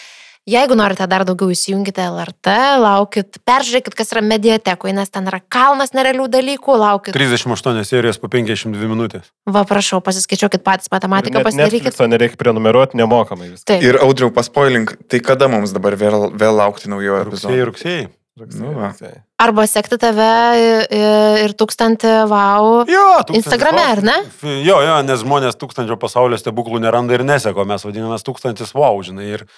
Jeigu 0.46 0.76
norite 0.78 1.02
dar 1.10 1.24
daugiau 1.26 1.50
įsijunkite 1.50 2.04
LRT, 2.06 2.52
laukit, 2.78 3.38
peržiūrėkit, 3.42 3.96
kas 3.98 4.12
yra 4.14 4.20
mediatekoje, 4.22 4.92
nes 4.94 5.10
ten 5.10 5.26
yra 5.26 5.40
kalnas 5.50 5.90
nerealių 5.90 6.28
dalykų, 6.30 6.76
laukit. 6.78 7.16
38 7.18 7.82
serijos 7.88 8.20
po 8.22 8.30
52 8.30 8.86
minutės. 8.86 9.32
Va, 9.50 9.64
prašau, 9.66 9.98
pasiskaičiuokit 10.06 10.62
patys 10.62 10.92
matematiką, 10.94 11.42
pasidarykit. 11.42 11.88
Netflixo 11.90 12.06
nereikia 12.12 12.38
prenumeruoti 12.38 13.02
nemokamai 13.02 13.50
viską. 13.56 13.66
Taip. 13.72 13.88
Ir 13.90 13.98
audriau 14.06 14.30
paspoilink, 14.38 14.94
tai 15.10 15.18
kada 15.18 15.50
mums 15.50 15.74
dabar 15.74 15.98
vėl, 15.98 16.28
vėl 16.30 16.62
laukti 16.62 16.94
naujo 16.94 17.18
epizodo? 17.24 17.50
Rugsėjai, 17.50 17.66
rugsėjai. 17.72 18.08
Nu 18.54 18.70
va. 18.76 18.94
Arba 19.42 19.62
sekti 19.66 19.96
tave 19.98 20.32
ir 20.92 21.58
tūkstantį 21.58 22.18
wow. 22.30 22.82
Jo, 22.86 23.06
tūkstantis 23.24 23.42
Instagrame, 23.42 23.82
wow. 23.82 23.94
ar 23.96 24.02
ne? 24.04 24.16
Jo, 24.62 24.82
jo, 24.84 24.98
nes 25.08 25.22
žmonės 25.26 25.56
tūkstančio 25.58 25.96
pasaulio 25.98 26.38
stebuklų 26.38 26.84
neranda 26.84 27.16
ir 27.16 27.24
neseko, 27.26 27.64
mes 27.66 27.82
vadinamės 27.88 28.22
tūkstantis 28.28 28.76
wow, 28.76 29.00
žinai. 29.02 29.32
Ir 29.38 29.50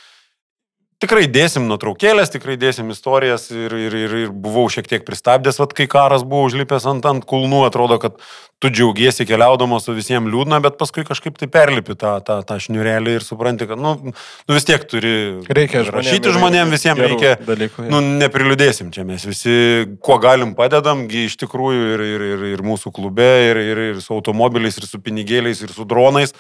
tikrai 1.03 1.29
dėsim 1.31 1.69
nuotraukėlės, 1.70 2.33
tikrai 2.35 2.57
dėsim 2.59 2.91
istorijas 2.91 3.49
ir, 3.55 3.75
ir, 3.87 3.95
ir, 3.95 4.15
ir 4.25 4.35
buvau 4.35 4.66
šiek 4.73 4.89
tiek 4.91 5.05
pristabdęs, 5.07 5.61
vat, 5.62 5.75
kai 5.77 5.87
karas 5.91 6.25
buvo 6.27 6.49
užlipęs 6.49 6.89
ant, 6.91 7.07
ant 7.07 7.27
kulnų, 7.29 7.62
atrodo, 7.69 8.01
kad 8.03 8.19
tu 8.59 8.70
džiaugiesi 8.75 9.23
keliaudamas 9.29 9.87
su 9.87 9.95
visiems 9.95 10.27
liūdna, 10.33 10.59
bet 10.65 10.75
paskui 10.81 11.05
kažkaip 11.07 11.39
tai 11.39 11.47
perlipi 11.55 11.95
tą, 11.99 12.16
tą, 12.27 12.41
tą 12.47 12.59
šniurelį 12.65 13.15
ir 13.20 13.27
supranti, 13.27 13.69
kad, 13.70 13.79
nu, 13.79 13.95
nu 14.11 14.57
vis 14.57 14.66
tiek 14.66 14.83
turi 14.91 15.15
Reikia 15.47 15.85
žmonėm 15.87 16.01
rašyti 16.01 16.35
žmonėms, 16.35 16.75
visiems 16.75 17.05
reikia 17.05 17.35
dalykų, 17.47 17.87
jo. 17.87 17.95
Nu, 17.95 18.03
neprilidėsim 18.19 18.91
čia, 18.95 19.07
mes 19.07 19.23
visi, 19.29 19.87
kuo 20.03 20.19
galim 20.23 20.57
padedam, 20.59 21.07
iš 21.07 21.39
tikrųjų 21.45 21.91
ir, 21.95 22.07
ir, 22.09 22.29
ir, 22.35 22.47
ir 22.57 22.66
mūsų 22.66 22.91
klube, 22.99 23.31
ir, 23.47 23.62
ir, 23.62 23.85
ir 23.93 24.03
su 24.03 24.16
automobiliais, 24.19 24.83
ir 24.83 24.91
su 24.91 24.99
pinigėliais, 24.99 25.62
ir 25.62 25.79
su 25.79 25.87
dronais, 25.87 26.35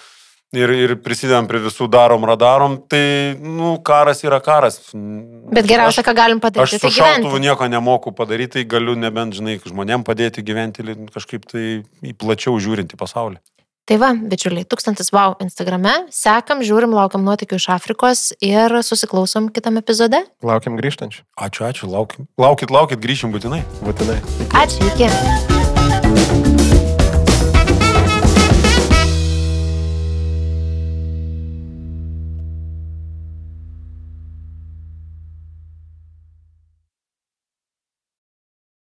ir, 0.56 0.72
ir 0.72 0.94
prisidedam 1.04 1.48
prie 1.50 1.60
visų 1.64 1.88
darom 1.92 2.24
radarom, 2.28 2.78
tai, 2.88 3.36
nu, 3.42 3.76
karas 3.84 4.22
yra 4.24 4.40
karas. 4.44 4.80
Bet 4.94 5.68
geriausia, 5.68 6.04
ką 6.06 6.14
galim 6.16 6.40
padaryti, 6.42 6.78
aš 6.78 6.80
su 6.80 6.86
tai 6.86 6.94
šautuvu 6.96 7.42
nieko 7.42 7.68
nemoku 7.68 8.14
padaryti, 8.16 8.58
tai 8.58 8.66
galiu 8.76 8.96
nebent, 8.98 9.36
žinai, 9.36 9.58
žmonėm 9.64 10.06
padėti 10.08 10.44
gyventi 10.46 10.86
kažkaip 11.12 11.46
tai 11.50 11.68
į 12.02 12.16
plačiau 12.18 12.58
žiūrinti 12.62 13.00
pasaulį. 13.00 13.40
Tai 13.88 13.96
va, 13.96 14.10
bičiuliai, 14.12 14.66
tūkstantis 14.68 15.08
wow 15.16 15.38
Instagrame, 15.40 15.94
sekam, 16.12 16.60
žiūrim, 16.60 16.92
laukiam 16.92 17.24
nuotikių 17.24 17.56
iš 17.56 17.70
Afrikos 17.72 18.26
ir 18.44 18.76
susiklausom 18.84 19.48
kitam 19.48 19.80
epizode. 19.80 20.20
Laukiam 20.44 20.76
grįžtančių. 20.76 21.24
Ačiū, 21.48 21.64
ačiū, 21.70 21.88
laukit, 21.94 22.28
laukit, 22.36 22.68
laukit 22.74 23.00
grįšim 23.00 23.32
būtinai. 23.32 23.62
Būtinai. 23.80 24.20
Ačiū, 24.60 24.92
iki. 24.92 26.47